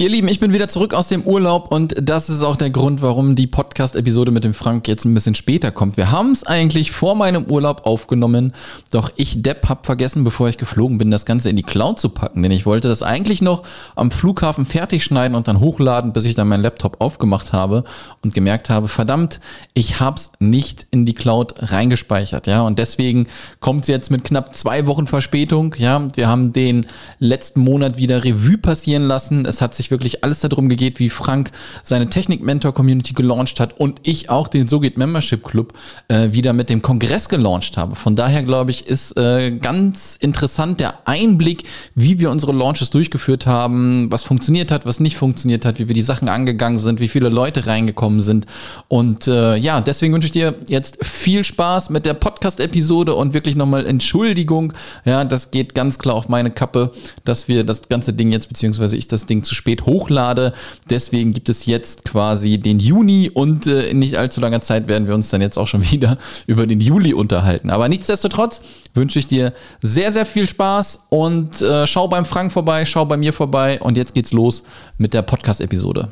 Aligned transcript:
Ihr 0.00 0.08
Lieben, 0.08 0.28
ich 0.28 0.40
bin 0.40 0.54
wieder 0.54 0.66
zurück 0.66 0.94
aus 0.94 1.08
dem 1.08 1.24
Urlaub 1.24 1.70
und 1.70 1.94
das 2.00 2.30
ist 2.30 2.42
auch 2.42 2.56
der 2.56 2.70
Grund, 2.70 3.02
warum 3.02 3.36
die 3.36 3.46
Podcast-Episode 3.46 4.30
mit 4.30 4.44
dem 4.44 4.54
Frank 4.54 4.88
jetzt 4.88 5.04
ein 5.04 5.12
bisschen 5.12 5.34
später 5.34 5.72
kommt. 5.72 5.98
Wir 5.98 6.10
haben 6.10 6.32
es 6.32 6.42
eigentlich 6.42 6.90
vor 6.90 7.14
meinem 7.14 7.44
Urlaub 7.44 7.84
aufgenommen, 7.84 8.54
doch 8.90 9.12
ich, 9.16 9.42
Depp, 9.42 9.68
hab 9.68 9.84
vergessen, 9.84 10.24
bevor 10.24 10.48
ich 10.48 10.56
geflogen 10.56 10.96
bin, 10.96 11.10
das 11.10 11.26
Ganze 11.26 11.50
in 11.50 11.56
die 11.56 11.62
Cloud 11.62 12.00
zu 12.00 12.08
packen, 12.08 12.42
denn 12.42 12.50
ich 12.50 12.64
wollte 12.64 12.88
das 12.88 13.02
eigentlich 13.02 13.42
noch 13.42 13.62
am 13.94 14.10
Flughafen 14.10 14.64
fertig 14.64 15.04
schneiden 15.04 15.34
und 15.34 15.48
dann 15.48 15.60
hochladen, 15.60 16.14
bis 16.14 16.24
ich 16.24 16.34
dann 16.34 16.48
meinen 16.48 16.62
Laptop 16.62 17.02
aufgemacht 17.02 17.52
habe 17.52 17.84
und 18.22 18.32
gemerkt 18.32 18.70
habe, 18.70 18.88
verdammt, 18.88 19.38
ich 19.74 20.00
hab's 20.00 20.32
nicht 20.38 20.86
in 20.90 21.04
die 21.04 21.12
Cloud 21.12 21.56
reingespeichert, 21.58 22.46
ja, 22.46 22.62
und 22.62 22.78
deswegen 22.78 23.26
kommt 23.60 23.82
es 23.82 23.88
jetzt 23.88 24.10
mit 24.10 24.24
knapp 24.24 24.54
zwei 24.54 24.86
Wochen 24.86 25.06
Verspätung, 25.06 25.74
ja. 25.76 26.08
Wir 26.14 26.26
haben 26.26 26.54
den 26.54 26.86
letzten 27.18 27.60
Monat 27.60 27.98
wieder 27.98 28.24
Revue 28.24 28.56
passieren 28.56 29.02
lassen. 29.02 29.44
Es 29.44 29.60
hat 29.60 29.74
sich 29.74 29.89
wirklich 29.90 30.24
alles 30.24 30.40
darum 30.40 30.68
geht, 30.68 30.98
wie 30.98 31.10
Frank 31.10 31.50
seine 31.82 32.08
Technik-Mentor-Community 32.08 33.12
gelauncht 33.14 33.60
hat 33.60 33.78
und 33.78 34.00
ich 34.02 34.30
auch 34.30 34.48
den 34.48 34.68
So 34.68 34.80
geht 34.80 34.98
Membership 34.98 35.44
Club 35.44 35.72
äh, 36.08 36.32
wieder 36.32 36.52
mit 36.52 36.68
dem 36.68 36.82
Kongress 36.82 37.28
gelauncht 37.28 37.76
habe. 37.76 37.94
Von 37.94 38.16
daher 38.16 38.42
glaube 38.42 38.70
ich, 38.70 38.86
ist 38.86 39.16
äh, 39.16 39.50
ganz 39.50 40.16
interessant 40.16 40.80
der 40.80 41.06
Einblick, 41.06 41.64
wie 41.94 42.18
wir 42.18 42.30
unsere 42.30 42.52
Launches 42.52 42.90
durchgeführt 42.90 43.46
haben, 43.46 44.10
was 44.10 44.22
funktioniert 44.22 44.70
hat, 44.70 44.86
was 44.86 45.00
nicht 45.00 45.16
funktioniert 45.16 45.64
hat, 45.64 45.78
wie 45.78 45.88
wir 45.88 45.94
die 45.94 46.02
Sachen 46.02 46.28
angegangen 46.28 46.78
sind, 46.78 47.00
wie 47.00 47.08
viele 47.08 47.28
Leute 47.28 47.66
reingekommen 47.66 48.20
sind. 48.20 48.46
Und 48.88 49.26
äh, 49.26 49.56
ja, 49.56 49.80
deswegen 49.80 50.12
wünsche 50.14 50.26
ich 50.26 50.32
dir 50.32 50.54
jetzt 50.68 50.98
viel 51.04 51.44
Spaß 51.44 51.90
mit 51.90 52.06
der 52.06 52.14
Podcast-Episode 52.14 53.14
und 53.14 53.34
wirklich 53.34 53.56
nochmal 53.56 53.86
Entschuldigung. 53.86 54.72
Ja, 55.04 55.24
das 55.24 55.50
geht 55.50 55.74
ganz 55.74 55.98
klar 55.98 56.14
auf 56.14 56.28
meine 56.28 56.50
Kappe, 56.50 56.92
dass 57.24 57.48
wir 57.48 57.64
das 57.64 57.88
ganze 57.88 58.12
Ding 58.12 58.32
jetzt, 58.32 58.48
beziehungsweise 58.48 58.96
ich 58.96 59.08
das 59.08 59.26
Ding 59.26 59.42
zu 59.42 59.54
spät 59.54 59.79
spät 59.80 59.86
hochlade. 59.86 60.52
Deswegen 60.88 61.32
gibt 61.32 61.48
es 61.48 61.66
jetzt 61.66 62.04
quasi 62.04 62.58
den 62.58 62.78
Juni 62.78 63.30
und 63.32 63.66
äh, 63.66 63.88
in 63.88 63.98
nicht 63.98 64.16
allzu 64.16 64.40
langer 64.40 64.60
Zeit 64.60 64.88
werden 64.88 65.06
wir 65.06 65.14
uns 65.14 65.30
dann 65.30 65.40
jetzt 65.40 65.58
auch 65.58 65.66
schon 65.66 65.82
wieder 65.90 66.18
über 66.46 66.66
den 66.66 66.80
Juli 66.80 67.14
unterhalten. 67.14 67.70
Aber 67.70 67.88
nichtsdestotrotz 67.88 68.62
wünsche 68.94 69.18
ich 69.18 69.26
dir 69.26 69.52
sehr, 69.82 70.12
sehr 70.12 70.26
viel 70.26 70.46
Spaß 70.46 71.06
und 71.10 71.60
äh, 71.62 71.86
schau 71.86 72.08
beim 72.08 72.24
Frank 72.24 72.52
vorbei, 72.52 72.84
schau 72.84 73.04
bei 73.04 73.16
mir 73.16 73.32
vorbei 73.32 73.80
und 73.80 73.96
jetzt 73.96 74.14
geht's 74.14 74.32
los 74.32 74.62
mit 74.98 75.14
der 75.14 75.22
Podcast-Episode. 75.22 76.08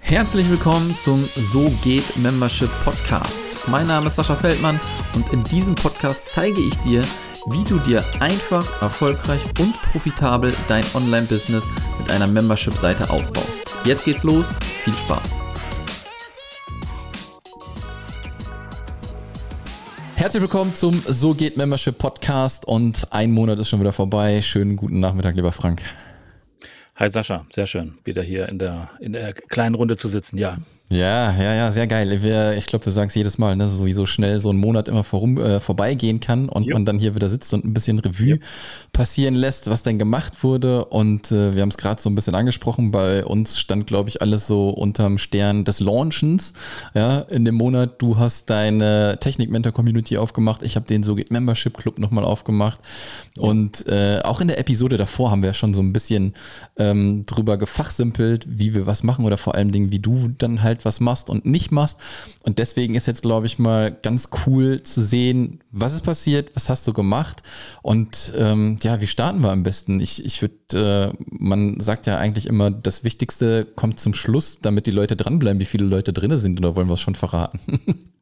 Herzlich 0.00 0.48
willkommen 0.50 0.94
zum 0.96 1.26
So 1.34 1.72
geht 1.82 2.16
Membership 2.18 2.70
Podcast. 2.84 3.66
Mein 3.66 3.86
Name 3.86 4.08
ist 4.08 4.16
Sascha 4.16 4.36
Feldmann 4.36 4.78
und 5.14 5.32
in 5.32 5.42
diesem 5.44 5.74
Podcast 5.74 6.22
zeige 6.28 6.60
ich 6.60 6.76
dir, 6.80 7.02
wie 7.46 7.64
du 7.64 7.78
dir 7.78 8.02
einfach, 8.20 8.80
erfolgreich 8.80 9.42
und 9.60 9.74
profitabel 9.82 10.54
dein 10.66 10.84
Online-Business 10.94 11.68
mit 11.98 12.10
einer 12.10 12.26
Membership-Seite 12.26 13.10
aufbaust. 13.10 13.62
Jetzt 13.84 14.06
geht's 14.06 14.22
los, 14.22 14.54
viel 14.60 14.94
Spaß! 14.94 15.42
Herzlich 20.14 20.40
willkommen 20.40 20.74
zum 20.74 21.02
So 21.06 21.34
geht 21.34 21.58
Membership 21.58 21.98
Podcast 21.98 22.66
und 22.66 23.12
ein 23.12 23.30
Monat 23.30 23.58
ist 23.58 23.68
schon 23.68 23.80
wieder 23.80 23.92
vorbei. 23.92 24.40
Schönen 24.40 24.76
guten 24.76 25.00
Nachmittag, 25.00 25.36
lieber 25.36 25.52
Frank. 25.52 25.82
Hi 26.96 27.10
Sascha, 27.10 27.44
sehr 27.52 27.66
schön, 27.66 27.98
wieder 28.04 28.22
hier 28.22 28.48
in 28.48 28.58
der, 28.58 28.88
in 29.00 29.12
der 29.12 29.34
kleinen 29.34 29.74
Runde 29.74 29.98
zu 29.98 30.08
sitzen, 30.08 30.38
ja. 30.38 30.56
Ja, 30.94 31.32
ja, 31.32 31.54
ja, 31.54 31.70
sehr 31.72 31.88
geil. 31.88 32.22
Wir, 32.22 32.56
ich 32.56 32.66
glaube, 32.66 32.84
wir 32.84 32.92
sagen 32.92 33.08
es 33.08 33.16
jedes 33.16 33.36
Mal, 33.36 33.56
ne, 33.56 33.68
so 33.68 33.84
wie 33.84 33.92
so 33.92 34.06
schnell 34.06 34.38
so 34.38 34.50
ein 34.52 34.56
Monat 34.56 34.86
immer 34.86 35.02
vorum, 35.02 35.38
äh, 35.38 35.58
vorbeigehen 35.58 36.20
kann 36.20 36.48
und 36.48 36.66
jo. 36.66 36.74
man 36.74 36.84
dann 36.84 37.00
hier 37.00 37.16
wieder 37.16 37.28
sitzt 37.28 37.52
und 37.52 37.64
ein 37.64 37.74
bisschen 37.74 37.98
Revue 37.98 38.26
jo. 38.28 38.36
passieren 38.92 39.34
lässt, 39.34 39.68
was 39.68 39.82
denn 39.82 39.98
gemacht 39.98 40.44
wurde. 40.44 40.84
Und 40.84 41.32
äh, 41.32 41.52
wir 41.52 41.62
haben 41.62 41.70
es 41.70 41.78
gerade 41.78 42.00
so 42.00 42.08
ein 42.08 42.14
bisschen 42.14 42.36
angesprochen. 42.36 42.92
Bei 42.92 43.24
uns 43.24 43.58
stand, 43.58 43.88
glaube 43.88 44.08
ich, 44.08 44.22
alles 44.22 44.46
so 44.46 44.70
unterm 44.70 45.18
Stern 45.18 45.64
des 45.64 45.80
Launchens. 45.80 46.52
Ja, 46.94 47.18
in 47.18 47.44
dem 47.44 47.56
Monat. 47.56 48.00
Du 48.00 48.16
hast 48.16 48.48
deine 48.48 49.18
Technik-Mentor-Community 49.18 50.16
aufgemacht. 50.16 50.62
Ich 50.62 50.76
habe 50.76 50.86
den 50.86 51.02
so 51.02 51.16
Membership 51.28 51.76
Club 51.76 51.98
nochmal 51.98 52.24
aufgemacht. 52.24 52.78
Ja. 53.36 53.42
Und 53.42 53.84
äh, 53.88 54.20
auch 54.22 54.40
in 54.40 54.46
der 54.46 54.60
Episode 54.60 54.96
davor 54.96 55.32
haben 55.32 55.42
wir 55.42 55.54
schon 55.54 55.74
so 55.74 55.80
ein 55.80 55.92
bisschen 55.92 56.34
ähm, 56.76 57.26
drüber 57.26 57.56
gefachsimpelt, 57.56 58.46
wie 58.48 58.74
wir 58.74 58.86
was 58.86 59.02
machen 59.02 59.24
oder 59.24 59.38
vor 59.38 59.56
allem 59.56 59.72
Dingen, 59.72 59.90
wie 59.90 59.98
du 59.98 60.28
dann 60.38 60.62
halt 60.62 60.83
halt 60.84 60.94
was 60.94 61.00
machst 61.00 61.30
und 61.30 61.46
nicht 61.46 61.70
machst. 61.72 61.98
Und 62.42 62.58
deswegen 62.58 62.94
ist 62.94 63.06
jetzt, 63.06 63.22
glaube 63.22 63.46
ich, 63.46 63.58
mal 63.58 63.90
ganz 63.90 64.28
cool 64.46 64.82
zu 64.82 65.00
sehen, 65.00 65.60
was 65.70 65.94
ist 65.94 66.02
passiert, 66.02 66.54
was 66.54 66.68
hast 66.68 66.86
du 66.86 66.92
gemacht 66.92 67.42
und 67.82 68.32
ähm, 68.36 68.76
ja, 68.82 69.00
wie 69.00 69.06
starten 69.06 69.42
wir 69.42 69.50
am 69.50 69.62
besten? 69.62 70.00
Ich, 70.00 70.24
ich 70.24 70.42
würde, 70.42 71.12
äh, 71.12 71.24
man 71.30 71.80
sagt 71.80 72.06
ja 72.06 72.18
eigentlich 72.18 72.46
immer, 72.46 72.70
das 72.70 73.04
Wichtigste 73.04 73.64
kommt 73.64 73.98
zum 73.98 74.14
Schluss, 74.14 74.58
damit 74.60 74.86
die 74.86 74.90
Leute 74.90 75.16
dranbleiben, 75.16 75.60
wie 75.60 75.64
viele 75.64 75.86
Leute 75.86 76.12
drin 76.12 76.38
sind 76.38 76.58
oder 76.58 76.76
wollen 76.76 76.88
wir 76.88 76.94
es 76.94 77.00
schon 77.00 77.14
verraten? 77.14 77.60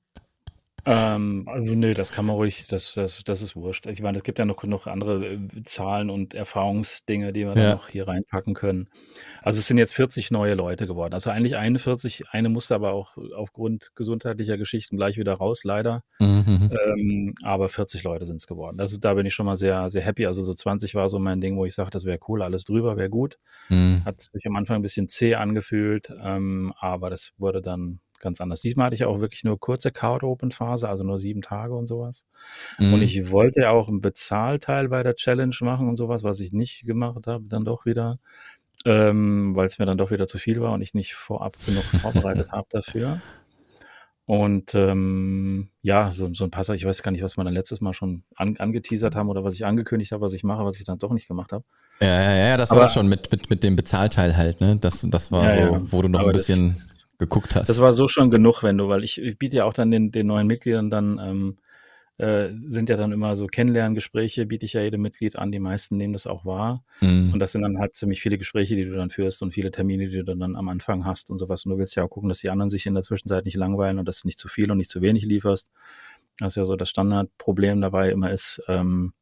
Ähm, 0.85 1.45
also 1.47 1.75
nee, 1.75 1.95
das 1.95 2.11
kann 2.11 2.27
man 2.27 2.35
ruhig, 2.35 2.67
das, 2.67 2.95
das, 2.95 3.23
das 3.23 3.43
ist 3.43 3.55
wurscht. 3.55 3.87
Ich 3.87 4.03
meine, 4.03 4.19
es 4.19 4.25
gibt 4.25 4.41
ja 4.41 4.45
noch, 4.45 4.65
noch 4.65 4.89
andere 4.89 5.25
äh, 5.25 5.39
Zahlen 5.65 6.11
und 6.11 6.35
Erfahrungsdinge, 6.35 7.33
die 7.33 7.41
wir 7.41 7.51
ja. 7.51 7.55
dann 7.55 7.71
noch 7.77 7.89
hier 7.89 8.09
reinpacken 8.09 8.55
können. 8.55 8.89
Also 9.43 9.61
es 9.61 9.69
sind 9.69 9.79
jetzt 9.79 9.95
40 9.95 10.33
neue 10.33 10.55
Leute 10.55 10.87
geworden. 10.87 11.15
Also 11.15 11.31
eigentlich 11.31 11.57
41, 11.57 12.25
eine 12.31 12.49
musste 12.49 12.75
aber 12.75 12.93
auch 12.93 13.17
aufgrund 13.37 13.93
gesundheitlicher 13.95 14.59
Geschichten 14.59 14.97
gleich 14.97 15.19
wieder 15.19 15.35
raus, 15.35 15.63
leider. 15.63 16.03
Mhm. 16.19 16.71
Ähm, 16.73 17.35
aber 17.45 17.69
40 17.69 18.03
Leute 18.03 18.25
sind 18.25 18.37
es 18.37 18.49
geworden. 18.49 18.77
Das 18.77 18.91
ist, 18.93 19.05
da 19.05 19.15
bin 19.15 19.25
ich 19.25 19.35
schon 19.35 19.47
mal 19.47 19.57
sehr, 19.57 19.89
sehr 19.89 20.03
happy. 20.03 20.27
Also 20.27 20.43
so 20.43 20.53
20 20.53 20.97
war 20.97 21.09
so 21.09 21.21
mein 21.21 21.41
Ding, 21.41 21.57
wo 21.57 21.65
ich 21.65 21.75
sage, 21.75 21.91
das 21.91 22.05
wäre 22.05 22.19
cool, 22.27 22.43
alles 22.43 22.65
drüber, 22.65 22.97
wäre 22.97 23.11
gut. 23.11 23.39
Mhm. 23.69 24.03
Hat 24.05 24.21
sich 24.21 24.47
am 24.47 24.57
Anfang 24.57 24.77
ein 24.77 24.83
bisschen 24.83 25.09
zäh 25.09 25.37
angefühlt, 25.37 26.13
ähm, 26.21 26.73
aber 26.81 27.09
das 27.09 27.33
wurde 27.39 27.63
dann 27.63 28.01
ganz 28.23 28.41
anders. 28.41 28.63
Diesmal 28.63 28.87
hatte 28.87 28.95
ich 28.95 29.05
auch 29.05 29.21
wirklich 29.21 29.45
nur 29.45 29.61
kurze 29.61 29.91
Card-Open-Phase, 29.91 30.89
also 30.89 31.05
nur 31.05 31.19
sieben 31.19 31.43
Tage 31.43 31.75
und 31.75 31.87
sowas. 31.87 32.27
Mhm. 32.79 32.95
Und 32.95 33.03
ich 33.03 33.31
wollte 33.31 33.69
auch 33.69 33.89
einen 33.89 34.01
Bezahlteil 34.01 34.89
bei 34.89 35.03
der 35.03 35.15
Challenge 35.15 35.55
machen 35.61 35.89
und 35.89 35.97
sowas, 35.97 36.25
was 36.25 36.41
ich 36.41 36.53
nicht 36.53 36.87
gemacht 36.87 37.27
habe, 37.27 37.45
dann 37.47 37.65
doch 37.65 37.85
wieder, 37.85 38.19
ähm, 38.87 39.55
weil 39.55 39.67
es 39.67 39.79
mir 39.79 39.87
dann 39.87 39.99
doch 39.99 40.11
wieder 40.11 40.27
zu 40.27 40.39
viel 40.39 40.61
war 40.61 40.73
und 40.73 40.81
ich 40.81 40.95
nicht 40.95 41.15
vorab 41.15 41.57
genug 41.67 41.85
vorbereitet 41.85 42.51
habe 42.53 42.67
dafür. 42.71 43.21
Und 44.25 44.75
ähm, 44.75 45.69
ja, 45.83 46.13
so, 46.13 46.33
so 46.33 46.45
ein 46.45 46.51
Passer, 46.51 46.75
ich 46.75 46.85
weiß 46.85 47.03
gar 47.03 47.11
nicht, 47.11 47.25
was 47.25 47.37
wir 47.37 47.45
dann 47.45 47.53
letztes 47.53 47.81
Mal 47.81 47.93
schon 47.93 48.23
an, 48.37 48.57
angeteasert 48.57 49.17
haben 49.17 49.29
oder 49.29 49.43
was 49.43 49.55
ich 49.55 49.67
angekündigt 49.67 50.13
habe, 50.13 50.23
was 50.23 50.33
ich 50.33 50.45
mache, 50.45 50.65
was 50.65 50.79
ich 50.79 50.85
dann 50.85 50.99
doch 50.99 51.13
nicht 51.13 51.27
gemacht 51.27 51.53
habe. 51.53 51.65
Ja, 52.01 52.23
ja, 52.23 52.35
ja, 52.35 52.57
das 52.57 52.71
aber, 52.71 52.83
war 52.83 52.89
schon 52.89 53.09
mit, 53.09 53.31
mit, 53.33 53.51
mit 53.51 53.65
dem 53.65 53.75
Bezahlteil 53.75 54.37
halt, 54.37 54.61
ne? 54.61 54.77
Das, 54.81 55.07
das 55.11 55.33
war 55.33 55.45
ja, 55.45 55.67
so, 55.67 55.73
ja. 55.75 55.93
wo 55.93 56.03
du 56.03 56.09
noch 56.09 56.21
aber 56.21 56.31
ein 56.31 56.33
bisschen. 56.33 56.71
Das, 56.71 57.02
geguckt 57.23 57.55
hast. 57.55 57.69
Das 57.69 57.81
war 57.81 57.93
so 57.93 58.09
schon 58.09 58.31
genug, 58.31 58.63
wenn 58.63 58.79
du, 58.79 58.89
weil 58.89 59.05
ich, 59.05 59.21
ich 59.21 59.39
biete 59.39 59.59
ja 59.59 59.65
auch 59.65 59.73
dann 59.73 59.91
den, 59.91 60.11
den 60.11 60.27
neuen 60.27 60.47
Mitgliedern 60.47 60.91
dann, 60.91 61.21
ähm, 61.23 61.59
äh, 62.19 62.51
sind 62.67 62.89
ja 62.89 62.97
dann 62.97 63.11
immer 63.11 63.37
so 63.37 63.47
Kennenlerngespräche, 63.47 64.47
biete 64.47 64.67
ich 64.67 64.75
ja 64.75 64.83
jedem 64.83 65.03
Mitglied 65.03 65.37
an. 65.37 65.51
Die 65.51 65.59
meisten 65.59 65.97
nehmen 65.97 66.13
das 66.13 66.27
auch 66.27 66.45
wahr. 66.45 66.85
Mhm. 67.01 67.33
Und 67.33 67.41
das 67.41 67.53
sind 67.53 67.63
dann 67.63 67.79
halt 67.79 67.95
ziemlich 67.95 68.21
viele 68.21 68.39
Gespräche, 68.39 68.77
die 68.77 68.85
du 68.85 68.95
dann 68.95 69.11
führst 69.11 69.43
und 69.43 69.53
viele 69.53 69.71
Termine, 69.71 70.09
die 70.09 70.23
du 70.23 70.37
dann 70.37 70.57
am 70.57 70.69
Anfang 70.69 71.05
hast 71.05 71.31
und 71.31 71.39
sowas. 71.39 71.65
Und 71.65 71.73
du 71.73 71.79
willst 71.79 71.95
ja 71.97 72.05
auch 72.05 72.11
gucken, 72.11 72.29
dass 72.29 72.41
die 72.41 72.51
anderen 72.51 72.71
sich 72.71 72.87
in 72.87 72.95
der 72.95 73.03
Zwischenzeit 73.03 73.45
nicht 73.45 73.57
langweilen 73.57 73.99
und 73.99 74.07
dass 74.07 74.21
du 74.21 74.29
nicht 74.29 74.39
zu 74.39 74.49
viel 74.49 74.71
und 74.71 74.77
nicht 74.79 74.91
zu 74.91 75.01
wenig 75.01 75.25
lieferst. 75.25 75.71
Das 76.39 76.49
ist 76.49 76.57
ja 76.57 76.65
so 76.65 76.77
das 76.77 76.91
Standardproblem 76.91 77.81
dabei 77.81 78.11
immer 78.11 78.31
ist, 78.31 78.63
ähm, 78.69 79.13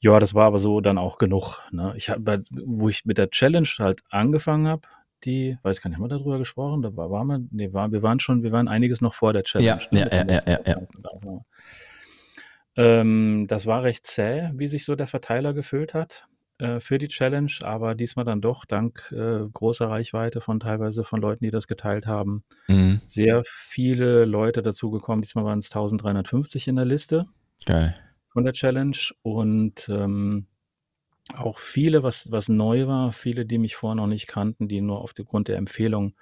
ja, 0.00 0.20
das 0.20 0.34
war 0.34 0.46
aber 0.46 0.58
so 0.58 0.80
dann 0.80 0.98
auch 0.98 1.18
genug. 1.18 1.62
Ne? 1.70 1.94
Ich 1.96 2.10
habe, 2.10 2.44
wo 2.50 2.88
ich 2.88 3.04
mit 3.06 3.18
der 3.18 3.30
Challenge 3.30 3.68
halt 3.78 4.02
angefangen 4.10 4.66
habe, 4.68 4.82
die, 5.24 5.58
weiß 5.62 5.80
gar 5.80 5.90
nicht, 5.90 5.98
haben 5.98 6.04
wir 6.04 6.08
darüber 6.08 6.38
gesprochen? 6.38 6.82
Da 6.82 6.96
war, 6.96 7.10
waren 7.10 7.26
wir, 7.26 7.40
nee, 7.50 7.72
war, 7.72 7.90
wir 7.90 8.02
waren 8.02 8.20
schon, 8.20 8.42
wir 8.42 8.52
waren 8.52 8.68
einiges 8.68 9.00
noch 9.00 9.14
vor 9.14 9.32
der 9.32 9.42
Challenge. 9.42 9.68
Ja, 9.68 9.78
ne? 9.90 10.08
ja, 10.12 10.24
ja, 10.28 10.42
ja, 10.46 10.60
ja, 10.66 10.86
ja. 11.24 11.40
Ähm, 12.76 13.46
das 13.48 13.66
war 13.66 13.82
recht 13.82 14.06
zäh, 14.06 14.50
wie 14.54 14.68
sich 14.68 14.84
so 14.84 14.96
der 14.96 15.06
Verteiler 15.06 15.54
gefüllt 15.54 15.94
hat 15.94 16.28
äh, 16.58 16.80
für 16.80 16.98
die 16.98 17.08
Challenge, 17.08 17.52
aber 17.62 17.94
diesmal 17.94 18.24
dann 18.24 18.40
doch 18.40 18.64
dank 18.64 19.12
äh, 19.12 19.48
großer 19.52 19.88
Reichweite 19.88 20.40
von 20.40 20.60
teilweise 20.60 21.04
von 21.04 21.20
Leuten, 21.20 21.44
die 21.44 21.50
das 21.50 21.66
geteilt 21.66 22.06
haben, 22.06 22.44
mhm. 22.68 23.00
sehr 23.06 23.42
viele 23.44 24.24
Leute 24.26 24.62
dazugekommen. 24.62 25.22
Diesmal 25.22 25.44
waren 25.44 25.58
es 25.58 25.66
1350 25.66 26.68
in 26.68 26.76
der 26.76 26.84
Liste. 26.84 27.24
Geil. 27.64 27.94
Von 28.28 28.44
der 28.44 28.52
Challenge 28.52 28.96
und 29.22 29.88
ähm, 29.88 30.46
auch 31.34 31.58
viele, 31.58 32.02
was 32.02 32.30
was 32.30 32.48
neu 32.48 32.86
war, 32.86 33.12
viele, 33.12 33.46
die 33.46 33.58
mich 33.58 33.76
vorher 33.76 33.96
noch 33.96 34.06
nicht 34.06 34.26
kannten, 34.26 34.68
die 34.68 34.80
nur 34.80 35.00
aufgrund 35.00 35.48
der 35.48 35.56
Empfehlung, 35.56 36.14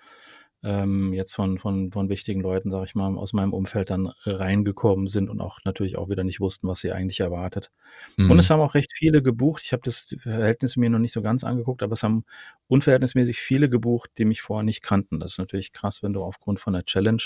ähm, 0.63 1.13
jetzt 1.13 1.35
von 1.35 1.59
von 1.59 1.93
von 1.93 2.09
wichtigen 2.09 2.41
Leuten, 2.41 2.71
sage 2.71 2.87
ich 2.87 2.95
mal, 2.95 3.17
aus 3.19 3.35
meinem 3.35 3.53
Umfeld 3.53 3.91
dann 3.91 4.11
reingekommen 4.25 5.09
sind 5.09 5.29
und 5.29 5.41
auch 5.41 5.59
natürlich 5.65 5.97
auch 5.99 6.09
wieder 6.09 6.25
nicht 6.25 6.41
wussten, 6.41 6.69
was 6.69 6.81
sie 6.81 6.93
eigentlich 6.93 7.21
erwartet. 7.21 7.71
Und 8.19 8.39
es 8.39 8.49
mhm. 8.49 8.55
haben 8.55 8.61
auch 8.61 8.75
recht 8.75 8.93
viele 8.97 9.23
gebucht. 9.23 9.63
Ich 9.65 9.73
habe 9.73 9.83
das 9.85 10.15
Verhältnis 10.21 10.77
mir 10.77 10.89
noch 10.89 10.99
nicht 10.99 11.13
so 11.13 11.23
ganz 11.23 11.45
angeguckt, 11.45 11.83
aber 11.83 11.93
es 11.93 12.03
haben 12.03 12.25
unverhältnismäßig 12.69 13.39
viele 13.39 13.69
gebucht, 13.69 14.11
die 14.19 14.25
mich 14.25 14.41
vorher 14.41 14.65
nicht 14.65 14.83
kannten. 14.83 15.21
Das 15.21 15.33
ist 15.33 15.39
natürlich 15.39 15.73
krass, 15.73 16.03
wenn 16.03 16.15
du 16.15 16.23
aufgrund 16.23 16.61
von 16.61 16.73
der 16.73 16.85
Challenge 16.85 17.23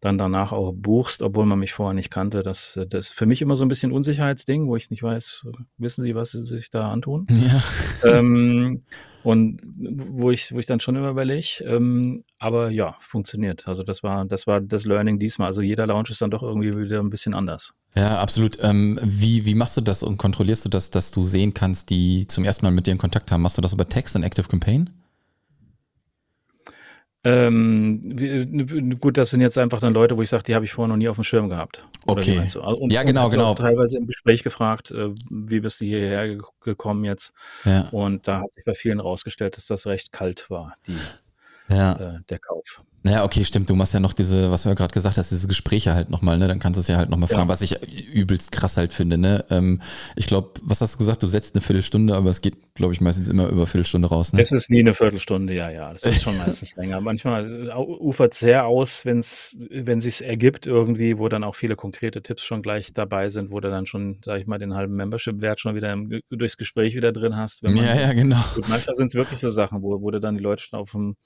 dann 0.00 0.16
danach 0.16 0.52
auch 0.52 0.72
buchst, 0.72 1.22
obwohl 1.22 1.44
man 1.46 1.58
mich 1.58 1.72
vorher 1.72 1.94
nicht 1.94 2.10
kannte. 2.10 2.42
Das, 2.42 2.78
das 2.88 3.06
ist 3.06 3.14
für 3.14 3.26
mich 3.26 3.42
immer 3.42 3.56
so 3.56 3.64
ein 3.64 3.68
bisschen 3.68 3.92
Unsicherheitsding, 3.92 4.68
wo 4.68 4.76
ich 4.76 4.90
nicht 4.90 5.02
weiß, 5.02 5.44
wissen 5.76 6.02
Sie, 6.02 6.14
was 6.14 6.30
Sie 6.30 6.42
sich 6.42 6.70
da 6.70 6.90
antun? 6.90 7.26
Ja. 7.30 7.62
Ähm, 8.04 8.84
und 9.24 9.60
wo 9.80 10.30
ich, 10.30 10.52
wo 10.52 10.58
ich 10.60 10.66
dann 10.66 10.78
schon 10.78 10.94
immer 10.94 11.10
überlege, 11.10 11.64
ähm, 11.64 12.24
aber 12.38 12.70
ja, 12.70 12.96
funktioniert. 13.00 13.66
Also 13.66 13.82
das 13.82 14.02
war, 14.02 14.24
das 14.24 14.46
war 14.46 14.60
das 14.60 14.84
Learning 14.84 15.18
diesmal. 15.18 15.48
Also 15.48 15.60
jeder 15.60 15.86
Lounge 15.86 16.10
ist 16.10 16.22
dann 16.22 16.30
doch 16.30 16.42
irgendwie 16.42 16.76
wieder 16.76 17.00
ein 17.00 17.10
bisschen 17.10 17.34
anders. 17.34 17.72
Ja, 17.96 18.20
absolut. 18.20 18.58
Ähm, 18.62 18.98
wie, 19.02 19.44
wie 19.44 19.54
machst 19.54 19.76
du 19.76 19.80
das 19.80 20.04
und 20.04 20.18
kontrollierst 20.18 20.64
du 20.64 20.68
das, 20.68 20.90
dass 20.90 21.10
du 21.10 21.24
sehen 21.24 21.52
kannst, 21.54 21.90
die 21.90 22.26
zum 22.28 22.44
ersten 22.44 22.64
Mal 22.64 22.70
mit 22.70 22.86
dir 22.86 22.92
in 22.92 22.98
Kontakt 22.98 23.32
haben? 23.32 23.42
Machst 23.42 23.58
du 23.58 23.62
das 23.62 23.72
über 23.72 23.88
Text 23.88 24.14
und 24.14 24.22
Active 24.22 24.46
Campaign? 24.46 24.90
Ähm, 27.28 28.00
wie, 28.04 28.96
gut, 28.96 29.18
das 29.18 29.30
sind 29.30 29.42
jetzt 29.42 29.58
einfach 29.58 29.80
dann 29.80 29.92
Leute, 29.92 30.16
wo 30.16 30.22
ich 30.22 30.30
sage, 30.30 30.44
die 30.44 30.54
habe 30.54 30.64
ich 30.64 30.72
vorher 30.72 30.88
noch 30.88 30.96
nie 30.96 31.08
auf 31.08 31.16
dem 31.16 31.24
Schirm 31.24 31.50
gehabt. 31.50 31.84
okay. 32.06 32.38
Also, 32.38 32.62
und, 32.62 32.90
ja, 32.90 33.02
genau, 33.02 33.28
genau. 33.28 33.54
Teilweise 33.54 33.98
im 33.98 34.06
Gespräch 34.06 34.42
gefragt, 34.42 34.90
äh, 34.90 35.10
wie 35.28 35.60
bist 35.60 35.80
du 35.80 35.84
hierher 35.84 36.38
gekommen 36.60 37.04
jetzt? 37.04 37.34
Ja. 37.64 37.88
Und 37.90 38.26
da 38.26 38.40
hat 38.40 38.54
sich 38.54 38.64
bei 38.64 38.72
vielen 38.72 38.98
rausgestellt, 38.98 39.58
dass 39.58 39.66
das 39.66 39.86
recht 39.86 40.10
kalt 40.10 40.48
war, 40.48 40.76
die, 40.86 40.96
ja. 41.68 41.92
äh, 41.94 42.18
der 42.28 42.38
Kauf. 42.38 42.82
Ja, 43.04 43.24
okay, 43.24 43.44
stimmt. 43.44 43.70
Du 43.70 43.74
machst 43.74 43.94
ja 43.94 44.00
noch 44.00 44.12
diese, 44.12 44.50
was 44.50 44.64
du 44.64 44.70
ja 44.70 44.74
gerade 44.74 44.92
gesagt 44.92 45.16
hast, 45.16 45.30
diese 45.30 45.46
Gespräche 45.46 45.94
halt 45.94 46.10
nochmal, 46.10 46.36
ne? 46.36 46.48
Dann 46.48 46.58
kannst 46.58 46.78
du 46.78 46.80
es 46.80 46.88
ja 46.88 46.96
halt 46.96 47.10
nochmal 47.10 47.28
fragen, 47.28 47.42
ja. 47.42 47.48
was 47.48 47.62
ich 47.62 47.80
übelst 48.12 48.50
krass 48.50 48.76
halt 48.76 48.92
finde, 48.92 49.18
ne? 49.18 49.44
Ähm, 49.50 49.80
ich 50.16 50.26
glaube, 50.26 50.50
was 50.62 50.80
hast 50.80 50.94
du 50.94 50.98
gesagt? 50.98 51.22
Du 51.22 51.28
setzt 51.28 51.54
eine 51.54 51.62
Viertelstunde, 51.62 52.14
aber 52.14 52.28
es 52.30 52.40
geht, 52.40 52.74
glaube 52.74 52.92
ich, 52.92 53.00
meistens 53.00 53.28
immer 53.28 53.48
über 53.48 53.66
Viertelstunde 53.66 54.08
raus, 54.08 54.32
ne? 54.32 54.42
Es 54.42 54.50
ist 54.50 54.68
nie 54.68 54.80
eine 54.80 54.94
Viertelstunde, 54.94 55.54
ja, 55.54 55.70
ja. 55.70 55.92
Das 55.92 56.02
ist 56.04 56.22
schon 56.22 56.36
meistens 56.38 56.74
länger. 56.74 57.00
Manchmal 57.00 57.72
ufert 57.76 58.34
es 58.34 58.40
sehr 58.40 58.66
aus, 58.66 59.04
wenn's, 59.04 59.56
wenn 59.70 60.00
sich's 60.00 60.20
ergibt 60.20 60.66
irgendwie, 60.66 61.18
wo 61.18 61.28
dann 61.28 61.44
auch 61.44 61.54
viele 61.54 61.76
konkrete 61.76 62.20
Tipps 62.20 62.42
schon 62.42 62.62
gleich 62.62 62.92
dabei 62.92 63.28
sind, 63.28 63.52
wo 63.52 63.60
du 63.60 63.70
dann 63.70 63.86
schon, 63.86 64.18
sag 64.24 64.40
ich 64.40 64.46
mal, 64.48 64.58
den 64.58 64.74
halben 64.74 64.96
Membership-Wert 64.96 65.60
schon 65.60 65.76
wieder 65.76 65.92
im, 65.92 66.20
durchs 66.30 66.56
Gespräch 66.56 66.96
wieder 66.96 67.12
drin 67.12 67.36
hast. 67.36 67.62
Man, 67.62 67.76
ja, 67.76 67.94
ja, 67.94 68.12
genau. 68.12 68.42
Gut, 68.54 68.68
manchmal 68.68 68.96
sind 68.96 69.06
es 69.06 69.14
wirklich 69.14 69.40
so 69.40 69.50
Sachen, 69.50 69.82
wo, 69.82 70.02
wo 70.02 70.10
du 70.10 70.20
dann 70.20 70.36
die 70.36 70.42
Leute 70.42 70.62
schon 70.62 70.80
auf 70.80 70.90
dem 70.90 71.16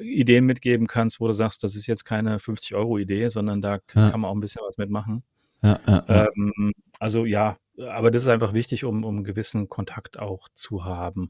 Ideen 0.00 0.44
mitgeben 0.44 0.86
kannst, 0.86 1.20
wo 1.20 1.26
du 1.26 1.32
sagst, 1.32 1.62
das 1.62 1.76
ist 1.76 1.86
jetzt 1.86 2.04
keine 2.04 2.38
50-Euro-Idee, 2.38 3.28
sondern 3.28 3.60
da 3.60 3.74
ja. 3.94 4.10
kann 4.10 4.20
man 4.20 4.30
auch 4.30 4.34
ein 4.34 4.40
bisschen 4.40 4.62
was 4.66 4.78
mitmachen. 4.78 5.22
Ja, 5.62 5.78
ja. 5.86 6.04
Ähm, 6.08 6.72
also 6.98 7.24
ja, 7.24 7.56
aber 7.78 8.10
das 8.10 8.22
ist 8.22 8.28
einfach 8.28 8.52
wichtig, 8.52 8.84
um, 8.84 9.04
um 9.04 9.16
einen 9.16 9.24
gewissen 9.24 9.68
Kontakt 9.68 10.18
auch 10.18 10.48
zu 10.52 10.84
haben. 10.84 11.28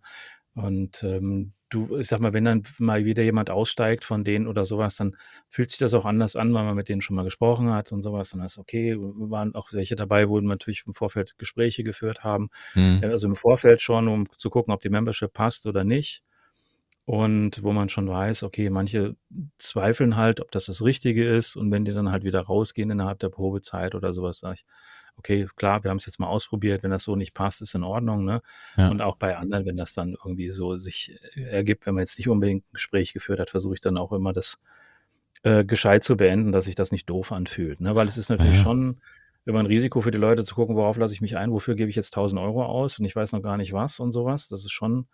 Und 0.54 1.02
ähm, 1.02 1.52
du, 1.70 1.96
ich 1.96 2.08
sag 2.08 2.20
mal, 2.20 2.32
wenn 2.32 2.44
dann 2.44 2.62
mal 2.78 3.04
wieder 3.04 3.22
jemand 3.22 3.48
aussteigt 3.50 4.04
von 4.04 4.24
denen 4.24 4.46
oder 4.46 4.64
sowas, 4.64 4.96
dann 4.96 5.16
fühlt 5.48 5.70
sich 5.70 5.78
das 5.78 5.94
auch 5.94 6.04
anders 6.04 6.36
an, 6.36 6.52
weil 6.52 6.64
man 6.64 6.74
mit 6.74 6.88
denen 6.88 7.00
schon 7.00 7.16
mal 7.16 7.24
gesprochen 7.24 7.70
hat 7.72 7.92
und 7.92 8.02
sowas. 8.02 8.32
Und 8.32 8.40
dann 8.40 8.46
ist 8.46 8.58
okay, 8.58 8.96
waren 8.98 9.54
auch 9.54 9.72
welche 9.72 9.96
dabei, 9.96 10.28
wo 10.28 10.34
wir 10.34 10.42
natürlich 10.42 10.84
im 10.86 10.94
Vorfeld 10.94 11.38
Gespräche 11.38 11.82
geführt 11.82 12.22
haben. 12.22 12.50
Mhm. 12.74 13.00
Also 13.02 13.26
im 13.28 13.36
Vorfeld 13.36 13.80
schon, 13.80 14.08
um 14.08 14.26
zu 14.36 14.50
gucken, 14.50 14.74
ob 14.74 14.80
die 14.80 14.90
Membership 14.90 15.32
passt 15.32 15.66
oder 15.66 15.84
nicht. 15.84 16.22
Und 17.04 17.62
wo 17.64 17.72
man 17.72 17.88
schon 17.88 18.08
weiß, 18.08 18.44
okay, 18.44 18.70
manche 18.70 19.16
zweifeln 19.58 20.16
halt, 20.16 20.40
ob 20.40 20.52
das 20.52 20.66
das 20.66 20.82
Richtige 20.82 21.28
ist. 21.28 21.56
Und 21.56 21.70
wenn 21.72 21.84
die 21.84 21.92
dann 21.92 22.12
halt 22.12 22.22
wieder 22.22 22.42
rausgehen 22.42 22.90
innerhalb 22.90 23.18
der 23.18 23.28
Probezeit 23.28 23.94
oder 23.94 24.12
sowas, 24.12 24.38
sage 24.38 24.54
ich, 24.54 24.64
okay, 25.16 25.48
klar, 25.56 25.82
wir 25.82 25.90
haben 25.90 25.98
es 25.98 26.06
jetzt 26.06 26.20
mal 26.20 26.28
ausprobiert. 26.28 26.82
Wenn 26.82 26.92
das 26.92 27.02
so 27.02 27.16
nicht 27.16 27.34
passt, 27.34 27.60
ist 27.60 27.74
in 27.74 27.82
Ordnung. 27.82 28.24
Ne? 28.24 28.40
Ja. 28.76 28.88
Und 28.88 29.02
auch 29.02 29.16
bei 29.16 29.36
anderen, 29.36 29.66
wenn 29.66 29.76
das 29.76 29.94
dann 29.94 30.16
irgendwie 30.24 30.50
so 30.50 30.76
sich 30.76 31.18
ergibt, 31.34 31.86
wenn 31.86 31.94
man 31.94 32.02
jetzt 32.02 32.18
nicht 32.18 32.28
unbedingt 32.28 32.66
ein 32.68 32.72
Gespräch 32.72 33.12
geführt 33.12 33.40
hat, 33.40 33.50
versuche 33.50 33.74
ich 33.74 33.80
dann 33.80 33.98
auch 33.98 34.12
immer 34.12 34.32
das 34.32 34.58
äh, 35.42 35.64
gescheit 35.64 36.04
zu 36.04 36.16
beenden, 36.16 36.52
dass 36.52 36.66
sich 36.66 36.76
das 36.76 36.92
nicht 36.92 37.10
doof 37.10 37.32
anfühlt. 37.32 37.80
Ne? 37.80 37.96
Weil 37.96 38.06
es 38.06 38.16
ist 38.16 38.28
natürlich 38.28 38.58
ja. 38.58 38.62
schon 38.62 39.00
immer 39.44 39.60
ein 39.60 39.66
Risiko 39.66 40.00
für 40.00 40.10
die 40.10 40.18
Leute 40.18 40.44
zu 40.44 40.54
gucken, 40.54 40.76
worauf 40.76 40.96
lasse 40.96 41.14
ich 41.14 41.20
mich 41.20 41.36
ein, 41.36 41.50
wofür 41.50 41.74
gebe 41.74 41.90
ich 41.90 41.96
jetzt 41.96 42.14
1000 42.14 42.40
Euro 42.40 42.64
aus 42.64 42.98
und 42.98 43.04
ich 43.04 43.16
weiß 43.16 43.32
noch 43.32 43.42
gar 43.42 43.56
nicht 43.56 43.72
was 43.72 43.98
und 43.98 44.12
sowas. 44.12 44.48
Das 44.48 44.64
ist 44.64 44.72
schon 44.72 45.06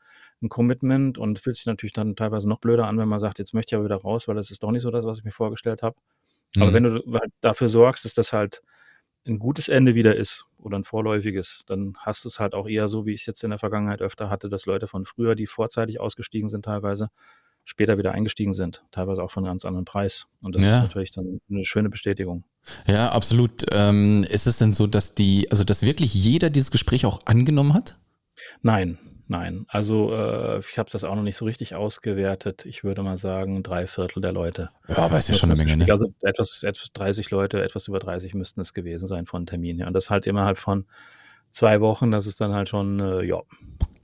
ein 0.42 0.48
Commitment 0.48 1.18
und 1.18 1.38
fühlt 1.38 1.56
sich 1.56 1.66
natürlich 1.66 1.94
dann 1.94 2.14
teilweise 2.14 2.48
noch 2.48 2.60
blöder 2.60 2.86
an, 2.86 2.98
wenn 2.98 3.08
man 3.08 3.20
sagt, 3.20 3.38
jetzt 3.38 3.54
möchte 3.54 3.74
ich 3.74 3.76
aber 3.76 3.86
wieder 3.86 3.96
raus, 3.96 4.28
weil 4.28 4.34
das 4.34 4.50
ist 4.50 4.62
doch 4.62 4.70
nicht 4.70 4.82
so 4.82 4.90
das, 4.90 5.06
was 5.06 5.18
ich 5.18 5.24
mir 5.24 5.32
vorgestellt 5.32 5.82
habe. 5.82 5.96
Mhm. 6.54 6.62
Aber 6.62 6.72
wenn 6.74 6.82
du 6.84 7.02
halt 7.12 7.32
dafür 7.40 7.68
sorgst, 7.68 8.04
dass 8.04 8.14
das 8.14 8.32
halt 8.32 8.62
ein 9.26 9.38
gutes 9.38 9.68
Ende 9.68 9.94
wieder 9.94 10.16
ist 10.16 10.46
oder 10.58 10.78
ein 10.78 10.84
vorläufiges, 10.84 11.62
dann 11.66 11.96
hast 11.98 12.24
du 12.24 12.28
es 12.28 12.38
halt 12.38 12.54
auch 12.54 12.68
eher 12.68 12.88
so, 12.88 13.06
wie 13.06 13.12
ich 13.12 13.20
es 13.20 13.26
jetzt 13.26 13.44
in 13.44 13.50
der 13.50 13.58
Vergangenheit 13.58 14.00
öfter 14.00 14.30
hatte, 14.30 14.48
dass 14.48 14.66
Leute 14.66 14.86
von 14.86 15.04
früher, 15.04 15.34
die 15.34 15.46
vorzeitig 15.46 16.00
ausgestiegen 16.00 16.48
sind 16.48 16.64
teilweise, 16.64 17.10
später 17.68 17.98
wieder 17.98 18.12
eingestiegen 18.12 18.54
sind, 18.54 18.82
teilweise 18.92 19.22
auch 19.22 19.30
von 19.30 19.44
einem 19.44 19.52
ganz 19.52 19.66
anderen 19.66 19.84
Preis. 19.84 20.26
Und 20.40 20.54
das 20.54 20.62
Ja. 20.62 20.78
ist 20.78 20.82
natürlich 20.84 21.10
dann 21.10 21.38
eine 21.50 21.64
schöne 21.66 21.90
Bestätigung. 21.90 22.44
Ja, 22.86 23.10
absolut. 23.10 23.66
Ähm, 23.72 24.24
ist 24.30 24.46
es 24.46 24.56
denn 24.56 24.72
so, 24.72 24.86
dass 24.86 25.14
die, 25.14 25.50
also 25.50 25.64
dass 25.64 25.82
wirklich 25.82 26.14
jeder 26.14 26.48
dieses 26.48 26.70
Gespräch 26.70 27.04
auch 27.04 27.26
angenommen 27.26 27.74
hat? 27.74 27.98
Nein, 28.62 28.96
nein. 29.26 29.66
Also 29.68 30.14
äh, 30.14 30.60
ich 30.60 30.78
habe 30.78 30.88
das 30.90 31.04
auch 31.04 31.14
noch 31.14 31.22
nicht 31.22 31.36
so 31.36 31.44
richtig 31.44 31.74
ausgewertet. 31.74 32.64
Ich 32.64 32.84
würde 32.84 33.02
mal 33.02 33.18
sagen, 33.18 33.62
drei 33.62 33.86
Viertel 33.86 34.22
der 34.22 34.32
Leute. 34.32 34.70
Ja, 34.88 34.96
aber 34.98 35.18
ist 35.18 35.28
ja 35.28 35.34
schon 35.34 35.50
eine 35.50 35.58
Menge, 35.62 35.76
ne? 35.84 35.92
Also 35.92 36.14
etwas, 36.22 36.62
etwas 36.62 36.90
30 36.94 37.30
Leute, 37.30 37.62
etwas 37.62 37.86
über 37.86 37.98
30 37.98 38.32
müssten 38.32 38.62
es 38.62 38.72
gewesen 38.72 39.06
sein 39.06 39.26
von 39.26 39.44
Termin. 39.44 39.80
Ja. 39.80 39.86
Und 39.88 39.92
das 39.92 40.08
halt 40.08 40.26
innerhalb 40.26 40.56
von 40.56 40.86
zwei 41.50 41.82
Wochen, 41.82 42.10
das 42.12 42.26
ist 42.26 42.40
dann 42.40 42.54
halt 42.54 42.70
schon, 42.70 42.98
äh, 43.00 43.24
ja. 43.24 43.42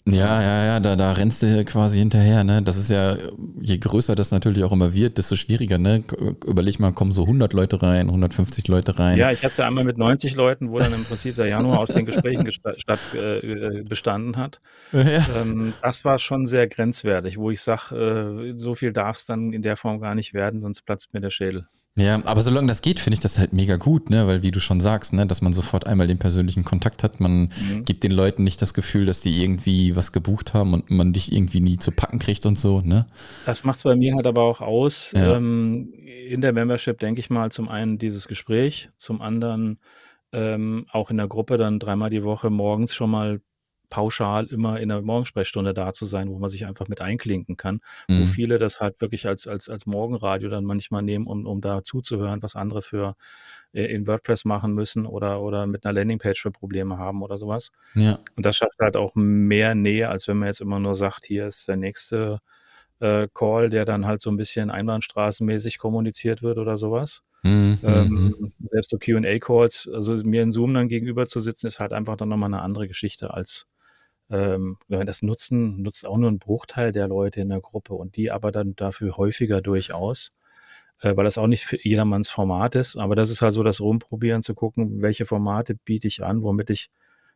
Ja, 0.06 0.42
ja, 0.42 0.64
ja, 0.66 0.80
da, 0.80 0.96
da 0.96 1.12
rennst 1.12 1.42
du 1.42 1.64
quasi 1.64 1.98
hinterher, 1.98 2.44
ne? 2.44 2.62
Das 2.62 2.76
ist 2.76 2.90
ja, 2.90 3.16
je 3.62 3.78
größer 3.78 4.14
das 4.14 4.32
natürlich 4.32 4.62
auch 4.62 4.72
immer 4.72 4.92
wird, 4.92 5.16
desto 5.16 5.34
schwieriger, 5.34 5.78
ne? 5.78 6.04
Überleg 6.44 6.78
mal, 6.78 6.92
kommen 6.92 7.12
so 7.12 7.22
100 7.22 7.54
Leute 7.54 7.80
rein, 7.82 8.08
150 8.08 8.68
Leute 8.68 8.98
rein. 8.98 9.16
Ja, 9.16 9.30
ich 9.30 9.38
hatte 9.38 9.52
es 9.52 9.56
ja 9.56 9.66
einmal 9.66 9.84
mit 9.84 9.96
90 9.96 10.34
Leuten, 10.34 10.70
wo 10.70 10.78
dann 10.78 10.92
im 10.92 11.04
Prinzip 11.04 11.36
der 11.36 11.46
Januar 11.46 11.78
aus 11.78 11.88
den 11.88 12.04
Gesprächen 12.04 12.50
statt, 12.52 13.00
äh, 13.14 13.82
bestanden 13.82 14.36
hat. 14.36 14.60
Ja. 14.92 15.26
Ähm, 15.40 15.72
das 15.80 16.04
war 16.04 16.18
schon 16.18 16.44
sehr 16.44 16.66
grenzwertig, 16.66 17.38
wo 17.38 17.50
ich 17.50 17.62
sage, 17.62 18.52
äh, 18.52 18.58
so 18.58 18.74
viel 18.74 18.92
darf 18.92 19.16
es 19.16 19.24
dann 19.24 19.54
in 19.54 19.62
der 19.62 19.76
Form 19.76 20.00
gar 20.00 20.14
nicht 20.14 20.34
werden, 20.34 20.60
sonst 20.60 20.82
platzt 20.82 21.14
mir 21.14 21.22
der 21.22 21.30
Schädel. 21.30 21.66
Ja, 21.96 22.20
aber 22.24 22.42
solange 22.42 22.66
das 22.66 22.82
geht, 22.82 22.98
finde 22.98 23.14
ich 23.14 23.20
das 23.20 23.38
halt 23.38 23.52
mega 23.52 23.76
gut, 23.76 24.10
ne? 24.10 24.26
Weil 24.26 24.42
wie 24.42 24.50
du 24.50 24.58
schon 24.60 24.80
sagst, 24.80 25.12
ne, 25.12 25.26
dass 25.28 25.42
man 25.42 25.52
sofort 25.52 25.86
einmal 25.86 26.08
den 26.08 26.18
persönlichen 26.18 26.64
Kontakt 26.64 27.04
hat, 27.04 27.20
man 27.20 27.50
Mhm. 27.56 27.84
gibt 27.84 28.02
den 28.02 28.10
Leuten 28.10 28.42
nicht 28.42 28.60
das 28.60 28.74
Gefühl, 28.74 29.06
dass 29.06 29.20
die 29.20 29.40
irgendwie 29.40 29.94
was 29.94 30.10
gebucht 30.10 30.54
haben 30.54 30.74
und 30.74 30.90
man 30.90 31.12
dich 31.12 31.30
irgendwie 31.30 31.60
nie 31.60 31.78
zu 31.78 31.92
packen 31.92 32.18
kriegt 32.18 32.46
und 32.46 32.58
so, 32.58 32.80
ne? 32.80 33.06
Das 33.44 33.62
macht 33.62 33.76
es 33.76 33.82
bei 33.82 33.94
mir 33.94 34.14
halt 34.14 34.26
aber 34.26 34.42
auch 34.42 34.60
aus. 34.60 35.12
Ja. 35.14 35.36
Ähm, 35.36 35.92
in 36.28 36.40
der 36.40 36.52
Membership 36.52 36.98
denke 36.98 37.20
ich 37.20 37.30
mal 37.30 37.52
zum 37.52 37.68
einen 37.68 37.98
dieses 37.98 38.26
Gespräch, 38.26 38.90
zum 38.96 39.20
anderen 39.20 39.78
ähm, 40.32 40.86
auch 40.90 41.10
in 41.10 41.18
der 41.18 41.28
Gruppe 41.28 41.58
dann 41.58 41.78
dreimal 41.78 42.10
die 42.10 42.24
Woche 42.24 42.50
morgens 42.50 42.94
schon 42.94 43.10
mal 43.10 43.40
pauschal 43.90 44.46
immer 44.46 44.80
in 44.80 44.88
der 44.88 45.02
Morgensprechstunde 45.02 45.74
da 45.74 45.92
zu 45.92 46.06
sein, 46.06 46.28
wo 46.28 46.38
man 46.38 46.50
sich 46.50 46.66
einfach 46.66 46.88
mit 46.88 47.00
einklinken 47.00 47.56
kann, 47.56 47.80
wo 48.08 48.14
Mhm. 48.14 48.26
viele 48.26 48.58
das 48.58 48.80
halt 48.80 49.00
wirklich 49.00 49.26
als, 49.26 49.46
als, 49.46 49.68
als 49.68 49.86
Morgenradio 49.86 50.48
dann 50.48 50.64
manchmal 50.64 51.02
nehmen, 51.02 51.26
um, 51.26 51.46
um 51.46 51.60
da 51.60 51.82
zuzuhören, 51.82 52.42
was 52.42 52.56
andere 52.56 52.82
für 52.82 53.14
äh, 53.72 53.84
in 53.84 54.06
WordPress 54.06 54.44
machen 54.44 54.72
müssen 54.72 55.06
oder, 55.06 55.40
oder 55.42 55.66
mit 55.66 55.84
einer 55.84 55.92
Landingpage 55.92 56.40
für 56.42 56.50
Probleme 56.50 56.98
haben 56.98 57.22
oder 57.22 57.38
sowas. 57.38 57.70
Ja. 57.94 58.18
Und 58.36 58.46
das 58.46 58.56
schafft 58.56 58.78
halt 58.80 58.96
auch 58.96 59.12
mehr 59.14 59.74
Nähe, 59.74 60.08
als 60.08 60.28
wenn 60.28 60.38
man 60.38 60.48
jetzt 60.48 60.60
immer 60.60 60.80
nur 60.80 60.94
sagt, 60.94 61.24
hier 61.24 61.46
ist 61.46 61.68
der 61.68 61.76
nächste 61.76 62.40
äh, 63.00 63.28
Call, 63.34 63.70
der 63.70 63.84
dann 63.84 64.06
halt 64.06 64.20
so 64.20 64.30
ein 64.30 64.36
bisschen 64.36 64.70
einbahnstraßenmäßig 64.70 65.78
kommuniziert 65.78 66.42
wird 66.42 66.58
oder 66.58 66.76
sowas. 66.76 67.22
Mhm. 67.42 67.78
Mhm. 67.82 67.88
Ähm, 67.88 68.52
selbst 68.60 68.90
so 68.90 68.98
QA-Calls, 68.98 69.90
also 69.92 70.14
mir 70.24 70.42
in 70.42 70.50
Zoom 70.50 70.74
dann 70.74 70.88
gegenüber 70.88 71.26
zu 71.26 71.40
sitzen, 71.40 71.66
ist 71.66 71.80
halt 71.80 71.92
einfach 71.92 72.16
dann 72.16 72.28
nochmal 72.30 72.48
eine 72.48 72.62
andere 72.62 72.88
Geschichte 72.88 73.34
als 73.34 73.66
ähm, 74.30 74.78
das 74.88 75.22
nutzen, 75.22 75.82
nutzt 75.82 76.06
auch 76.06 76.16
nur 76.16 76.30
ein 76.30 76.38
Bruchteil 76.38 76.92
der 76.92 77.08
Leute 77.08 77.40
in 77.40 77.48
der 77.48 77.60
Gruppe 77.60 77.94
und 77.94 78.16
die 78.16 78.30
aber 78.30 78.52
dann 78.52 78.74
dafür 78.76 79.16
häufiger 79.16 79.60
durchaus, 79.60 80.32
äh, 81.00 81.16
weil 81.16 81.24
das 81.24 81.38
auch 81.38 81.46
nicht 81.46 81.64
für 81.64 81.78
jedermanns 81.82 82.30
Format 82.30 82.74
ist. 82.74 82.96
Aber 82.96 83.14
das 83.14 83.30
ist 83.30 83.42
halt 83.42 83.54
so 83.54 83.62
das 83.62 83.80
Rumprobieren, 83.80 84.42
zu 84.42 84.54
gucken, 84.54 85.02
welche 85.02 85.26
Formate 85.26 85.74
biete 85.74 86.08
ich 86.08 86.24
an, 86.24 86.42
womit 86.42 86.70
ich 86.70 86.90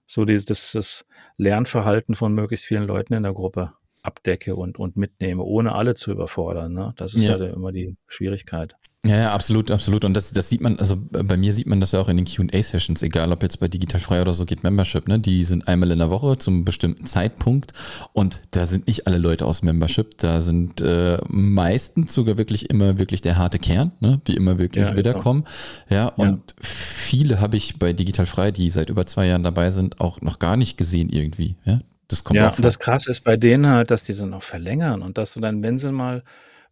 so 0.07 0.25
dieses, 0.25 0.47
das, 0.47 0.73
das 0.73 1.07
Lernverhalten 1.37 2.15
von 2.15 2.33
möglichst 2.33 2.65
vielen 2.65 2.85
Leuten 2.85 3.15
in 3.15 3.23
der 3.23 3.35
Gruppe 3.35 3.75
abdecke 4.03 4.57
und, 4.57 4.79
und 4.79 4.97
mitnehme, 4.97 5.43
ohne 5.43 5.75
alle 5.75 5.95
zu 5.95 6.11
überfordern. 6.11 6.73
Ne? 6.73 6.95
Das 6.97 7.15
ist 7.15 7.25
Ja. 7.25 7.37
ja, 7.37 7.53
immer 7.53 7.73
die 7.73 7.97
Schwierigkeit. 8.07 8.77
Ja, 9.05 9.17
ja, 9.17 9.33
absolut, 9.33 9.71
absolut. 9.71 10.05
Und 10.05 10.15
das, 10.15 10.33
das 10.33 10.49
sieht 10.49 10.61
man, 10.61 10.77
also 10.81 10.97
bei 10.97 11.37
mir 11.37 11.53
sieht 11.53 11.69
man 11.69 11.81
das 11.81 11.93
ja 11.93 12.01
auch 12.01 12.09
in 12.09 12.17
den 12.17 12.27
QA-Sessions, 12.27 13.01
egal 13.03 13.31
ob 13.31 13.45
jetzt 13.45 13.61
bei 13.61 13.69
Digital 13.69 14.01
Frei 14.01 14.21
oder 14.21 14.35
so 14.35 14.45
geht 14.45 14.65
Membership, 14.65 15.07
ne? 15.07 15.21
Die 15.21 15.45
sind 15.45 15.69
einmal 15.69 15.93
in 15.93 16.01
der 16.01 16.11
Woche 16.11 16.37
zum 16.37 16.65
bestimmten 16.65 17.07
Zeitpunkt 17.07 17.73
und 18.13 18.41
da 18.51 18.67
sind 18.67 18.89
nicht 18.89 19.07
alle 19.07 19.19
Leute 19.19 19.47
aus 19.47 19.63
Membership, 19.63 20.19
da 20.19 20.41
sind 20.41 20.81
äh, 20.81 21.19
meistens 21.29 22.13
sogar 22.13 22.39
wirklich 22.39 22.71
immer 22.71 22.99
wirklich 22.99 23.21
der 23.21 23.39
harte 23.39 23.61
Kern, 23.61 23.93
ne? 24.01 24.21
Die 24.27 24.35
immer 24.35 24.59
wirklich 24.59 24.89
Ja, 24.89 24.97
wiederkommen. 24.97 25.45
Ja, 25.89 26.09
und 26.09 26.57
viele 26.61 27.41
habe 27.41 27.57
ich 27.57 27.79
bei 27.79 27.93
Digital 27.93 28.27
Frei, 28.27 28.51
die 28.51 28.69
seit 28.69 28.91
über 28.91 29.07
zwei 29.07 29.29
Jahren 29.29 29.45
dabei 29.45 29.71
sind, 29.71 30.01
auch 30.01 30.21
noch 30.23 30.41
gar 30.41 30.57
nicht 30.57 30.77
gesehen 30.77 31.09
irgendwie. 31.09 31.57
Ja, 31.65 31.79
das 32.09 32.25
kommt 32.25 32.37
Ja, 32.37 32.49
auch 32.49 32.57
und 32.57 32.65
das 32.65 32.79
Krasse 32.79 33.11
ist 33.11 33.21
bei 33.25 33.37
denen 33.37 33.67
halt, 33.67 33.91
dass 33.91 34.05
die 34.05 34.15
dann 34.15 34.35
auch 34.35 34.43
verlängern 34.43 35.03
und 35.03 35.19
dass 35.19 35.33
du 35.35 35.41
dann, 35.41 35.63
wenn 35.63 35.79
sie 35.79 35.91
mal, 35.93 36.23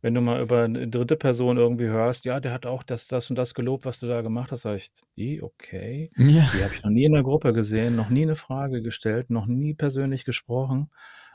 wenn 0.06 0.14
du 0.14 0.20
mal 0.20 0.40
über 0.40 0.62
eine 0.62 0.86
dritte 0.86 1.16
Person 1.16 1.56
irgendwie 1.56 1.86
hörst, 1.86 2.26
ja, 2.26 2.38
der 2.38 2.52
hat 2.52 2.64
auch 2.64 2.84
das, 2.84 3.08
das 3.08 3.28
und 3.28 3.34
das 3.34 3.54
gelobt, 3.54 3.84
was 3.84 3.98
du 3.98 4.06
da 4.06 4.22
gemacht 4.22 4.52
hast, 4.52 4.62
sag 4.62 4.76
ich, 4.76 4.92
die, 5.16 5.42
okay. 5.42 6.12
Ja. 6.16 6.48
Die 6.54 6.62
habe 6.62 6.72
ich 6.72 6.84
noch 6.84 6.92
nie 6.92 7.06
in 7.06 7.12
der 7.12 7.25
Gruppe 7.25 7.52
gesehen, 7.52 7.96
noch 7.96 8.08
nie 8.08 8.22
eine 8.22 8.36
Frage 8.36 8.82
gestellt, 8.82 9.30
noch 9.30 9.46
nie 9.46 9.75
persönlich 9.75 10.25
gesprochen. 10.25 10.90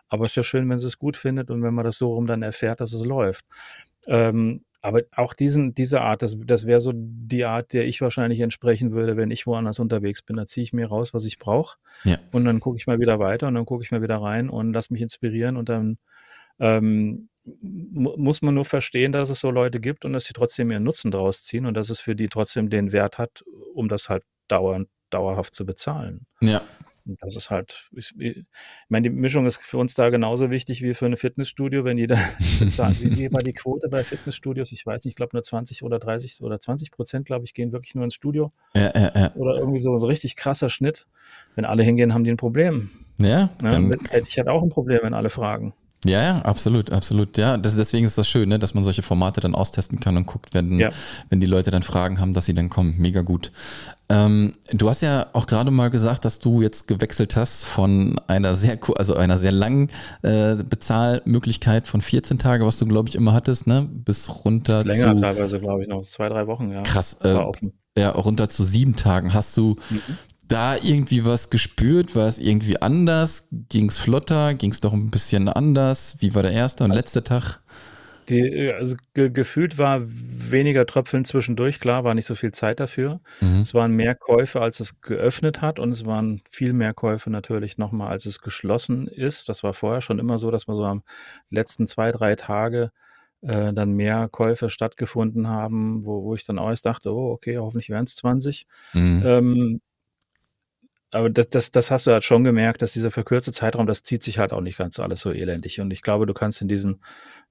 Aber 0.08 0.24
es 0.24 0.32
ist 0.32 0.36
ja 0.38 0.44
schön, 0.44 0.70
wenn 0.70 0.80
sie 0.80 0.88
es 0.88 0.98
gut 0.98 1.18
findet 1.18 1.52
und 1.52 1.62
wenn 1.64 1.74
man 1.74 1.84
das 1.84 1.98
so 1.98 2.14
rum 2.14 2.28
dann 2.28 2.44
erfährt, 2.44 2.80
dass 2.80 2.94
es 2.94 3.04
läuft. 3.04 3.44
Ähm, 4.08 4.64
aber 4.82 5.02
auch 5.18 5.34
diesen, 5.34 5.74
diese 5.74 6.00
Art, 6.00 6.22
das, 6.22 6.38
das 6.46 6.66
wäre 6.66 6.80
so 6.80 6.94
die 6.96 7.44
Art, 7.44 7.74
der 7.74 7.86
ich 7.86 8.00
wahrscheinlich 8.00 8.40
entsprechen 8.40 8.94
würde, 8.94 9.18
wenn 9.18 9.32
ich 9.32 9.48
woanders 9.48 9.80
unterwegs 9.80 10.22
bin. 10.22 10.38
Da 10.38 10.46
ziehe 10.46 10.64
ich 10.64 10.72
mir 10.72 10.88
raus, 10.88 11.14
was 11.14 11.26
ich 11.26 11.40
brauche. 11.40 11.78
Ja. 12.06 12.20
Und 12.32 12.46
dann 12.46 12.62
gucke 12.62 12.78
ich 12.78 12.88
mal 12.88 13.02
wieder 13.02 13.20
weiter 13.20 13.50
und 13.50 13.56
dann 13.56 13.66
gucke 13.66 13.84
ich 13.84 13.92
mal 13.92 14.02
wieder 14.02 14.22
rein 14.22 14.50
und 14.50 14.72
lass 14.72 14.90
mich 14.92 15.02
inspirieren 15.02 15.58
und 15.58 15.68
dann 15.68 15.98
ähm, 16.62 17.28
muss 17.44 18.42
man 18.42 18.54
nur 18.54 18.66
verstehen, 18.66 19.12
dass 19.12 19.30
es 19.30 19.40
so 19.40 19.50
Leute 19.50 19.80
gibt 19.80 20.06
und 20.06 20.14
dass 20.14 20.26
sie 20.26 20.34
trotzdem 20.34 20.72
ihren 20.72 20.84
Nutzen 20.84 21.12
draus 21.12 21.44
ziehen 21.44 21.66
und 21.66 21.74
dass 21.74 21.90
es 21.90 22.00
für 22.00 22.16
die 22.16 22.30
trotzdem 22.30 22.70
den 22.70 22.92
Wert 22.92 23.18
hat, 23.18 23.44
um 23.74 23.90
das 23.90 24.10
halt 24.10 24.24
dauernd, 24.48 24.90
dauerhaft 25.10 25.56
zu 25.56 25.66
bezahlen. 25.66 26.28
Ja, 26.40 26.62
Und 27.06 27.18
das 27.24 27.36
ist 27.36 27.50
halt, 27.50 27.90
ich, 27.96 28.14
ich 28.20 28.46
meine, 28.90 29.10
die 29.10 29.16
Mischung 29.16 29.48
ist 29.48 29.58
für 29.58 29.78
uns 29.78 29.96
da 29.96 30.10
genauso 30.10 30.52
wichtig 30.52 30.84
wie 30.84 30.94
für 30.94 31.08
ein 31.08 31.18
Fitnessstudio, 31.18 31.84
wenn 31.84 31.98
jeder 31.98 32.20
bezahlt. 32.60 33.02
Wie, 33.02 33.32
war 33.34 33.42
die 33.42 33.54
Quote 33.54 33.90
bei 33.90 34.04
Fitnessstudios? 34.04 34.72
Ich 34.72 34.86
weiß 34.86 35.04
nicht, 35.06 35.14
ich 35.14 35.16
glaube 35.16 35.36
nur 35.36 35.44
20 35.44 35.82
oder 35.84 35.98
30 35.98 36.42
oder 36.44 36.60
20 36.60 36.92
Prozent, 36.92 37.26
glaube 37.26 37.46
ich, 37.46 37.56
gehen 37.56 37.72
wirklich 37.72 37.96
nur 37.96 38.04
ins 38.04 38.14
Studio 38.14 38.52
ja, 38.76 38.92
ja, 38.96 39.12
ja. 39.16 39.36
oder 39.36 39.58
irgendwie 39.58 39.80
so, 39.80 39.98
so 39.98 40.06
richtig 40.06 40.36
krasser 40.36 40.70
Schnitt. 40.70 41.08
Wenn 41.56 41.66
alle 41.66 41.84
hingehen, 41.84 42.14
haben 42.14 42.24
die 42.24 42.32
ein 42.32 42.38
Problem. 42.38 42.92
Ja, 43.18 43.50
Ja, 43.62 43.72
dann, 43.72 43.90
hätte 43.90 44.28
ich 44.28 44.38
halt 44.38 44.48
auch 44.48 44.62
ein 44.62 44.70
Problem, 44.70 45.00
wenn 45.04 45.14
alle 45.14 45.30
fragen. 45.30 45.74
Ja, 46.06 46.22
ja, 46.22 46.40
absolut, 46.42 46.92
absolut. 46.92 47.38
Ja, 47.38 47.58
das, 47.58 47.76
deswegen 47.76 48.06
ist 48.06 48.18
das 48.18 48.28
schön, 48.28 48.50
ne, 48.50 48.58
dass 48.60 48.74
man 48.74 48.84
solche 48.84 49.02
Formate 49.04 49.40
dann 49.42 49.54
austesten 49.56 50.00
kann 50.00 50.18
und 50.18 50.26
guckt, 50.26 50.54
wenn, 50.54 50.80
Ja. 50.80 50.90
wenn 51.30 51.40
die 51.40 51.48
Leute 51.48 51.70
dann 51.72 51.84
Fragen 51.84 52.20
haben, 52.20 52.34
dass 52.34 52.46
sie 52.46 52.54
dann 52.54 52.70
kommen. 52.70 52.96
Mega 52.98 53.22
gut. 53.22 53.52
Ähm, 54.10 54.54
du 54.72 54.90
hast 54.90 55.02
ja 55.02 55.28
auch 55.32 55.48
gerade 55.48 55.72
mal 55.72 55.90
gesagt, 55.90 56.26
dass 56.26 56.40
du 56.40 56.62
jetzt 56.62 56.88
gewechselt 56.88 57.36
hast 57.38 57.64
von 57.66 58.20
einer 58.28 58.56
sehr, 58.56 58.78
also 58.98 59.16
einer 59.16 59.38
sehr 59.38 59.54
langen 59.54 59.90
äh, 60.22 60.56
Bezahlmöglichkeit 60.56 61.88
von 61.88 62.02
14 62.02 62.38
Tage, 62.40 62.66
was 62.66 62.78
du, 62.78 62.86
glaube 62.86 63.10
ich, 63.10 63.16
immer 63.16 63.34
hattest, 63.34 63.68
ne, 63.68 63.88
bis 63.90 64.44
runter 64.44 64.84
Länger 64.84 65.16
zu 65.16 65.22
teilweise, 65.22 65.60
glaube 65.60 65.84
ich, 65.84 65.88
noch 65.88 66.02
zwei, 66.04 66.30
drei 66.30 66.48
Wochen, 66.48 66.72
ja. 66.72 66.82
krass, 66.84 67.18
äh, 67.24 67.38
ja, 67.98 68.10
runter 68.12 68.50
zu 68.50 68.64
sieben 68.64 68.96
Tagen. 68.96 69.34
Hast 69.34 69.56
du 69.58 69.76
Mhm. 69.90 70.02
Da 70.52 70.76
irgendwie 70.76 71.26
was 71.26 71.50
gespürt? 71.50 72.16
War 72.16 72.28
es 72.28 72.40
irgendwie 72.40 72.82
anders? 72.82 73.48
Ging 73.70 73.90
es 73.90 73.98
flotter? 73.98 74.54
Ging 74.54 74.72
es 74.72 74.82
doch 74.82 74.94
ein 74.94 75.12
bisschen 75.12 75.48
anders? 75.48 76.18
Wie 76.20 76.36
war 76.36 76.44
der 76.44 76.52
erste 76.52 76.84
und 76.84 76.92
Also 76.92 77.00
letzte 77.00 77.24
Tag? 77.24 77.60
Die, 78.30 78.40
äh, 78.40 78.74
also 78.74 78.96
ge 79.14 79.30
gefühlt 79.30 79.78
war 79.78 80.02
weniger 80.04 80.86
Tröpfeln 80.86 81.26
zwischendurch, 81.26 81.80
klar, 81.80 82.04
war 82.04 82.14
nicht 82.14 82.26
so 82.26 82.36
viel 82.36 82.52
Zeit 82.52 82.80
dafür. 82.80 83.20
Mhm. 83.40 83.62
Es 83.62 83.74
waren 83.74 83.94
mehr 83.94 84.16
Käufe, 84.16 84.62
als 84.62 84.80
es 84.80 85.02
geöffnet 85.02 85.62
hat 85.62 85.80
und 85.80 85.92
es 85.92 86.06
waren 86.06 86.42
viel 86.50 86.74
mehr 86.74 86.94
Käufe 86.94 87.30
natürlich 87.30 87.78
nochmal, 87.78 88.10
als 88.10 88.26
es 88.26 88.42
geschlossen 88.42 89.08
ist. 89.08 89.50
Das 89.50 89.64
war 89.64 89.74
vorher 89.74 90.02
schon 90.02 90.20
immer 90.20 90.38
so, 90.38 90.52
dass 90.52 90.68
man 90.68 90.78
so 90.78 90.84
am 90.86 91.04
letzten 91.50 91.88
zwei, 91.88 92.12
drei 92.12 92.36
Tage 92.36 92.92
äh, 93.42 93.74
dann 93.74 93.94
mehr 93.94 94.30
Käufe 94.30 94.70
stattgefunden 94.70 95.48
haben, 95.48 96.06
wo, 96.06 96.24
wo 96.24 96.36
ich 96.36 96.46
dann 96.46 96.60
auch 96.60 96.70
erst 96.70 96.86
dachte, 96.86 97.12
oh, 97.14 97.32
okay, 97.32 97.58
hoffentlich 97.58 97.90
wären 97.90 98.06
es 98.06 98.16
20. 98.16 98.68
Mhm. 98.94 99.24
Ähm, 99.26 99.82
aber 101.12 101.30
das, 101.30 101.50
das, 101.50 101.72
das 101.72 101.92
hast 101.92 102.08
du 102.08 102.12
halt 102.12 102.24
schon 102.24 102.44
gemerkt, 102.44 102.82
dass 102.82 102.94
dieser 102.94 103.12
verkürzte 103.12 103.52
Zeitraum, 103.52 103.86
das 103.88 104.04
zieht 104.04 104.24
sich 104.24 104.40
halt 104.40 104.54
auch 104.54 104.62
nicht 104.62 104.78
ganz 104.78 105.00
alles 105.00 105.22
so 105.22 105.32
elendig. 105.32 105.80
Und 105.82 105.92
ich 105.92 106.02
glaube, 106.02 106.26
du 106.26 106.34
kannst 106.34 106.62
in 106.62 106.68
diesen 106.68 107.02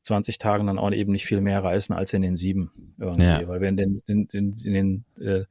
20 0.03 0.39
Tagen 0.39 0.67
dann 0.67 0.79
auch 0.79 0.91
eben 0.93 1.13
nicht 1.13 1.27
viel 1.27 1.41
mehr 1.41 1.63
reißen 1.63 1.95
als 1.95 2.13
in 2.15 2.23
den 2.23 2.37
sieben 2.37 2.95
irgendwie. 2.99 3.23
Ja. 3.23 3.47
Weil 3.49 3.61
wenn 3.61 3.77
den, 3.77 4.03
den, 4.09 4.29
den, 4.29 4.55
in 4.65 4.73
den 4.73 5.05
äh, 5.21 5.45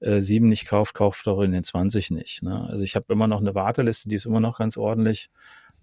äh, 0.00 0.20
sieben 0.22 0.48
nicht 0.48 0.66
kauft, 0.66 0.94
kauft 0.94 1.26
doch 1.26 1.42
in 1.42 1.52
den 1.52 1.62
20 1.62 2.10
nicht. 2.10 2.42
Ne? 2.42 2.66
Also 2.68 2.82
ich 2.82 2.96
habe 2.96 3.12
immer 3.12 3.26
noch 3.26 3.40
eine 3.40 3.54
Warteliste, 3.54 4.08
die 4.08 4.14
ist 4.16 4.26
immer 4.26 4.40
noch 4.40 4.58
ganz 4.58 4.76
ordentlich. 4.76 5.28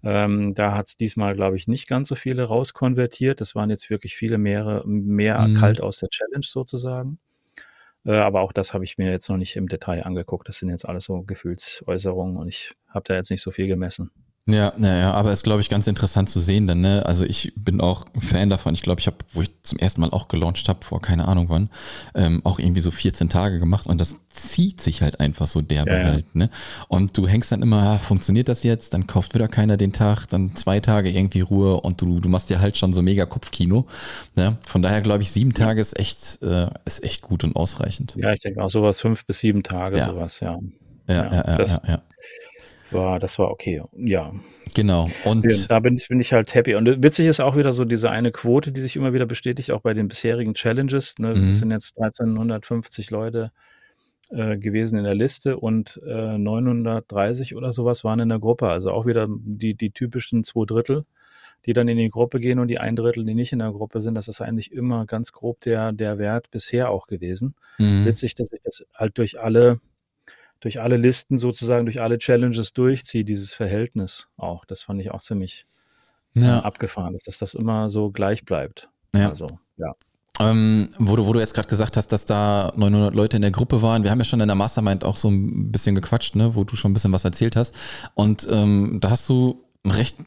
Ähm, 0.02 0.54
da 0.54 0.74
hat 0.74 0.88
es 0.88 0.96
diesmal, 0.96 1.34
glaube 1.34 1.56
ich, 1.56 1.66
nicht 1.68 1.88
ganz 1.88 2.08
so 2.08 2.14
viele 2.14 2.44
rauskonvertiert. 2.44 3.40
Das 3.40 3.54
waren 3.54 3.70
jetzt 3.70 3.90
wirklich 3.90 4.16
viele 4.16 4.38
mehrere, 4.38 4.86
mehr 4.86 5.38
Mhm. 5.46 5.54
kalt 5.54 5.80
aus 5.80 5.98
der 5.98 6.08
Challenge 6.08 6.44
sozusagen. 6.44 7.18
Äh, 8.04 8.16
aber 8.16 8.40
auch 8.40 8.52
das 8.52 8.74
habe 8.74 8.84
ich 8.84 8.98
mir 8.98 9.10
jetzt 9.10 9.28
noch 9.28 9.36
nicht 9.36 9.56
im 9.56 9.68
Detail 9.68 10.04
angeguckt. 10.04 10.48
Das 10.48 10.58
sind 10.58 10.70
jetzt 10.70 10.86
alles 10.86 11.04
so 11.04 11.22
Gefühlsäußerungen 11.22 12.36
und 12.36 12.48
ich 12.48 12.72
habe 12.88 13.04
da 13.06 13.14
jetzt 13.14 13.30
nicht 13.30 13.42
so 13.42 13.50
viel 13.50 13.66
gemessen. 13.66 14.10
Ja, 14.50 14.72
ja, 14.78 14.96
ja, 14.96 15.12
aber 15.12 15.30
ist, 15.30 15.42
glaube 15.44 15.60
ich, 15.60 15.68
ganz 15.68 15.86
interessant 15.86 16.30
zu 16.30 16.40
sehen 16.40 16.66
dann, 16.66 16.80
ne? 16.80 17.04
Also 17.04 17.26
ich 17.26 17.52
bin 17.54 17.82
auch 17.82 18.06
ein 18.14 18.22
Fan 18.22 18.48
davon. 18.48 18.72
Ich 18.72 18.80
glaube, 18.80 18.98
ich 18.98 19.06
habe, 19.06 19.18
wo 19.34 19.42
ich 19.42 19.50
zum 19.62 19.78
ersten 19.78 20.00
Mal 20.00 20.08
auch 20.10 20.26
gelauncht 20.28 20.66
habe, 20.70 20.82
vor 20.82 21.02
keine 21.02 21.28
Ahnung 21.28 21.50
wann, 21.50 21.68
ähm, 22.14 22.40
auch 22.44 22.58
irgendwie 22.58 22.80
so 22.80 22.90
14 22.90 23.28
Tage 23.28 23.58
gemacht 23.58 23.86
und 23.86 24.00
das 24.00 24.16
zieht 24.30 24.80
sich 24.80 25.02
halt 25.02 25.20
einfach 25.20 25.46
so 25.46 25.60
derbe 25.60 25.96
Ja, 25.96 26.02
halt, 26.04 26.34
ne? 26.34 26.48
Und 26.88 27.18
du 27.18 27.28
hängst 27.28 27.52
dann 27.52 27.60
immer, 27.60 27.82
ah, 27.82 27.98
funktioniert 27.98 28.48
das 28.48 28.62
jetzt? 28.62 28.94
Dann 28.94 29.06
kauft 29.06 29.34
wieder 29.34 29.48
keiner 29.48 29.76
den 29.76 29.92
Tag, 29.92 30.24
dann 30.30 30.56
zwei 30.56 30.80
Tage 30.80 31.10
irgendwie 31.10 31.42
Ruhe 31.42 31.78
und 31.82 32.00
du, 32.00 32.18
du 32.18 32.30
machst 32.30 32.48
dir 32.48 32.58
halt 32.58 32.78
schon 32.78 32.94
so 32.94 33.02
mega 33.02 33.26
Kopfkino. 33.26 33.86
Ne? 34.34 34.56
Von 34.66 34.80
daher 34.80 35.02
glaube 35.02 35.22
ich, 35.24 35.30
sieben 35.30 35.52
Tage 35.52 35.82
ist 35.82 35.98
echt, 35.98 36.38
äh, 36.42 36.68
ist 36.86 37.04
echt 37.04 37.20
gut 37.20 37.44
und 37.44 37.54
ausreichend. 37.54 38.16
Ja, 38.16 38.32
ich 38.32 38.40
denke 38.40 38.62
auch 38.64 38.70
sowas 38.70 38.98
fünf 38.98 39.26
bis 39.26 39.40
sieben 39.40 39.62
Tage, 39.62 39.98
Ja. 39.98 40.06
sowas, 40.06 40.40
ja. 40.40 40.58
Ja, 41.06 41.14
Ja, 41.14 41.24
ja, 41.24 41.44
ja, 41.48 41.56
das- 41.58 41.70
ja, 41.70 41.80
ja. 41.86 42.02
War, 42.90 43.18
das 43.18 43.38
war 43.38 43.50
okay. 43.50 43.82
Ja. 43.96 44.32
Genau. 44.74 45.08
Und 45.24 45.50
Ja, 45.50 45.66
da 45.68 45.80
bin 45.80 45.96
ich, 45.96 46.08
bin 46.08 46.20
ich 46.20 46.32
halt 46.32 46.54
happy. 46.54 46.74
Und 46.74 47.02
witzig 47.02 47.26
ist 47.26 47.40
auch 47.40 47.56
wieder 47.56 47.72
so 47.72 47.84
diese 47.84 48.10
eine 48.10 48.30
Quote, 48.30 48.72
die 48.72 48.80
sich 48.80 48.96
immer 48.96 49.12
wieder 49.12 49.26
bestätigt, 49.26 49.72
auch 49.72 49.80
bei 49.80 49.94
den 49.94 50.08
bisherigen 50.08 50.54
Challenges. 50.54 51.14
Ne? 51.18 51.34
Mhm. 51.34 51.50
Es 51.50 51.58
sind 51.58 51.70
jetzt 51.70 51.98
1350 51.98 53.10
Leute 53.10 53.50
äh, 54.30 54.58
gewesen 54.58 54.98
in 54.98 55.04
der 55.04 55.14
Liste 55.14 55.58
und 55.58 56.00
äh, 56.06 56.36
930 56.36 57.56
oder 57.56 57.72
sowas 57.72 58.04
waren 58.04 58.20
in 58.20 58.28
der 58.28 58.38
Gruppe. 58.38 58.68
Also 58.68 58.90
auch 58.90 59.06
wieder 59.06 59.26
die, 59.28 59.74
die 59.74 59.90
typischen 59.90 60.44
zwei 60.44 60.66
Drittel, 60.66 61.06
die 61.66 61.72
dann 61.72 61.88
in 61.88 61.96
die 61.96 62.08
Gruppe 62.08 62.38
gehen 62.38 62.58
und 62.58 62.68
die 62.68 62.78
ein 62.78 62.94
Drittel, 62.94 63.24
die 63.24 63.34
nicht 63.34 63.52
in 63.52 63.60
der 63.60 63.72
Gruppe 63.72 64.00
sind. 64.00 64.14
Das 64.14 64.28
ist 64.28 64.40
eigentlich 64.40 64.70
immer 64.70 65.06
ganz 65.06 65.32
grob 65.32 65.60
der, 65.62 65.92
der 65.92 66.18
Wert 66.18 66.50
bisher 66.50 66.90
auch 66.90 67.06
gewesen. 67.06 67.54
Mhm. 67.78 68.04
Witzig, 68.04 68.34
dass 68.34 68.52
ich 68.52 68.60
das 68.62 68.84
halt 68.94 69.16
durch 69.18 69.40
alle, 69.40 69.80
durch 70.60 70.80
alle 70.80 70.96
Listen 70.96 71.38
sozusagen, 71.38 71.86
durch 71.86 72.00
alle 72.00 72.18
Challenges 72.18 72.72
durchziehe, 72.72 73.24
dieses 73.24 73.54
Verhältnis 73.54 74.28
auch. 74.36 74.64
Das 74.64 74.82
fand 74.82 75.00
ich 75.00 75.10
auch 75.10 75.20
ziemlich 75.20 75.66
äh, 76.34 76.40
ja, 76.40 76.60
abgefahren 76.60 77.14
ist, 77.14 77.26
dass 77.26 77.38
das 77.38 77.54
immer 77.54 77.90
so 77.90 78.10
gleich 78.10 78.44
bleibt. 78.44 78.88
ja. 79.14 79.30
Also, 79.30 79.46
ja. 79.76 79.94
Ähm, 80.40 80.90
wo, 80.98 81.16
du, 81.16 81.26
wo 81.26 81.32
du 81.32 81.40
jetzt 81.40 81.54
gerade 81.54 81.68
gesagt 81.68 81.96
hast, 81.96 82.08
dass 82.12 82.24
da 82.24 82.72
900 82.76 83.12
Leute 83.14 83.36
in 83.36 83.42
der 83.42 83.50
Gruppe 83.50 83.82
waren. 83.82 84.04
Wir 84.04 84.10
haben 84.12 84.18
ja 84.18 84.24
schon 84.24 84.40
in 84.40 84.46
der 84.46 84.54
Mastermind 84.54 85.04
auch 85.04 85.16
so 85.16 85.28
ein 85.28 85.72
bisschen 85.72 85.96
gequatscht, 85.96 86.36
ne, 86.36 86.54
wo 86.54 86.62
du 86.62 86.76
schon 86.76 86.92
ein 86.92 86.94
bisschen 86.94 87.12
was 87.12 87.24
erzählt 87.24 87.56
hast. 87.56 87.74
Und 88.14 88.46
ähm, 88.48 88.98
da 89.00 89.10
hast 89.10 89.28
du 89.28 89.64
einen 89.82 89.94
recht 89.94 90.18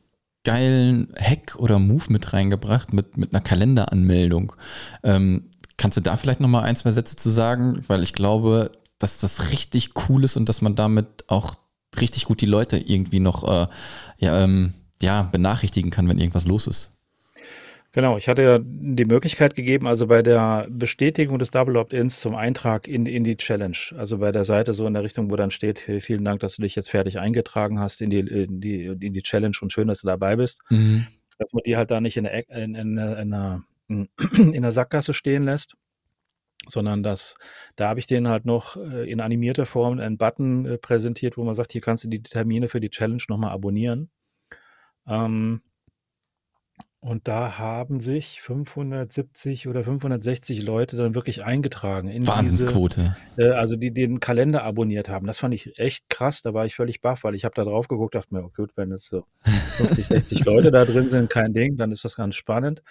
geilen 0.43 1.13
Hack 1.17 1.55
oder 1.57 1.79
Move 1.79 2.05
mit 2.09 2.33
reingebracht 2.33 2.93
mit, 2.93 3.15
mit 3.15 3.33
einer 3.33 3.41
Kalenderanmeldung. 3.41 4.53
Ähm, 5.03 5.49
kannst 5.77 5.97
du 5.97 6.01
da 6.01 6.17
vielleicht 6.17 6.41
nochmal 6.41 6.63
ein, 6.63 6.75
zwei 6.75 6.91
Sätze 6.91 7.15
zu 7.15 7.29
sagen? 7.29 7.83
Weil 7.87 8.03
ich 8.03 8.13
glaube, 8.13 8.71
dass 9.01 9.19
das 9.19 9.51
richtig 9.51 9.91
cool 10.07 10.23
ist 10.23 10.37
und 10.37 10.47
dass 10.47 10.61
man 10.61 10.75
damit 10.75 11.25
auch 11.27 11.55
richtig 11.99 12.25
gut 12.25 12.41
die 12.41 12.45
Leute 12.45 12.77
irgendwie 12.77 13.19
noch 13.19 13.43
äh, 13.43 13.67
ja, 14.17 14.43
ähm, 14.43 14.73
ja, 15.01 15.23
benachrichtigen 15.23 15.91
kann, 15.91 16.07
wenn 16.07 16.19
irgendwas 16.19 16.45
los 16.45 16.67
ist. 16.67 16.97
Genau, 17.93 18.15
ich 18.15 18.29
hatte 18.29 18.41
ja 18.41 18.59
die 18.61 19.03
Möglichkeit 19.03 19.53
gegeben, 19.53 19.85
also 19.85 20.07
bei 20.07 20.21
der 20.21 20.65
Bestätigung 20.69 21.39
des 21.39 21.51
Double 21.51 21.75
Opt-ins 21.75 22.21
zum 22.21 22.35
Eintrag 22.35 22.87
in, 22.87 23.05
in 23.05 23.25
die 23.25 23.35
Challenge, 23.35 23.75
also 23.97 24.19
bei 24.19 24.31
der 24.31 24.45
Seite 24.45 24.73
so 24.73 24.87
in 24.87 24.93
der 24.93 25.03
Richtung, 25.03 25.29
wo 25.29 25.35
dann 25.35 25.51
steht, 25.51 25.85
hey, 25.87 25.99
vielen 25.99 26.23
Dank, 26.23 26.39
dass 26.39 26.55
du 26.55 26.61
dich 26.61 26.75
jetzt 26.75 26.89
fertig 26.89 27.19
eingetragen 27.19 27.79
hast 27.79 28.01
in 28.01 28.09
die, 28.09 28.19
in 28.19 28.61
die, 28.61 28.85
in 28.85 29.11
die 29.11 29.21
Challenge 29.21 29.57
und 29.59 29.73
schön, 29.73 29.89
dass 29.89 30.01
du 30.01 30.07
dabei 30.07 30.37
bist, 30.37 30.61
Mhm. 30.69 31.05
dass 31.37 31.51
man 31.51 31.63
die 31.65 31.75
halt 31.75 31.91
da 31.91 31.99
nicht 31.99 32.15
in 32.15 32.23
der, 32.23 32.47
in, 32.49 32.75
in, 32.75 32.97
in, 32.97 32.99
einer, 32.99 33.63
in 33.89 34.61
der 34.61 34.71
Sackgasse 34.71 35.13
stehen 35.13 35.43
lässt, 35.43 35.75
sondern 36.67 37.03
dass 37.03 37.35
da 37.75 37.89
habe 37.89 37.99
ich 37.99 38.07
denen 38.07 38.27
halt 38.27 38.45
noch 38.45 38.77
äh, 38.77 39.09
in 39.09 39.21
animierter 39.21 39.65
Form 39.65 39.99
einen 39.99 40.17
Button 40.17 40.65
äh, 40.65 40.77
präsentiert, 40.77 41.37
wo 41.37 41.43
man 41.43 41.55
sagt, 41.55 41.71
hier 41.71 41.81
kannst 41.81 42.03
du 42.03 42.09
die 42.09 42.21
Termine 42.21 42.67
für 42.67 42.79
die 42.79 42.89
Challenge 42.89 43.23
nochmal 43.27 43.51
abonnieren. 43.51 44.09
Ähm, 45.07 45.61
und 47.03 47.27
da 47.27 47.57
haben 47.57 47.99
sich 47.99 48.41
570 48.41 49.67
oder 49.67 49.83
560 49.83 50.61
Leute 50.61 50.97
dann 50.97 51.15
wirklich 51.15 51.43
eingetragen 51.43 52.09
in 52.09 52.21
diese, 52.21 52.31
Wahnsinnsquote. 52.31 53.17
äh, 53.37 53.49
also 53.49 53.75
die 53.75 53.91
den 53.91 54.19
Kalender 54.19 54.63
abonniert 54.63 55.09
haben. 55.09 55.25
Das 55.25 55.39
fand 55.39 55.55
ich 55.55 55.79
echt 55.79 56.09
krass. 56.09 56.43
Da 56.43 56.53
war 56.53 56.67
ich 56.67 56.75
völlig 56.75 57.01
baff, 57.01 57.23
weil 57.23 57.33
ich 57.33 57.43
habe 57.43 57.55
da 57.55 57.63
drauf 57.63 57.87
geguckt, 57.87 58.13
dachte 58.13 58.35
mir, 58.35 58.43
oh 58.43 58.51
gut, 58.55 58.69
wenn 58.75 58.91
es 58.91 59.07
so 59.07 59.23
50, 59.41 60.05
60 60.05 60.45
Leute 60.45 60.69
da 60.69 60.85
drin 60.85 61.09
sind, 61.09 61.31
kein 61.31 61.53
Ding, 61.53 61.75
dann 61.75 61.91
ist 61.91 62.05
das 62.05 62.15
ganz 62.15 62.35
spannend. 62.35 62.83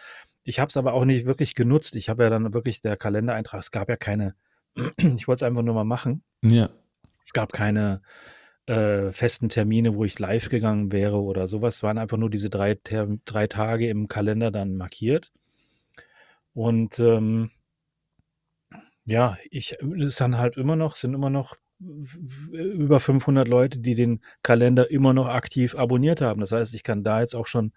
Ich 0.42 0.58
habe 0.58 0.68
es 0.68 0.76
aber 0.76 0.94
auch 0.94 1.04
nicht 1.04 1.26
wirklich 1.26 1.54
genutzt. 1.54 1.96
Ich 1.96 2.08
habe 2.08 2.24
ja 2.24 2.30
dann 2.30 2.54
wirklich 2.54 2.80
der 2.80 2.96
Kalendereintrag, 2.96 3.60
es 3.60 3.70
gab 3.70 3.88
ja 3.88 3.96
keine, 3.96 4.34
ich 4.96 5.28
wollte 5.28 5.44
es 5.44 5.48
einfach 5.48 5.62
nur 5.62 5.74
mal 5.74 5.84
machen. 5.84 6.22
Ja. 6.42 6.70
Es 7.22 7.32
gab 7.32 7.52
keine 7.52 8.02
äh, 8.66 9.12
festen 9.12 9.48
Termine, 9.48 9.94
wo 9.96 10.04
ich 10.04 10.18
live 10.18 10.48
gegangen 10.48 10.92
wäre 10.92 11.20
oder 11.20 11.46
sowas. 11.46 11.76
Es 11.76 11.82
waren 11.82 11.98
einfach 11.98 12.16
nur 12.16 12.30
diese 12.30 12.50
drei, 12.50 12.78
drei 12.82 13.46
Tage 13.46 13.88
im 13.88 14.08
Kalender 14.08 14.50
dann 14.50 14.76
markiert. 14.76 15.32
Und 16.54 16.98
ähm, 16.98 17.50
ja, 19.04 19.36
ich 19.50 19.76
es 19.80 20.16
sind 20.16 20.38
halt 20.38 20.56
immer 20.56 20.76
noch 20.76 20.94
sind 20.94 21.14
immer 21.14 21.30
noch 21.30 21.56
über 22.52 23.00
500 23.00 23.48
Leute, 23.48 23.78
die 23.78 23.94
den 23.94 24.20
Kalender 24.42 24.90
immer 24.90 25.14
noch 25.14 25.28
aktiv 25.28 25.74
abonniert 25.74 26.20
haben. 26.20 26.40
Das 26.40 26.52
heißt, 26.52 26.74
ich 26.74 26.82
kann 26.82 27.02
da 27.02 27.20
jetzt 27.20 27.34
auch 27.34 27.46
schon, 27.46 27.72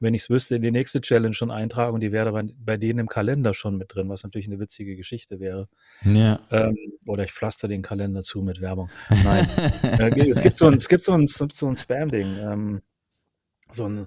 wenn 0.00 0.14
ich 0.14 0.22
es 0.22 0.30
wüsste, 0.30 0.56
in 0.56 0.62
die 0.62 0.70
nächste 0.70 1.00
Challenge 1.00 1.34
schon 1.34 1.50
eintragen 1.50 1.94
und 1.94 2.00
die 2.00 2.12
wäre 2.12 2.32
bei, 2.32 2.44
bei 2.58 2.76
denen 2.76 2.98
im 2.98 3.08
Kalender 3.08 3.54
schon 3.54 3.78
mit 3.78 3.94
drin, 3.94 4.08
was 4.08 4.24
natürlich 4.24 4.46
eine 4.46 4.58
witzige 4.58 4.96
Geschichte 4.96 5.40
wäre. 5.40 5.68
Ja. 6.04 6.40
Ähm, 6.50 6.76
oder 7.06 7.24
ich 7.24 7.32
pflaster 7.32 7.68
den 7.68 7.82
Kalender 7.82 8.22
zu 8.22 8.42
mit 8.42 8.60
Werbung. 8.60 8.90
Nein. 9.08 9.46
äh, 9.82 10.30
es 10.30 10.42
gibt 10.42 10.58
so 10.58 10.66
ein, 10.66 10.74
es 10.74 10.88
gibt 10.88 11.02
so 11.02 11.12
ein, 11.12 11.26
so 11.26 11.46
ein 11.66 11.76
Spam-Ding. 11.76 12.36
Ähm, 12.38 12.82
so 13.70 13.88
ein 13.88 14.06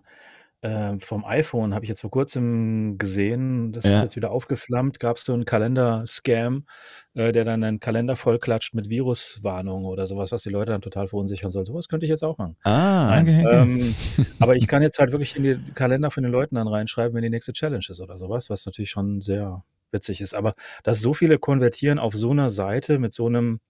äh, 0.61 0.97
vom 0.99 1.23
iPhone 1.25 1.73
habe 1.73 1.85
ich 1.85 1.89
jetzt 1.89 2.01
vor 2.01 2.11
kurzem 2.11 2.97
gesehen, 2.97 3.71
das 3.71 3.85
ist 3.85 3.91
jetzt 3.91 4.15
wieder 4.15 4.31
aufgeflammt, 4.31 4.99
gab 4.99 5.17
es 5.17 5.23
so 5.23 5.33
einen 5.33 5.45
Kalender-Scam, 5.45 6.65
äh, 7.13 7.31
der 7.31 7.45
dann 7.45 7.63
einen 7.63 7.79
Kalender 7.79 8.15
vollklatscht 8.15 8.73
mit 8.73 8.89
Viruswarnungen 8.89 9.85
oder 9.85 10.05
sowas, 10.05 10.31
was 10.31 10.43
die 10.43 10.49
Leute 10.49 10.71
dann 10.71 10.81
total 10.81 11.07
verunsichern 11.07 11.49
soll. 11.49 11.65
Sowas 11.65 11.87
könnte 11.87 12.05
ich 12.05 12.09
jetzt 12.09 12.23
auch 12.23 12.37
machen. 12.37 12.57
Ah, 12.63 13.07
Nein, 13.09 13.23
okay, 13.23 13.45
okay. 13.45 13.55
ähm, 13.55 13.95
aber 14.39 14.55
ich 14.57 14.67
kann 14.67 14.81
jetzt 14.81 14.99
halt 14.99 15.11
wirklich 15.11 15.35
in 15.35 15.43
die 15.43 15.57
Kalender 15.75 16.11
von 16.11 16.23
den 16.23 16.31
Leuten 16.31 16.55
dann 16.55 16.67
reinschreiben, 16.67 17.15
wenn 17.15 17.23
die 17.23 17.29
nächste 17.29 17.53
Challenge 17.53 17.85
ist 17.87 18.01
oder 18.01 18.17
sowas, 18.17 18.49
was 18.49 18.65
natürlich 18.65 18.89
schon 18.91 19.21
sehr 19.21 19.63
witzig 19.91 20.19
ist. 20.19 20.33
Aber 20.33 20.55
dass 20.83 20.99
so 20.99 21.13
viele 21.13 21.39
konvertieren 21.39 21.99
auf 21.99 22.15
so 22.15 22.31
einer 22.31 22.49
Seite 22.49 22.99
mit 22.99 23.13
so 23.13 23.27
einem, 23.27 23.61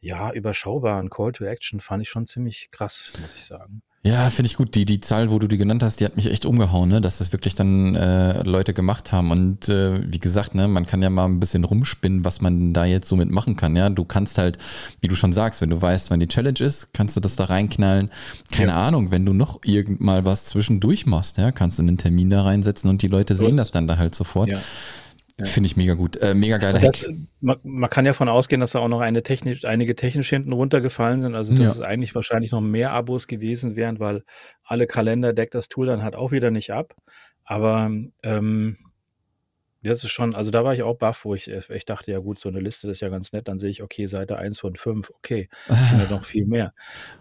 ja, 0.00 0.32
überschaubaren 0.32 1.10
Call 1.10 1.32
to 1.32 1.44
Action, 1.44 1.80
fand 1.80 2.02
ich 2.02 2.08
schon 2.08 2.26
ziemlich 2.26 2.70
krass, 2.70 3.12
muss 3.20 3.34
ich 3.34 3.44
sagen. 3.44 3.82
Ja, 4.02 4.30
finde 4.30 4.46
ich 4.46 4.56
gut. 4.56 4.74
Die, 4.74 4.86
die 4.86 5.00
Zahl, 5.02 5.30
wo 5.30 5.38
du 5.38 5.46
die 5.46 5.58
genannt 5.58 5.82
hast, 5.82 6.00
die 6.00 6.06
hat 6.06 6.16
mich 6.16 6.30
echt 6.30 6.46
umgehauen, 6.46 6.88
ne? 6.88 7.02
dass 7.02 7.18
das 7.18 7.32
wirklich 7.32 7.54
dann 7.54 7.94
äh, 7.94 8.42
Leute 8.44 8.72
gemacht 8.72 9.12
haben. 9.12 9.30
Und 9.30 9.68
äh, 9.68 10.10
wie 10.10 10.18
gesagt, 10.18 10.54
ne, 10.54 10.68
man 10.68 10.86
kann 10.86 11.02
ja 11.02 11.10
mal 11.10 11.26
ein 11.26 11.38
bisschen 11.38 11.64
rumspinnen, 11.64 12.24
was 12.24 12.40
man 12.40 12.72
da 12.72 12.86
jetzt 12.86 13.08
so 13.08 13.16
mitmachen 13.16 13.56
kann. 13.56 13.76
Ja, 13.76 13.90
du 13.90 14.04
kannst 14.06 14.38
halt, 14.38 14.56
wie 15.02 15.08
du 15.08 15.16
schon 15.16 15.34
sagst, 15.34 15.60
wenn 15.60 15.68
du 15.68 15.82
weißt, 15.82 16.10
wann 16.10 16.20
die 16.20 16.28
Challenge 16.28 16.60
ist, 16.60 16.94
kannst 16.94 17.14
du 17.16 17.20
das 17.20 17.36
da 17.36 17.44
reinknallen. 17.44 18.08
Keine 18.50 18.72
ja. 18.72 18.86
Ahnung, 18.86 19.10
wenn 19.10 19.26
du 19.26 19.34
noch 19.34 19.60
irgend 19.64 20.00
mal 20.00 20.24
was 20.24 20.46
zwischendurch 20.46 21.04
machst, 21.04 21.36
ja, 21.36 21.52
kannst 21.52 21.78
du 21.78 21.82
einen 21.82 21.98
Termin 21.98 22.30
da 22.30 22.42
reinsetzen 22.42 22.88
und 22.88 23.02
die 23.02 23.08
Leute 23.08 23.36
sehen 23.36 23.58
das 23.58 23.70
dann 23.70 23.86
da 23.86 23.98
halt 23.98 24.14
sofort. 24.14 24.50
Ja. 24.50 24.60
Ja. 25.40 25.46
Finde 25.46 25.66
ich 25.66 25.76
mega 25.76 25.94
gut. 25.94 26.16
Äh, 26.16 26.34
mega 26.34 26.58
geiler 26.58 26.78
das, 26.78 27.02
Hack. 27.02 27.14
Man, 27.40 27.58
man, 27.62 27.90
kann 27.90 28.06
ja 28.06 28.12
von 28.12 28.28
ausgehen, 28.28 28.60
dass 28.60 28.72
da 28.72 28.80
auch 28.80 28.88
noch 28.88 29.00
eine 29.00 29.22
technisch, 29.22 29.64
einige 29.64 29.94
technisch 29.94 30.28
hinten 30.28 30.52
runtergefallen 30.52 31.20
sind. 31.20 31.34
Also, 31.34 31.54
dass 31.54 31.64
ja. 31.64 31.70
es 31.70 31.80
eigentlich 31.80 32.14
wahrscheinlich 32.14 32.52
noch 32.52 32.60
mehr 32.60 32.92
Abos 32.92 33.26
gewesen 33.26 33.76
wären, 33.76 34.00
weil 34.00 34.22
alle 34.64 34.86
Kalender 34.86 35.32
deckt 35.32 35.54
das 35.54 35.68
Tool 35.68 35.86
dann 35.86 36.02
halt 36.02 36.16
auch 36.16 36.30
wieder 36.30 36.50
nicht 36.50 36.72
ab. 36.72 36.94
Aber 37.44 37.90
ähm, 38.22 38.76
das 39.82 40.04
ist 40.04 40.10
schon, 40.10 40.34
also 40.34 40.50
da 40.50 40.62
war 40.62 40.74
ich 40.74 40.82
auch 40.82 40.96
baff, 40.96 41.24
wo 41.24 41.34
ich, 41.34 41.48
ich 41.48 41.84
dachte, 41.86 42.12
ja 42.12 42.18
gut, 42.18 42.38
so 42.38 42.50
eine 42.50 42.60
Liste 42.60 42.90
ist 42.90 43.00
ja 43.00 43.08
ganz 43.08 43.32
nett. 43.32 43.48
Dann 43.48 43.58
sehe 43.58 43.70
ich, 43.70 43.82
okay, 43.82 44.06
Seite 44.06 44.36
1 44.36 44.58
von 44.60 44.76
5, 44.76 45.10
okay, 45.10 45.48
das 45.68 45.88
sind 45.88 46.02
ja 46.02 46.10
noch 46.10 46.24
viel 46.24 46.46
mehr. 46.46 46.74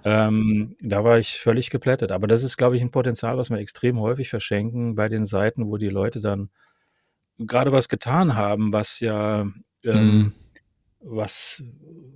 Ähm, 0.04 0.76
da 0.82 1.04
war 1.04 1.20
ich 1.20 1.40
völlig 1.40 1.70
geplättet. 1.70 2.12
Aber 2.12 2.28
das 2.28 2.44
ist, 2.44 2.58
glaube 2.58 2.76
ich, 2.76 2.82
ein 2.82 2.92
Potenzial, 2.92 3.38
was 3.38 3.50
wir 3.50 3.58
extrem 3.60 4.00
häufig 4.00 4.30
verschenken 4.30 4.96
bei 4.96 5.08
den 5.08 5.26
Seiten, 5.26 5.68
wo 5.68 5.78
die 5.78 5.90
Leute 5.90 6.20
dann 6.20 6.50
gerade 7.40 7.72
was 7.72 7.90
getan 7.90 8.36
haben, 8.36 8.74
was 8.74 9.00
ja, 9.00 9.42
ähm, 9.42 9.54
mhm. 9.84 10.34
was, 11.00 11.64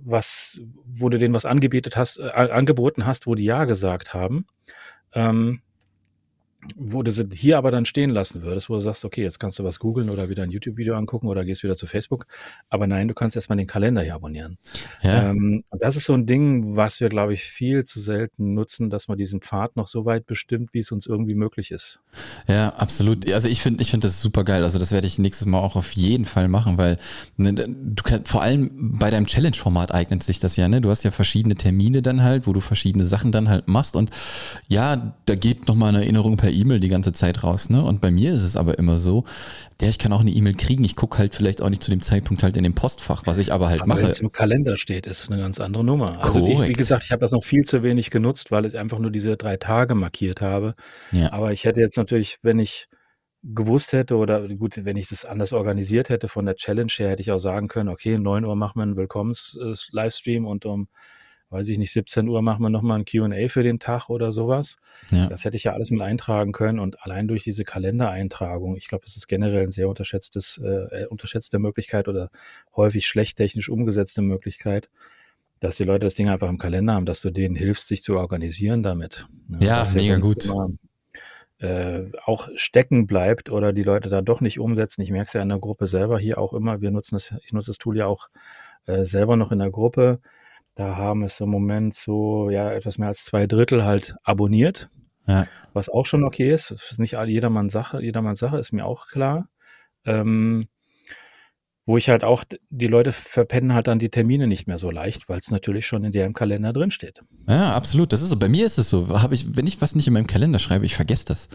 was, 0.04 0.60
wo 0.84 1.08
du 1.08 1.18
denen 1.18 1.34
was 1.34 1.44
angebietet 1.44 1.96
hast, 1.96 2.18
äh, 2.18 2.30
angeboten 2.30 3.06
hast, 3.06 3.26
wo 3.26 3.34
die 3.34 3.44
Ja 3.44 3.64
gesagt 3.64 4.14
haben. 4.14 4.46
Ähm, 5.12 5.60
wo 6.76 7.02
du 7.02 7.10
sie 7.10 7.28
hier 7.32 7.58
aber 7.58 7.70
dann 7.70 7.84
stehen 7.84 8.10
lassen 8.10 8.42
würdest, 8.42 8.68
wo 8.68 8.74
du 8.74 8.80
sagst, 8.80 9.04
okay, 9.04 9.22
jetzt 9.22 9.38
kannst 9.38 9.58
du 9.58 9.64
was 9.64 9.78
googeln 9.78 10.10
oder 10.10 10.28
wieder 10.28 10.42
ein 10.42 10.50
YouTube-Video 10.50 10.94
angucken 10.94 11.28
oder 11.28 11.44
gehst 11.44 11.62
wieder 11.62 11.74
zu 11.74 11.86
Facebook. 11.86 12.26
Aber 12.68 12.86
nein, 12.86 13.08
du 13.08 13.14
kannst 13.14 13.36
erstmal 13.36 13.56
den 13.58 13.66
Kalender 13.66 14.02
hier 14.02 14.14
abonnieren. 14.14 14.58
Ja. 15.02 15.30
Ähm, 15.30 15.64
das 15.70 15.96
ist 15.96 16.06
so 16.06 16.14
ein 16.14 16.26
Ding, 16.26 16.76
was 16.76 17.00
wir, 17.00 17.08
glaube 17.08 17.34
ich, 17.34 17.44
viel 17.44 17.84
zu 17.84 18.00
selten 18.00 18.54
nutzen, 18.54 18.90
dass 18.90 19.08
man 19.08 19.18
diesen 19.18 19.40
Pfad 19.40 19.76
noch 19.76 19.86
so 19.86 20.04
weit 20.04 20.26
bestimmt, 20.26 20.70
wie 20.72 20.80
es 20.80 20.90
uns 20.92 21.06
irgendwie 21.06 21.34
möglich 21.34 21.70
ist. 21.70 22.00
Ja, 22.48 22.70
absolut. 22.70 23.30
Also 23.30 23.48
ich 23.48 23.60
finde, 23.60 23.82
ich 23.82 23.90
finde 23.90 24.06
das 24.06 24.20
super 24.20 24.44
geil. 24.44 24.64
Also 24.64 24.78
das 24.78 24.92
werde 24.92 25.06
ich 25.06 25.18
nächstes 25.18 25.46
Mal 25.46 25.60
auch 25.60 25.76
auf 25.76 25.92
jeden 25.92 26.24
Fall 26.24 26.48
machen, 26.48 26.78
weil 26.78 26.98
ne, 27.36 27.52
du 27.54 28.02
kannst, 28.02 28.28
vor 28.28 28.42
allem 28.42 28.70
bei 28.98 29.10
deinem 29.10 29.26
Challenge-Format 29.26 29.92
eignet 29.92 30.22
sich 30.22 30.40
das 30.40 30.56
ja, 30.56 30.68
ne? 30.68 30.80
Du 30.80 30.90
hast 30.90 31.04
ja 31.04 31.10
verschiedene 31.10 31.54
Termine 31.54 32.02
dann 32.02 32.22
halt, 32.22 32.46
wo 32.46 32.52
du 32.52 32.60
verschiedene 32.60 33.06
Sachen 33.06 33.32
dann 33.32 33.48
halt 33.48 33.68
machst 33.68 33.96
und 33.96 34.10
ja, 34.68 35.14
da 35.26 35.34
geht 35.34 35.68
nochmal 35.68 35.90
eine 35.90 36.02
Erinnerung 36.02 36.36
per 36.36 36.50
E-Mail 36.54 36.80
die 36.80 36.88
ganze 36.88 37.12
Zeit 37.12 37.42
raus, 37.42 37.68
ne? 37.68 37.84
Und 37.84 38.00
bei 38.00 38.10
mir 38.10 38.32
ist 38.32 38.42
es 38.42 38.56
aber 38.56 38.78
immer 38.78 38.98
so, 38.98 39.24
der, 39.80 39.90
ich 39.90 39.98
kann 39.98 40.12
auch 40.12 40.20
eine 40.20 40.30
E-Mail 40.30 40.54
kriegen, 40.54 40.84
ich 40.84 40.96
gucke 40.96 41.18
halt 41.18 41.34
vielleicht 41.34 41.60
auch 41.60 41.68
nicht 41.68 41.82
zu 41.82 41.90
dem 41.90 42.00
Zeitpunkt 42.00 42.42
halt 42.42 42.56
in 42.56 42.64
dem 42.64 42.74
Postfach, 42.74 43.22
was 43.26 43.38
ich 43.38 43.52
aber 43.52 43.68
halt 43.68 43.82
aber 43.82 43.88
mache. 43.88 44.02
Wenn 44.02 44.10
es 44.10 44.20
im 44.20 44.32
Kalender 44.32 44.76
steht, 44.76 45.06
ist 45.06 45.30
eine 45.30 45.40
ganz 45.40 45.60
andere 45.60 45.84
Nummer. 45.84 46.24
Also 46.24 46.46
ich, 46.46 46.68
wie 46.68 46.72
gesagt, 46.72 47.04
ich 47.04 47.12
habe 47.12 47.20
das 47.20 47.32
noch 47.32 47.44
viel 47.44 47.64
zu 47.64 47.82
wenig 47.82 48.10
genutzt, 48.10 48.50
weil 48.50 48.66
ich 48.66 48.78
einfach 48.78 48.98
nur 48.98 49.10
diese 49.10 49.36
drei 49.36 49.56
Tage 49.56 49.94
markiert 49.94 50.40
habe. 50.40 50.74
Ja. 51.12 51.32
Aber 51.32 51.52
ich 51.52 51.64
hätte 51.64 51.80
jetzt 51.80 51.96
natürlich, 51.96 52.38
wenn 52.42 52.58
ich 52.58 52.88
gewusst 53.44 53.92
hätte 53.92 54.16
oder 54.16 54.48
gut, 54.48 54.84
wenn 54.84 54.96
ich 54.96 55.08
das 55.08 55.24
anders 55.24 55.52
organisiert 55.52 56.08
hätte 56.08 56.28
von 56.28 56.46
der 56.46 56.56
Challenge 56.56 56.90
her, 56.96 57.10
hätte 57.10 57.22
ich 57.22 57.30
auch 57.30 57.38
sagen 57.38 57.68
können, 57.68 57.90
okay, 57.90 58.18
9 58.18 58.44
Uhr 58.44 58.56
machen 58.56 58.78
wir 58.78 58.84
einen 58.84 58.96
Willkommens-Livestream 58.96 60.46
und 60.46 60.64
um 60.64 60.88
weiß 61.54 61.68
ich 61.68 61.78
nicht, 61.78 61.92
17 61.92 62.28
Uhr 62.28 62.42
machen 62.42 62.62
wir 62.62 62.68
nochmal 62.68 62.98
ein 62.98 63.04
QA 63.04 63.48
für 63.48 63.62
den 63.62 63.78
Tag 63.78 64.10
oder 64.10 64.32
sowas. 64.32 64.76
Ja. 65.12 65.28
Das 65.28 65.44
hätte 65.44 65.56
ich 65.56 65.64
ja 65.64 65.72
alles 65.72 65.90
mit 65.92 66.02
eintragen 66.02 66.50
können 66.50 66.80
und 66.80 67.00
allein 67.02 67.28
durch 67.28 67.44
diese 67.44 67.62
Kalendereintragung, 67.62 68.76
ich 68.76 68.88
glaube, 68.88 69.04
das 69.04 69.16
ist 69.16 69.28
generell 69.28 69.62
ein 69.62 69.70
sehr 69.70 69.88
unterschätztes, 69.88 70.60
äh, 70.62 71.02
äh, 71.02 71.06
unterschätzte 71.06 71.60
Möglichkeit 71.60 72.08
oder 72.08 72.30
häufig 72.74 73.06
schlecht 73.06 73.36
technisch 73.36 73.68
umgesetzte 73.68 74.20
Möglichkeit, 74.20 74.90
dass 75.60 75.76
die 75.76 75.84
Leute 75.84 76.06
das 76.06 76.16
Ding 76.16 76.28
einfach 76.28 76.48
im 76.48 76.58
Kalender 76.58 76.94
haben, 76.94 77.06
dass 77.06 77.20
du 77.20 77.30
denen 77.30 77.54
hilfst, 77.54 77.86
sich 77.86 78.02
zu 78.02 78.16
organisieren 78.16 78.82
damit. 78.82 79.26
Ne? 79.46 79.58
Ja, 79.60 79.84
mega 79.94 80.18
gut. 80.18 80.44
Immer, 80.46 80.70
äh, 81.58 82.10
auch 82.24 82.48
stecken 82.56 83.06
bleibt 83.06 83.48
oder 83.48 83.72
die 83.72 83.84
Leute 83.84 84.08
dann 84.08 84.24
doch 84.24 84.40
nicht 84.40 84.58
umsetzen. 84.58 85.02
Ich 85.02 85.12
merke 85.12 85.28
es 85.28 85.32
ja 85.34 85.40
in 85.40 85.50
der 85.50 85.60
Gruppe 85.60 85.86
selber 85.86 86.18
hier 86.18 86.38
auch 86.38 86.52
immer. 86.52 86.80
Wir 86.80 86.90
nutzen 86.90 87.14
das, 87.14 87.32
ich 87.44 87.52
nutze 87.52 87.70
das 87.70 87.78
Tool 87.78 87.96
ja 87.96 88.06
auch 88.06 88.28
äh, 88.86 89.04
selber 89.04 89.36
noch 89.36 89.52
in 89.52 89.60
der 89.60 89.70
Gruppe. 89.70 90.18
Da 90.74 90.96
haben 90.96 91.22
es 91.22 91.38
im 91.40 91.50
Moment 91.50 91.94
so, 91.94 92.50
ja, 92.50 92.72
etwas 92.72 92.98
mehr 92.98 93.08
als 93.08 93.24
zwei 93.24 93.46
Drittel 93.46 93.84
halt 93.84 94.16
abonniert. 94.24 94.88
Ja. 95.26 95.46
Was 95.72 95.88
auch 95.88 96.06
schon 96.06 96.24
okay 96.24 96.52
ist. 96.52 96.70
Das 96.70 96.90
ist 96.90 96.98
nicht 96.98 97.12
jedermanns 97.12 97.72
Sache, 97.72 98.02
jedermanns 98.02 98.40
Sache, 98.40 98.58
ist 98.58 98.72
mir 98.72 98.84
auch 98.84 99.06
klar. 99.06 99.48
Ähm, 100.04 100.66
wo 101.86 101.98
ich 101.98 102.08
halt 102.08 102.24
auch, 102.24 102.44
die 102.70 102.86
Leute 102.86 103.12
verpennen 103.12 103.74
halt 103.74 103.88
dann 103.88 103.98
die 103.98 104.08
Termine 104.08 104.46
nicht 104.46 104.66
mehr 104.66 104.78
so 104.78 104.90
leicht, 104.90 105.28
weil 105.28 105.38
es 105.38 105.50
natürlich 105.50 105.86
schon 105.86 106.02
in 106.02 106.12
deren 106.12 106.32
Kalender 106.32 106.72
drinsteht. 106.72 107.20
Ja, 107.46 107.72
absolut. 107.72 108.12
Das 108.12 108.22
ist 108.22 108.30
so. 108.30 108.38
Bei 108.38 108.48
mir 108.48 108.64
ist 108.64 108.78
es 108.78 108.88
so. 108.88 109.20
Habe 109.20 109.34
ich, 109.34 109.54
wenn 109.54 109.66
ich 109.66 109.82
was 109.82 109.94
nicht 109.94 110.06
in 110.06 110.14
meinem 110.14 110.26
Kalender 110.26 110.58
schreibe, 110.58 110.86
ich 110.86 110.96
vergesse 110.96 111.26
das. 111.26 111.50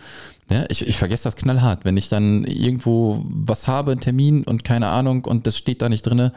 Ja, 0.49 0.65
ich, 0.69 0.87
ich 0.87 0.97
vergesse 0.97 1.23
das 1.23 1.35
knallhart. 1.35 1.83
Wenn 1.83 1.97
ich 1.97 2.09
dann 2.09 2.43
irgendwo 2.43 3.23
was 3.25 3.67
habe, 3.67 3.91
einen 3.91 4.01
Termin 4.01 4.43
und 4.43 4.63
keine 4.63 4.89
Ahnung 4.89 5.25
und 5.25 5.47
das 5.47 5.57
steht 5.57 5.81
da 5.81 5.89
nicht 5.89 6.03
drinne, 6.03 6.31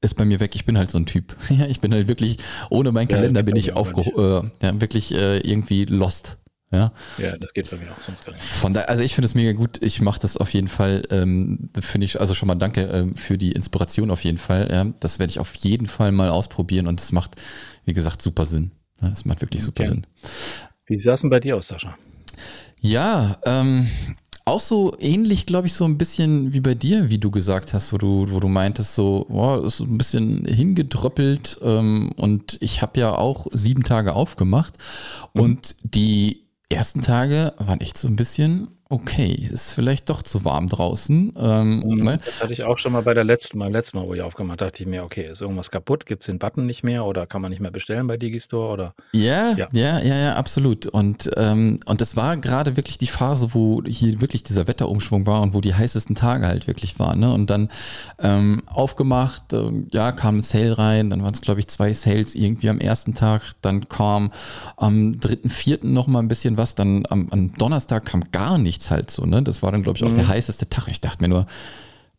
ist 0.00 0.14
bei 0.14 0.24
mir 0.24 0.40
weg. 0.40 0.54
Ich 0.54 0.64
bin 0.64 0.78
halt 0.78 0.90
so 0.90 0.98
ein 0.98 1.06
Typ. 1.06 1.36
ich 1.68 1.80
bin 1.80 1.92
halt 1.92 2.08
wirklich, 2.08 2.36
ohne 2.70 2.92
meinen 2.92 3.08
Kalender 3.08 3.40
ja, 3.40 3.44
bin 3.44 3.56
ich 3.56 3.74
aufge 3.74 4.02
äh, 4.02 4.66
ja, 4.66 4.80
wirklich 4.80 5.14
äh, 5.14 5.38
irgendwie 5.38 5.84
lost. 5.84 6.38
Ja, 6.70 6.92
ja 7.16 7.34
das 7.38 7.54
geht 7.54 7.70
bei 7.70 7.78
mir 7.78 7.90
auch 7.90 8.00
sonst 8.00 8.24
gar 8.24 8.32
nicht. 8.32 8.44
Von 8.44 8.74
da, 8.74 8.82
also 8.82 9.02
ich 9.02 9.14
finde 9.14 9.26
es 9.26 9.34
mega 9.34 9.52
gut. 9.52 9.82
Ich 9.82 10.00
mache 10.00 10.20
das 10.20 10.36
auf 10.36 10.52
jeden 10.52 10.68
Fall. 10.68 11.02
Ähm, 11.10 11.70
finde 11.80 12.04
ich, 12.04 12.20
also 12.20 12.34
schon 12.34 12.46
mal 12.46 12.56
danke 12.56 12.82
ähm, 12.82 13.16
für 13.16 13.38
die 13.38 13.52
Inspiration 13.52 14.10
auf 14.10 14.22
jeden 14.22 14.38
Fall. 14.38 14.68
Ja, 14.70 14.84
das 15.00 15.18
werde 15.18 15.30
ich 15.30 15.38
auf 15.38 15.54
jeden 15.56 15.86
Fall 15.86 16.12
mal 16.12 16.28
ausprobieren 16.28 16.86
und 16.86 17.00
es 17.00 17.10
macht, 17.12 17.36
wie 17.86 17.94
gesagt, 17.94 18.20
super 18.20 18.44
Sinn. 18.44 18.72
Es 19.00 19.24
macht 19.24 19.40
wirklich 19.40 19.62
super 19.62 19.84
okay. 19.84 19.90
Sinn. 19.90 20.06
Wie 20.86 20.98
sah 20.98 21.14
es 21.14 21.22
denn 21.22 21.30
bei 21.30 21.40
dir 21.40 21.56
aus, 21.56 21.68
Sascha? 21.68 21.96
Ja, 22.80 23.38
ähm, 23.44 23.88
auch 24.48 24.60
so 24.60 24.94
ähnlich, 24.98 25.46
glaube 25.46 25.66
ich, 25.66 25.74
so 25.74 25.84
ein 25.84 25.98
bisschen 25.98 26.52
wie 26.52 26.60
bei 26.60 26.74
dir, 26.74 27.10
wie 27.10 27.18
du 27.18 27.30
gesagt 27.30 27.74
hast, 27.74 27.92
wo 27.92 27.98
du, 27.98 28.26
wo 28.30 28.40
du 28.40 28.48
meintest, 28.48 28.94
so, 28.94 29.26
boah, 29.28 29.64
ist 29.64 29.80
ein 29.80 29.98
bisschen 29.98 30.44
hingedröppelt. 30.44 31.58
Ähm, 31.62 32.12
und 32.16 32.58
ich 32.60 32.82
habe 32.82 32.98
ja 33.00 33.14
auch 33.14 33.46
sieben 33.52 33.84
Tage 33.84 34.14
aufgemacht. 34.14 34.74
Mhm. 35.34 35.40
Und 35.40 35.76
die 35.82 36.44
ersten 36.70 37.02
Tage 37.02 37.54
waren 37.58 37.80
echt 37.80 37.96
so 37.96 38.08
ein 38.08 38.16
bisschen, 38.16 38.68
okay, 38.90 39.48
ist 39.52 39.74
vielleicht 39.74 40.08
doch 40.08 40.22
zu 40.22 40.46
warm 40.46 40.66
draußen. 40.66 41.34
Ähm, 41.36 41.80
mhm, 41.80 42.02
ne? 42.04 42.20
Das 42.24 42.42
hatte 42.42 42.54
ich 42.54 42.62
auch 42.62 42.78
schon 42.78 42.92
mal 42.92 43.02
bei 43.02 43.12
der 43.12 43.24
letzten, 43.24 43.58
beim 43.58 43.72
letzten 43.72 43.98
Mal, 43.98 44.06
wo 44.06 44.14
ich 44.14 44.22
aufgemacht 44.22 44.62
habe, 44.62 44.70
dachte 44.70 44.82
ich 44.82 44.88
mir, 44.88 45.04
okay, 45.04 45.28
ist 45.30 45.42
irgendwas 45.42 45.70
kaputt? 45.70 46.06
Gibt 46.06 46.22
es 46.22 46.26
den 46.26 46.38
Button 46.38 46.64
nicht 46.64 46.84
mehr 46.84 47.04
oder 47.04 47.26
kann 47.26 47.42
man 47.42 47.50
nicht 47.50 47.60
mehr 47.60 47.70
bestellen 47.70 48.06
bei 48.06 48.16
Digistore? 48.16 48.72
Oder? 48.72 48.94
Ja, 49.12 49.52
ja, 49.52 49.68
ja, 49.72 50.00
ja, 50.00 50.16
ja 50.16 50.34
absolut. 50.36 50.86
Und, 50.86 51.30
ähm, 51.36 51.80
und 51.84 52.00
das 52.00 52.16
war 52.16 52.38
gerade 52.38 52.76
wirklich 52.76 52.96
die 52.96 53.06
Phase, 53.06 53.52
wo 53.52 53.82
hier 53.84 54.22
wirklich 54.22 54.42
dieser 54.42 54.66
Wetterumschwung 54.66 55.26
war 55.26 55.42
und 55.42 55.52
wo 55.52 55.60
die 55.60 55.74
heißesten 55.74 56.16
Tage 56.16 56.46
halt 56.46 56.66
wirklich 56.66 56.98
waren. 56.98 57.20
Ne? 57.20 57.30
Und 57.30 57.50
dann 57.50 57.68
ähm, 58.18 58.62
aufgemacht, 58.66 59.52
äh, 59.52 59.70
ja, 59.92 60.12
kam 60.12 60.38
ein 60.38 60.42
Sale 60.42 60.78
rein, 60.78 61.10
dann 61.10 61.22
waren 61.22 61.34
es, 61.34 61.42
glaube 61.42 61.60
ich, 61.60 61.68
zwei 61.68 61.92
Sales 61.92 62.34
irgendwie 62.34 62.70
am 62.70 62.80
ersten 62.80 63.14
Tag, 63.14 63.42
dann 63.60 63.88
kam 63.90 64.32
am 64.78 65.20
dritten, 65.20 65.50
vierten 65.50 65.92
nochmal 65.92 66.22
ein 66.22 66.28
bisschen 66.28 66.56
was, 66.56 66.74
dann 66.74 67.04
am, 67.10 67.28
am 67.30 67.52
Donnerstag 67.54 68.06
kam 68.06 68.24
gar 68.32 68.56
nichts 68.56 68.77
nichts 68.78 68.90
halt 68.90 69.10
so, 69.10 69.26
ne? 69.26 69.42
Das 69.42 69.62
war 69.62 69.72
dann, 69.72 69.82
glaube 69.82 69.98
ich, 69.98 70.04
auch 70.04 70.10
mhm. 70.10 70.16
der 70.16 70.28
heißeste 70.28 70.68
Tag. 70.68 70.88
Ich 70.88 71.00
dachte 71.00 71.22
mir 71.22 71.28
nur, 71.28 71.46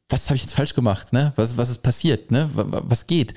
was 0.09 0.29
habe 0.29 0.35
ich 0.35 0.41
jetzt 0.41 0.53
falsch 0.53 0.73
gemacht, 0.73 1.13
ne? 1.13 1.33
Was, 1.35 1.57
was 1.57 1.69
ist 1.69 1.81
passiert, 1.81 2.31
ne? 2.31 2.49
Was 2.53 3.07
geht? 3.07 3.33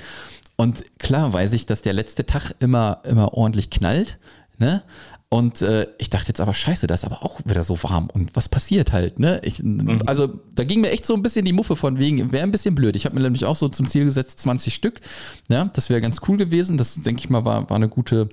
Und 0.56 0.84
klar 0.98 1.32
weiß 1.32 1.52
ich, 1.52 1.66
dass 1.66 1.82
der 1.82 1.92
letzte 1.92 2.26
Tag 2.26 2.52
immer, 2.58 3.00
immer 3.04 3.34
ordentlich 3.34 3.70
knallt, 3.70 4.18
ne? 4.58 4.82
Und 5.28 5.62
äh, 5.62 5.86
ich 5.96 6.10
dachte 6.10 6.28
jetzt 6.28 6.42
aber, 6.42 6.52
scheiße, 6.52 6.86
da 6.86 6.94
ist 6.94 7.06
aber 7.06 7.22
auch 7.22 7.40
wieder 7.46 7.64
so 7.64 7.82
warm. 7.84 8.10
Und 8.12 8.36
was 8.36 8.50
passiert 8.50 8.92
halt, 8.92 9.18
ne? 9.18 9.40
Ich, 9.44 9.62
mhm. 9.62 10.02
Also 10.04 10.40
da 10.54 10.64
ging 10.64 10.82
mir 10.82 10.90
echt 10.90 11.06
so 11.06 11.14
ein 11.14 11.22
bisschen 11.22 11.46
die 11.46 11.54
Muffe 11.54 11.74
von 11.74 11.98
wegen, 11.98 12.32
wäre 12.32 12.42
ein 12.42 12.50
bisschen 12.50 12.74
blöd. 12.74 12.96
Ich 12.96 13.06
habe 13.06 13.14
mir 13.14 13.22
nämlich 13.22 13.46
auch 13.46 13.56
so 13.56 13.68
zum 13.68 13.86
Ziel 13.86 14.04
gesetzt, 14.04 14.40
20 14.40 14.74
Stück. 14.74 15.00
Ja, 15.48 15.64
das 15.64 15.88
wäre 15.88 16.02
ganz 16.02 16.18
cool 16.28 16.36
gewesen. 16.36 16.76
Das, 16.76 16.96
denke 16.96 17.20
ich 17.20 17.30
mal, 17.30 17.46
war, 17.46 17.70
war 17.70 17.76
eine 17.76 17.88
gute 17.88 18.28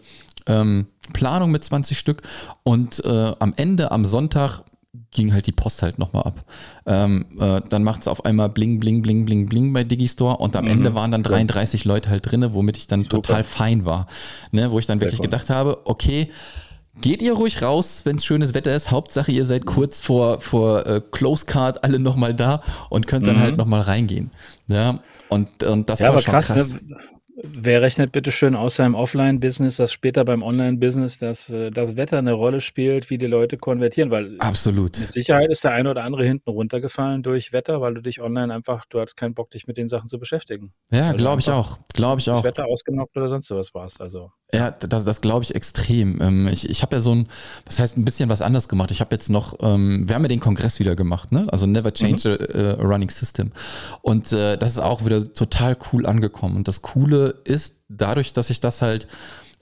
ähm, 0.45 0.87
Planung 1.13 1.51
mit 1.51 1.63
20 1.63 1.97
Stück. 1.97 2.23
Und 2.63 3.03
äh, 3.05 3.33
am 3.39 3.53
Ende, 3.55 3.91
am 3.91 4.03
Sonntag, 4.03 4.63
ging 5.11 5.33
halt 5.33 5.45
die 5.45 5.51
Post 5.51 5.81
halt 5.83 5.99
nochmal 5.99 6.23
ab. 6.23 6.45
Ähm, 6.85 7.25
äh, 7.39 7.61
dann 7.69 7.83
macht 7.83 8.01
es 8.01 8.07
auf 8.07 8.25
einmal 8.25 8.49
bling, 8.49 8.79
bling, 8.79 9.01
bling, 9.01 9.25
bling, 9.25 9.47
bling 9.47 9.73
bei 9.73 9.83
Digistore 9.83 10.37
und 10.37 10.55
am 10.55 10.65
mhm. 10.65 10.71
Ende 10.71 10.95
waren 10.95 11.11
dann 11.11 11.23
33 11.23 11.83
ja. 11.83 11.91
Leute 11.91 12.09
halt 12.09 12.29
drin, 12.29 12.53
womit 12.53 12.77
ich 12.77 12.87
dann 12.87 12.99
Super. 12.99 13.17
total 13.17 13.43
fein 13.43 13.85
war. 13.85 14.07
Ne? 14.51 14.71
Wo 14.71 14.79
ich 14.79 14.87
dann 14.87 14.99
wirklich 14.99 15.21
gedacht 15.21 15.49
habe, 15.49 15.81
okay, 15.85 16.29
Geht 17.01 17.21
ihr 17.21 17.33
ruhig 17.33 17.61
raus, 17.61 18.01
wenn 18.03 18.17
es 18.17 18.25
schönes 18.25 18.53
Wetter 18.53 18.75
ist. 18.75 18.91
Hauptsache, 18.91 19.31
ihr 19.31 19.45
seid 19.45 19.65
kurz 19.65 20.01
vor, 20.01 20.41
vor 20.41 20.85
äh, 20.85 21.01
Close 21.11 21.45
Card 21.45 21.83
alle 21.83 21.97
nochmal 21.97 22.33
da 22.33 22.61
und 22.89 23.07
könnt 23.07 23.25
dann 23.25 23.37
mhm. 23.37 23.41
halt 23.41 23.57
nochmal 23.57 23.81
reingehen. 23.81 24.31
Ja, 24.67 24.99
und, 25.29 25.63
und 25.63 25.89
das 25.89 25.99
ja, 25.99 26.11
war 26.11 26.19
schon 26.19 26.31
krass. 26.33 26.47
krass. 26.47 26.73
Ne? 26.73 26.97
Wer 27.43 27.81
rechnet 27.81 28.11
bitte 28.11 28.31
schön 28.31 28.55
aus 28.55 28.75
seinem 28.75 28.95
Offline-Business, 28.95 29.77
dass 29.77 29.93
später 29.93 30.25
beim 30.25 30.43
Online-Business 30.43 31.19
dass 31.19 31.49
äh, 31.49 31.71
das 31.71 31.95
Wetter 31.95 32.17
eine 32.17 32.33
Rolle 32.33 32.59
spielt, 32.59 33.09
wie 33.09 33.17
die 33.17 33.27
Leute 33.27 33.57
konvertieren? 33.57 34.11
Weil 34.11 34.35
absolut 34.39 34.99
mit 34.99 35.11
Sicherheit 35.11 35.49
ist 35.49 35.63
der 35.63 35.71
eine 35.71 35.91
oder 35.91 36.03
andere 36.03 36.25
hinten 36.25 36.49
runtergefallen 36.49 37.23
durch 37.23 37.53
Wetter, 37.53 37.81
weil 37.81 37.93
du 37.93 38.01
dich 38.01 38.21
online 38.21 38.53
einfach, 38.53 38.85
du 38.89 38.99
hattest 38.99 39.15
keinen 39.15 39.33
Bock, 39.33 39.51
dich 39.51 39.67
mit 39.67 39.77
den 39.77 39.87
Sachen 39.87 40.09
zu 40.09 40.19
beschäftigen. 40.19 40.73
Ja, 40.91 41.13
glaube 41.13 41.39
ich 41.39 41.49
auch. 41.49 41.79
Glaube 41.93 42.19
ich 42.19 42.29
auch. 42.29 42.43
Wetter 42.43 42.65
ausgenockt 42.65 43.15
oder 43.15 43.29
sonst 43.29 43.49
was 43.51 43.73
warst. 43.73 44.01
Also. 44.01 44.31
Ja, 44.51 44.71
das, 44.71 45.05
das 45.05 45.21
glaube 45.21 45.43
ich 45.43 45.55
extrem. 45.55 46.19
Ähm, 46.21 46.47
ich, 46.47 46.69
ich 46.69 46.81
habe 46.81 46.95
ja 46.95 46.99
so 46.99 47.13
ein, 47.13 47.27
was 47.65 47.79
heißt 47.79 47.97
ein 47.97 48.05
bisschen 48.05 48.29
was 48.29 48.41
anderes 48.41 48.67
gemacht. 48.67 48.89
Ich 48.91 48.99
habe 48.99 49.13
jetzt 49.13 49.29
noch, 49.29 49.55
ähm, 49.61 50.07
wir 50.07 50.15
haben 50.15 50.23
ja 50.23 50.27
den 50.27 50.39
Kongress 50.39 50.79
wieder 50.79 50.95
gemacht, 50.95 51.31
ne? 51.31 51.47
Also 51.51 51.67
Never 51.67 51.93
Change 51.93 52.37
mhm. 52.39 52.59
a, 52.59 52.81
a, 52.81 52.85
Running 52.85 53.09
System. 53.09 53.51
Und 54.01 54.31
äh, 54.31 54.57
das 54.57 54.71
ist 54.71 54.79
auch 54.79 55.05
wieder 55.05 55.31
total 55.33 55.77
cool 55.91 56.05
angekommen. 56.05 56.57
Und 56.57 56.67
das 56.67 56.81
Coole 57.29 57.41
ist, 57.43 57.75
dadurch, 57.89 58.33
dass 58.33 58.49
ich 58.49 58.59
das 58.59 58.81
halt 58.81 59.07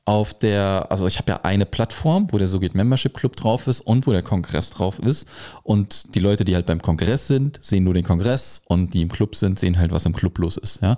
auf 0.06 0.34
der, 0.34 0.88
also 0.89 1.06
ich 1.06 1.17
habe 1.17 1.32
ja 1.32 1.41
eine 1.43 1.65
Plattform, 1.65 2.27
wo 2.32 2.38
der 2.38 2.47
So 2.47 2.60
geht 2.60 2.75
Membership 2.75 3.13
Club 3.13 3.36
drauf 3.36 3.67
ist 3.67 3.82
und 3.82 4.08
wo 4.08 4.13
der 4.13 4.21
Kongress 4.21 4.69
drauf 4.69 4.99
ist. 4.99 5.27
Und 5.63 6.15
die 6.15 6.19
Leute, 6.19 6.45
die 6.45 6.56
halt 6.56 6.65
beim 6.65 6.82
Kongress 6.82 7.27
sind, 7.27 7.60
sehen 7.62 7.84
nur 7.84 7.93
den 7.93 8.06
Kongress 8.06 8.62
und 8.65 8.93
die 8.93 9.01
im 9.01 9.10
Club 9.10 9.36
sind, 9.36 9.60
sehen 9.60 9.77
halt, 9.77 9.91
was 9.91 10.06
im 10.06 10.13
Club 10.13 10.38
los 10.38 10.56
ist, 10.56 10.82
ja. 10.82 10.95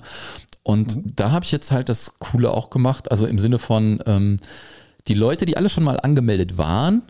Und 0.61 0.95
mhm. 0.95 1.03
da 1.15 1.31
habe 1.31 1.45
ich 1.45 1.51
jetzt 1.51 1.71
halt 1.71 1.89
das 1.89 2.19
Coole 2.19 2.51
auch 2.51 2.69
gemacht, 2.69 3.09
also 3.09 3.25
im 3.25 3.39
Sinne 3.39 3.57
von, 3.57 3.99
ähm, 4.05 4.37
die 5.07 5.15
Leute, 5.15 5.45
die 5.45 5.57
alle 5.57 5.69
schon 5.69 5.83
mal 5.83 5.99
angemeldet 5.99 6.59
waren, 6.59 7.01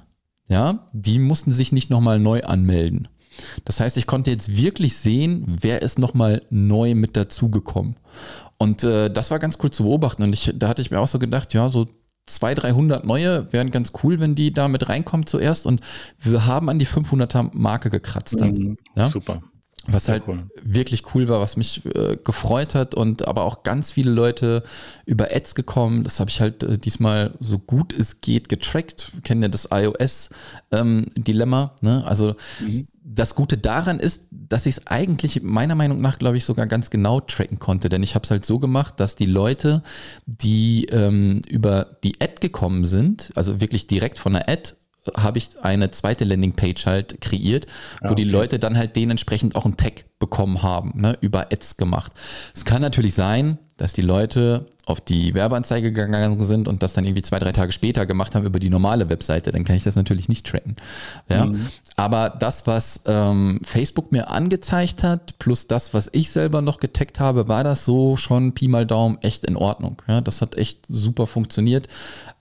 ja, 0.47 0.87
die 0.93 1.19
mussten 1.19 1.51
sich 1.51 1.73
nicht 1.73 1.89
nochmal 1.89 2.19
neu 2.19 2.43
anmelden. 2.43 3.09
Das 3.65 3.79
heißt, 3.79 3.97
ich 3.97 4.07
konnte 4.07 4.31
jetzt 4.31 4.55
wirklich 4.55 4.97
sehen, 4.97 5.57
wer 5.61 5.81
ist 5.81 5.99
nochmal 5.99 6.43
neu 6.49 6.95
mit 6.95 7.17
dazugekommen. 7.17 7.95
Und 8.59 8.83
äh, 8.83 9.09
das 9.09 9.31
war 9.31 9.39
ganz 9.39 9.57
cool 9.63 9.71
zu 9.71 9.83
beobachten. 9.83 10.21
Und 10.21 10.33
ich, 10.33 10.51
da 10.53 10.67
hatte 10.67 10.81
ich 10.81 10.91
mir 10.91 10.99
auch 10.99 11.07
so 11.07 11.17
gedacht, 11.17 11.53
ja, 11.53 11.69
so 11.69 11.87
200, 12.25 12.65
300 12.65 13.05
neue 13.05 13.51
wären 13.51 13.71
ganz 13.71 13.93
cool, 14.03 14.19
wenn 14.19 14.35
die 14.35 14.51
da 14.51 14.67
mit 14.67 14.89
reinkommen 14.89 15.25
zuerst. 15.25 15.65
Und 15.65 15.81
wir 16.19 16.45
haben 16.45 16.69
an 16.69 16.77
die 16.77 16.85
500er 16.85 17.49
Marke 17.53 17.89
gekratzt 17.89 18.39
dann. 18.39 18.53
Mhm, 18.53 18.77
ja? 18.95 19.07
Super. 19.07 19.41
Was 19.87 20.05
Sehr 20.05 20.15
halt 20.15 20.23
cool. 20.27 20.43
wirklich 20.61 21.15
cool 21.15 21.29
war, 21.29 21.39
was 21.39 21.55
mich 21.55 21.83
äh, 21.85 22.17
gefreut 22.23 22.75
hat 22.75 22.95
und 22.95 23.27
aber 23.27 23.45
auch 23.45 23.63
ganz 23.63 23.93
viele 23.93 24.11
Leute 24.11 24.61
über 25.05 25.33
Ads 25.33 25.55
gekommen. 25.55 26.03
Das 26.03 26.19
habe 26.19 26.29
ich 26.29 26.41
halt 26.41 26.63
äh, 26.63 26.77
diesmal 26.77 27.33
so 27.39 27.57
gut 27.57 27.97
es 27.97 28.19
geht 28.19 28.49
getrackt. 28.49 29.11
Wir 29.13 29.21
kennen 29.21 29.41
ja 29.41 29.47
das 29.47 29.69
iOS-Dilemma. 29.71 31.75
Ähm, 31.81 31.89
ne? 31.89 32.05
Also 32.05 32.35
mhm 32.59 32.87
das 33.11 33.33
Gute 33.33 33.57
daran 33.57 33.99
ist, 33.99 34.27
dass 34.29 34.67
ich 34.67 34.77
es 34.77 34.87
eigentlich 34.87 35.41
meiner 35.41 35.73
Meinung 35.73 35.99
nach, 35.99 36.19
glaube 36.19 36.37
ich, 36.37 36.45
sogar 36.45 36.67
ganz 36.67 36.91
genau 36.91 37.19
tracken 37.19 37.57
konnte. 37.57 37.89
Denn 37.89 38.03
ich 38.03 38.13
habe 38.13 38.23
es 38.23 38.29
halt 38.29 38.45
so 38.45 38.59
gemacht, 38.59 38.99
dass 38.99 39.15
die 39.15 39.25
Leute, 39.25 39.81
die 40.27 40.85
ähm, 40.91 41.41
über 41.49 41.97
die 42.03 42.21
Ad 42.21 42.35
gekommen 42.39 42.85
sind, 42.85 43.31
also 43.35 43.59
wirklich 43.61 43.87
direkt 43.87 44.19
von 44.19 44.33
der 44.33 44.47
Ad, 44.47 44.75
habe 45.17 45.39
ich 45.39 45.59
eine 45.61 45.89
zweite 45.89 46.23
Landingpage 46.23 46.85
halt 46.85 47.19
kreiert, 47.19 47.65
wo 48.01 48.09
okay. 48.09 48.15
die 48.15 48.23
Leute 48.25 48.59
dann 48.59 48.77
halt 48.77 48.95
dementsprechend 48.95 49.55
auch 49.55 49.65
einen 49.65 49.77
Tag 49.77 50.05
bekommen 50.19 50.61
haben, 50.61 50.93
ne, 50.95 51.17
über 51.21 51.51
Ads 51.51 51.77
gemacht. 51.77 52.11
Es 52.53 52.63
kann 52.63 52.81
natürlich 52.81 53.15
sein, 53.15 53.57
dass 53.79 53.93
die 53.93 54.01
Leute 54.01 54.65
auf 54.85 54.99
die 54.99 55.33
Werbeanzeige 55.33 55.93
gegangen 55.93 56.45
sind 56.45 56.67
und 56.67 56.83
das 56.83 56.93
dann 56.93 57.05
irgendwie 57.05 57.21
zwei, 57.21 57.39
drei 57.39 57.53
Tage 57.53 57.71
später 57.71 58.05
gemacht 58.05 58.35
haben 58.35 58.45
über 58.45 58.59
die 58.59 58.69
normale 58.69 59.09
Webseite, 59.09 59.53
dann 59.53 59.63
kann 59.63 59.77
ich 59.77 59.83
das 59.83 59.95
natürlich 59.95 60.27
nicht 60.27 60.45
tracken. 60.45 60.75
Ja? 61.29 61.45
Mhm. 61.45 61.67
Aber 61.95 62.29
das, 62.29 62.67
was 62.67 63.03
ähm, 63.05 63.61
Facebook 63.63 64.11
mir 64.11 64.29
angezeigt 64.29 65.03
hat, 65.03 65.39
plus 65.39 65.67
das, 65.67 65.93
was 65.93 66.09
ich 66.11 66.31
selber 66.31 66.61
noch 66.61 66.79
getaggt 66.79 67.21
habe, 67.21 67.47
war 67.47 67.63
das 67.63 67.85
so 67.85 68.17
schon 68.17 68.53
Pi 68.53 68.67
mal 68.67 68.85
Daumen 68.85 69.17
echt 69.21 69.45
in 69.45 69.55
Ordnung. 69.55 70.01
Ja? 70.07 70.19
Das 70.19 70.41
hat 70.41 70.57
echt 70.57 70.85
super 70.89 71.25
funktioniert. 71.25 71.87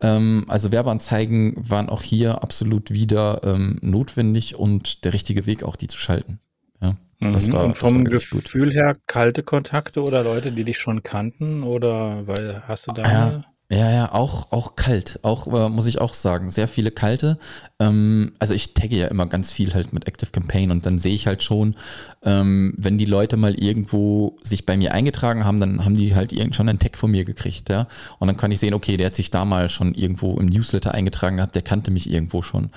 Ähm, 0.01 0.45
also 0.49 0.73
Werbeanzeigen 0.73 1.55
waren 1.57 1.89
auch 1.89 2.03
hier 2.03 2.43
absolut 2.43 2.91
wieder 2.91 3.43
ähm, 3.45 3.79
notwendig 3.81 4.57
und 4.57 5.05
der 5.05 5.13
richtige 5.13 5.47
Weg 5.47 5.63
auch, 5.63 5.77
die 5.77 5.87
zu 5.87 5.99
schalten. 5.99 6.41
Ja. 6.81 6.97
Das 7.21 7.49
mhm. 7.49 7.53
war, 7.53 7.65
Und 7.65 7.77
vom 7.77 8.05
Gefühl 8.05 8.67
gut. 8.67 8.75
her 8.75 8.97
kalte 9.07 9.43
Kontakte 9.43 10.03
oder 10.03 10.23
Leute, 10.23 10.53
die 10.53 10.65
dich 10.65 10.79
schon 10.79 11.03
kannten 11.03 11.63
oder 11.65 12.27
weil 12.27 12.63
hast 12.69 12.87
du 12.87 12.93
da 12.93 13.03
ja. 13.03 13.45
Ja, 13.71 13.91
ja, 13.91 14.13
auch, 14.15 14.51
auch 14.51 14.77
kalt. 14.77 15.21
Auch, 15.23 15.47
äh, 15.47 15.69
muss 15.69 15.87
ich 15.87 16.01
auch 16.01 16.15
sagen, 16.15 16.49
sehr 16.49 16.69
viele 16.69 16.91
kalte. 16.91 17.39
Ähm, 17.79 18.33
also 18.39 18.55
ich 18.55 18.73
tagge 18.73 18.97
ja 18.97 19.09
immer 19.09 19.27
ganz 19.27 19.53
viel 19.53 19.75
halt 19.75 19.93
mit 19.93 20.09
Active 20.09 20.31
Campaign 20.31 20.71
und 20.71 20.87
dann 20.87 20.99
sehe 20.99 21.15
ich 21.15 21.27
halt 21.27 21.43
schon, 21.43 21.77
ähm, 22.23 22.73
wenn 22.79 22.97
die 22.97 23.05
Leute 23.05 23.37
mal 23.37 23.55
irgendwo 23.55 24.39
sich 24.43 24.65
bei 24.65 24.79
mir 24.79 24.95
eingetragen 24.95 25.45
haben, 25.45 25.61
dann 25.61 25.85
haben 25.85 25.95
die 25.95 26.15
halt 26.15 26.33
schon 26.55 26.67
einen 26.67 26.79
Tag 26.79 26.97
von 26.97 27.11
mir 27.11 27.27
gekriegt, 27.27 27.69
ja. 27.69 27.89
Und 28.19 28.29
dann 28.29 28.39
kann 28.39 28.53
ich 28.53 28.61
sehen, 28.61 28.73
okay, 28.73 28.97
der 28.97 29.09
hat 29.09 29.15
sich 29.15 29.31
da 29.31 29.45
mal 29.45 29.69
schon 29.69 29.93
irgendwo 29.93 30.39
im 30.41 30.47
Newsletter 30.47 30.95
eingetragen 30.95 31.37
gehabt, 31.37 31.55
der 31.55 31.63
kannte 31.63 31.91
mich 31.91 32.11
irgendwo 32.11 32.41
schon. 32.41 32.71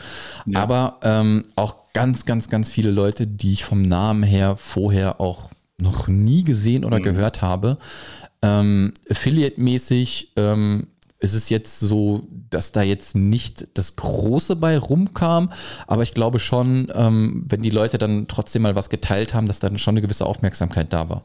Ja. 0.45 0.59
Aber 0.59 0.99
ähm, 1.03 1.45
auch 1.55 1.93
ganz, 1.93 2.25
ganz, 2.25 2.49
ganz 2.49 2.69
viele 2.69 2.91
Leute, 2.91 3.27
die 3.27 3.53
ich 3.53 3.63
vom 3.63 3.81
Namen 3.81 4.23
her 4.23 4.57
vorher 4.57 5.21
auch 5.21 5.51
noch 5.77 6.09
nie 6.09 6.43
gesehen 6.43 6.83
oder 6.83 6.99
mhm. 6.99 7.03
gehört 7.03 7.41
habe. 7.41 7.77
Ähm, 8.41 8.93
Affiliate-mäßig 9.09 10.33
ähm, 10.35 10.87
ist 11.21 11.33
es 11.33 11.49
jetzt 11.49 11.79
so, 11.79 12.23
dass 12.49 12.71
da 12.71 12.81
jetzt 12.81 13.15
nicht 13.15 13.67
das 13.75 13.95
Große 13.95 14.55
bei 14.55 14.77
rumkam, 14.77 15.51
aber 15.85 16.01
ich 16.01 16.15
glaube 16.15 16.39
schon, 16.39 16.91
ähm, 16.95 17.45
wenn 17.47 17.61
die 17.61 17.69
Leute 17.69 17.99
dann 17.99 18.27
trotzdem 18.27 18.63
mal 18.63 18.75
was 18.75 18.89
geteilt 18.89 19.33
haben, 19.33 19.45
dass 19.45 19.59
dann 19.59 19.77
schon 19.77 19.93
eine 19.93 20.01
gewisse 20.01 20.25
Aufmerksamkeit 20.25 20.91
da 20.91 21.09
war. 21.09 21.23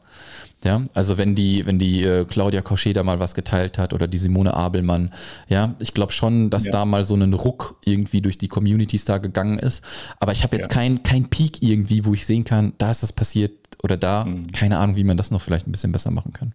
Ja, 0.64 0.83
also 0.94 1.18
wenn 1.18 1.35
die, 1.35 1.64
wenn 1.66 1.79
die 1.79 2.02
äh, 2.02 2.24
Claudia 2.24 2.61
Koscheda 2.62 3.02
mal 3.02 3.20
was 3.20 3.35
geteilt 3.35 3.79
hat 3.79 3.92
oder 3.92 4.07
die 4.07 4.18
Simone 4.18 4.55
Abelmann, 4.55 5.12
ja, 5.48 5.74
ich 5.79 5.94
glaube 5.94 6.12
schon, 6.12 6.50
dass 6.50 6.64
ja. 6.64 6.72
da 6.72 6.85
mal 6.85 7.05
so 7.05 7.14
ein 7.14 7.33
Ruck 7.35 7.79
irgendwie 7.85 8.20
durch 8.20 8.38
die 8.38 8.48
Communities 8.48 9.05
da 9.05 9.18
gegangen 9.18 9.59
ist. 9.59 9.85
Aber 10.18 10.33
ich 10.33 10.42
habe 10.42 10.57
jetzt 10.57 10.70
ja. 10.70 10.74
kein, 10.74 11.02
kein 11.02 11.29
Peak 11.29 11.62
irgendwie, 11.62 12.05
wo 12.05 12.14
ich 12.14 12.26
sehen 12.26 12.44
kann, 12.44 12.72
da 12.79 12.90
ist 12.90 13.02
das 13.02 13.12
passiert 13.12 13.52
oder 13.83 13.96
da. 13.96 14.24
Mhm. 14.24 14.50
Keine 14.52 14.79
Ahnung, 14.79 14.96
wie 14.96 15.05
man 15.05 15.16
das 15.16 15.31
noch 15.31 15.42
vielleicht 15.42 15.68
ein 15.68 15.72
bisschen 15.72 15.92
besser 15.92 16.11
machen 16.11 16.33
kann. 16.33 16.55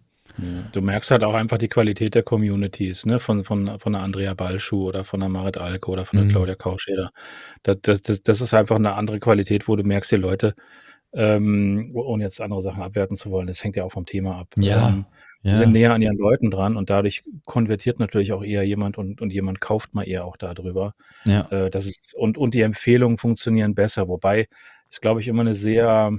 Du 0.72 0.80
merkst 0.80 1.10
halt 1.10 1.24
auch 1.24 1.34
einfach 1.34 1.58
die 1.58 1.68
Qualität 1.68 2.14
der 2.14 2.22
Communities, 2.22 3.06
ne? 3.06 3.18
Von, 3.18 3.44
von, 3.44 3.78
von 3.78 3.92
der 3.92 4.02
Andrea 4.02 4.34
Balschuh 4.34 4.88
oder 4.88 5.04
von 5.04 5.20
der 5.20 5.28
Marit 5.28 5.58
Alke 5.58 5.90
oder 5.90 6.04
von 6.04 6.18
der 6.18 6.26
mhm. 6.26 6.30
Claudia 6.30 6.54
Kauscheder. 6.54 7.10
Das, 7.62 8.02
das, 8.02 8.22
das 8.22 8.40
ist 8.40 8.54
einfach 8.54 8.76
eine 8.76 8.94
andere 8.94 9.20
Qualität, 9.20 9.68
wo 9.68 9.76
du 9.76 9.82
merkst, 9.82 10.12
die 10.12 10.16
Leute, 10.16 10.54
ähm, 11.12 11.92
ohne 11.94 12.24
jetzt 12.24 12.40
andere 12.40 12.62
Sachen 12.62 12.82
abwerten 12.82 13.16
zu 13.16 13.30
wollen, 13.30 13.46
das 13.46 13.62
hängt 13.62 13.76
ja 13.76 13.84
auch 13.84 13.92
vom 13.92 14.06
Thema 14.06 14.38
ab. 14.38 14.48
Ja. 14.56 14.88
Ähm, 14.88 15.04
ja. 15.42 15.58
sind 15.58 15.72
näher 15.72 15.92
an 15.92 16.00
ihren 16.00 16.16
Leuten 16.16 16.50
dran 16.50 16.76
und 16.76 16.88
dadurch 16.88 17.22
konvertiert 17.44 17.98
natürlich 17.98 18.32
auch 18.32 18.44
eher 18.44 18.62
jemand 18.62 18.96
und, 18.96 19.20
und 19.20 19.32
jemand 19.32 19.60
kauft 19.60 19.92
mal 19.92 20.04
eher 20.04 20.24
auch 20.24 20.36
darüber. 20.36 20.94
Ja. 21.24 21.48
Äh, 21.50 21.68
das 21.68 21.86
ist, 21.86 22.14
und, 22.14 22.38
und 22.38 22.54
die 22.54 22.60
Empfehlungen 22.62 23.18
funktionieren 23.18 23.74
besser, 23.74 24.08
wobei 24.08 24.46
ist, 24.88 25.02
glaube 25.02 25.20
ich, 25.20 25.28
immer 25.28 25.40
eine 25.40 25.54
sehr, 25.54 26.12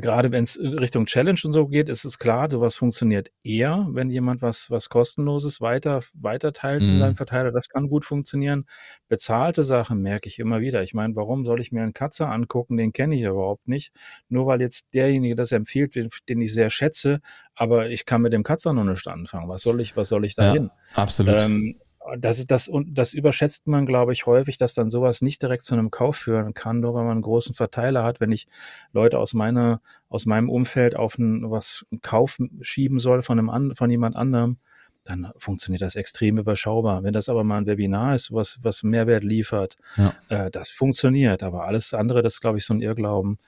gerade 0.00 0.32
wenn 0.32 0.42
es 0.42 0.58
Richtung 0.58 1.06
Challenge 1.06 1.38
und 1.44 1.52
so 1.52 1.68
geht, 1.68 1.88
ist 1.88 2.04
es 2.04 2.18
klar, 2.18 2.50
sowas 2.50 2.74
funktioniert 2.74 3.30
eher, 3.44 3.86
wenn 3.92 4.10
jemand 4.10 4.42
was, 4.42 4.68
was 4.70 4.88
kostenloses 4.88 5.60
weiter, 5.60 6.00
weiter 6.14 6.52
teilt 6.52 6.82
mhm. 6.82 6.90
in 6.90 6.98
seinem 6.98 7.16
Verteiler. 7.16 7.52
Das 7.52 7.68
kann 7.68 7.88
gut 7.88 8.04
funktionieren. 8.04 8.66
Bezahlte 9.08 9.62
Sachen 9.62 10.00
merke 10.00 10.28
ich 10.28 10.40
immer 10.40 10.60
wieder. 10.60 10.82
Ich 10.82 10.94
meine, 10.94 11.14
warum 11.14 11.44
soll 11.44 11.60
ich 11.60 11.70
mir 11.70 11.82
einen 11.82 11.92
Katzer 11.92 12.28
angucken? 12.28 12.76
Den 12.76 12.92
kenne 12.92 13.14
ich 13.14 13.22
überhaupt 13.22 13.68
nicht. 13.68 13.92
Nur 14.28 14.46
weil 14.46 14.60
jetzt 14.60 14.92
derjenige 14.94 15.36
das 15.36 15.52
empfiehlt, 15.52 15.94
den, 15.94 16.08
den 16.28 16.40
ich 16.40 16.52
sehr 16.52 16.70
schätze, 16.70 17.20
aber 17.54 17.88
ich 17.88 18.04
kann 18.04 18.20
mit 18.20 18.32
dem 18.32 18.42
Katzer 18.42 18.72
noch 18.72 18.84
nicht 18.84 19.06
anfangen. 19.06 19.48
Was 19.48 19.62
soll 19.62 19.80
ich, 19.80 19.96
was 19.96 20.08
soll 20.08 20.24
ich 20.24 20.34
da 20.34 20.46
ja, 20.46 20.52
hin? 20.54 20.70
Absolut. 20.94 21.40
Ähm, 21.40 21.76
das 22.18 22.38
ist 22.38 22.50
das 22.50 22.68
und 22.68 22.98
das 22.98 23.14
überschätzt 23.14 23.66
man, 23.66 23.86
glaube 23.86 24.12
ich, 24.12 24.26
häufig, 24.26 24.58
dass 24.58 24.74
dann 24.74 24.90
sowas 24.90 25.22
nicht 25.22 25.42
direkt 25.42 25.64
zu 25.64 25.74
einem 25.74 25.90
Kauf 25.90 26.16
führen 26.16 26.54
kann, 26.54 26.80
nur 26.80 26.94
weil 26.94 27.04
man 27.04 27.12
einen 27.12 27.22
großen 27.22 27.54
Verteiler 27.54 28.04
hat. 28.04 28.20
Wenn 28.20 28.32
ich 28.32 28.46
Leute 28.92 29.18
aus 29.18 29.34
meiner, 29.34 29.80
aus 30.08 30.26
meinem 30.26 30.50
Umfeld 30.50 30.96
auf 30.96 31.18
einen, 31.18 31.50
was 31.50 31.84
einen 31.90 32.02
Kauf 32.02 32.38
schieben 32.60 32.98
soll 32.98 33.22
von 33.22 33.38
einem 33.38 33.74
von 33.74 33.90
jemand 33.90 34.16
anderem, 34.16 34.58
dann 35.04 35.30
funktioniert 35.36 35.82
das 35.82 35.96
extrem 35.96 36.38
überschaubar. 36.38 37.02
Wenn 37.02 37.12
das 37.12 37.28
aber 37.28 37.44
mal 37.44 37.58
ein 37.58 37.66
Webinar 37.66 38.14
ist, 38.14 38.32
was, 38.32 38.58
was 38.62 38.82
Mehrwert 38.82 39.22
liefert, 39.22 39.76
ja. 39.96 40.14
äh, 40.28 40.50
das 40.50 40.70
funktioniert. 40.70 41.42
Aber 41.42 41.64
alles 41.64 41.92
andere, 41.92 42.22
das 42.22 42.34
ist, 42.34 42.40
glaube 42.40 42.58
ich, 42.58 42.64
so 42.64 42.72
ein 42.72 42.80
Irrglauben, 42.80 43.38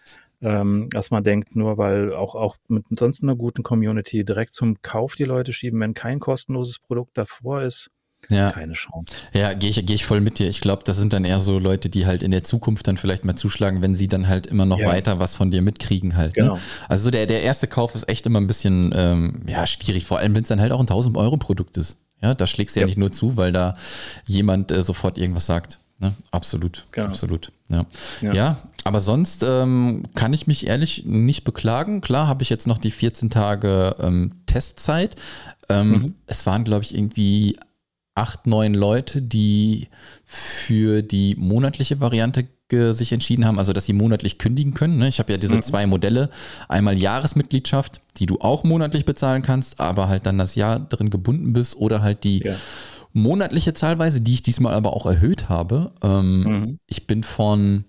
ähm, 0.42 0.88
dass 0.90 1.11
man 1.11 1.25
denkt, 1.25 1.57
nur 1.57 1.79
weil 1.79 2.14
auch, 2.14 2.35
auch 2.35 2.57
mit 2.69 2.85
sonst 2.99 3.23
einer 3.23 3.37
guten 3.37 3.62
Community 3.62 4.25
direkt 4.25 4.53
zum 4.53 4.83
Kauf 4.83 5.14
die 5.14 5.25
Leute 5.25 5.55
schieben, 5.55 5.81
wenn 5.81 5.95
kein 5.95 6.21
kostenloses 6.21 6.79
Produkt 6.79 7.16
davor 7.16 7.62
ist, 7.62 7.90
ja. 8.31 8.50
keine 8.50 8.72
Chance. 8.72 9.12
Ja, 9.33 9.52
gehe 9.52 9.70
ich, 9.70 9.85
geh 9.87 9.94
ich 9.94 10.05
voll 10.05 10.20
mit 10.20 10.38
dir. 10.38 10.48
Ich 10.48 10.61
glaube, 10.61 10.83
das 10.85 10.96
sind 10.96 11.12
dann 11.12 11.24
eher 11.24 11.40
so 11.40 11.59
Leute, 11.59 11.88
die 11.88 12.07
halt 12.07 12.22
in 12.22 12.31
der 12.31 12.44
Zukunft 12.44 12.87
dann 12.88 12.96
vielleicht 12.96 13.24
mal 13.24 13.37
zuschlagen, 13.37 13.83
wenn 13.83 13.94
sie 13.94 14.09
dann 14.09 14.29
halt 14.29 14.46
immer 14.46 14.66
noch 14.66 14.79
ja. 14.79 14.88
weiter 14.88 15.18
was 15.18 15.35
von 15.35 15.50
dir 15.50 15.62
mitkriegen 15.62 16.16
halt. 16.16 16.37
Ne? 16.37 16.42
Genau. 16.42 16.55
Ne? 16.55 16.61
Also 16.88 17.11
der, 17.11 17.26
der 17.26 17.42
erste 17.42 17.66
Kauf 17.66 17.94
ist 17.94 18.09
echt 18.09 18.26
immer 18.26 18.40
ein 18.40 18.46
bisschen 18.46 18.92
ähm, 18.96 19.42
ja, 19.46 19.66
schwierig, 19.66 20.07
vor 20.07 20.18
allem 20.18 20.35
wenn 20.35 20.42
es 20.42 20.48
dann 20.48 20.61
halt 20.61 20.72
auch 20.72 20.81
ein 20.81 20.88
1000 20.88 21.16
Euro 21.16 21.37
Produkt 21.37 21.76
ist. 21.76 21.96
Ja, 22.22 22.35
da 22.35 22.46
schlägst 22.46 22.76
du 22.76 22.81
ja. 22.81 22.85
ja 22.85 22.87
nicht 22.87 22.98
nur 22.98 23.12
zu, 23.12 23.37
weil 23.37 23.52
da 23.52 23.76
jemand 24.26 24.72
äh, 24.72 24.83
sofort 24.83 25.18
irgendwas 25.18 25.46
sagt. 25.46 25.79
Ne? 25.98 26.12
Absolut, 26.31 26.85
genau. 26.92 27.09
absolut. 27.09 27.52
Ja. 27.68 27.87
ja. 28.20 28.33
ja 28.33 28.57
aber 28.85 29.00
sonst 29.00 29.42
ähm, 29.42 30.02
kann 30.14 30.33
ich 30.33 30.46
mich 30.46 30.66
ehrlich 30.66 31.05
nicht 31.07 31.44
beklagen. 31.44 32.00
Klar 32.02 32.26
habe 32.26 32.42
ich 32.42 32.50
jetzt 32.50 32.66
noch 32.66 32.79
die 32.79 32.90
14 32.90 33.31
Tage 33.31 33.96
ähm, 33.98 34.33
Testzeit. 34.46 35.16
Ähm, 35.68 35.90
mhm. 35.90 36.07
Es 36.26 36.46
waren, 36.46 36.64
glaube 36.64 36.85
ich, 36.85 36.94
irgendwie 36.94 37.57
acht, 38.16 38.46
neun 38.46 38.74
Leute, 38.74 39.22
die 39.22 39.88
für 40.24 41.02
die 41.02 41.37
monatliche 41.37 42.00
Variante 42.00 42.48
sich 42.70 43.12
entschieden 43.12 43.44
haben, 43.44 43.61
also 43.61 43.72
dass 43.72 43.87
sie 43.87 43.92
monatlich 43.92 44.38
kündigen 44.38 44.74
können. 44.74 44.98
Ne? 44.98 45.07
Ich 45.07 45.20
habe 45.20 45.31
ja 45.31 45.38
diese 45.38 45.55
mhm. 45.55 45.62
zwei 45.62 45.87
Modelle. 45.87 46.31
Einmal 46.68 46.98
Jahresmitgliedschaft, 46.98 48.00
die 48.16 48.26
du 48.26 48.40
auch 48.40 48.64
monatlich 48.64 49.05
bezahlen 49.05 49.42
kannst, 49.42 49.79
aber 49.79 50.09
halt 50.09 50.26
dann 50.26 50.37
das 50.37 50.57
Jahr 50.57 50.81
drin 50.81 51.11
gebunden 51.11 51.52
bist 51.52 51.76
oder 51.76 52.02
halt 52.02 52.24
die 52.24 52.42
ja. 52.44 52.57
monatliche 53.12 53.72
Zahlweise, 53.72 54.20
die 54.20 54.35
ich 54.35 54.42
diesmal 54.42 54.74
aber 54.74 54.94
auch 54.94 55.07
erhöht 55.07 55.48
habe. 55.48 55.92
Ähm, 56.02 56.40
mhm. 56.40 56.79
Ich 56.88 57.07
bin 57.07 57.22
von 57.22 57.85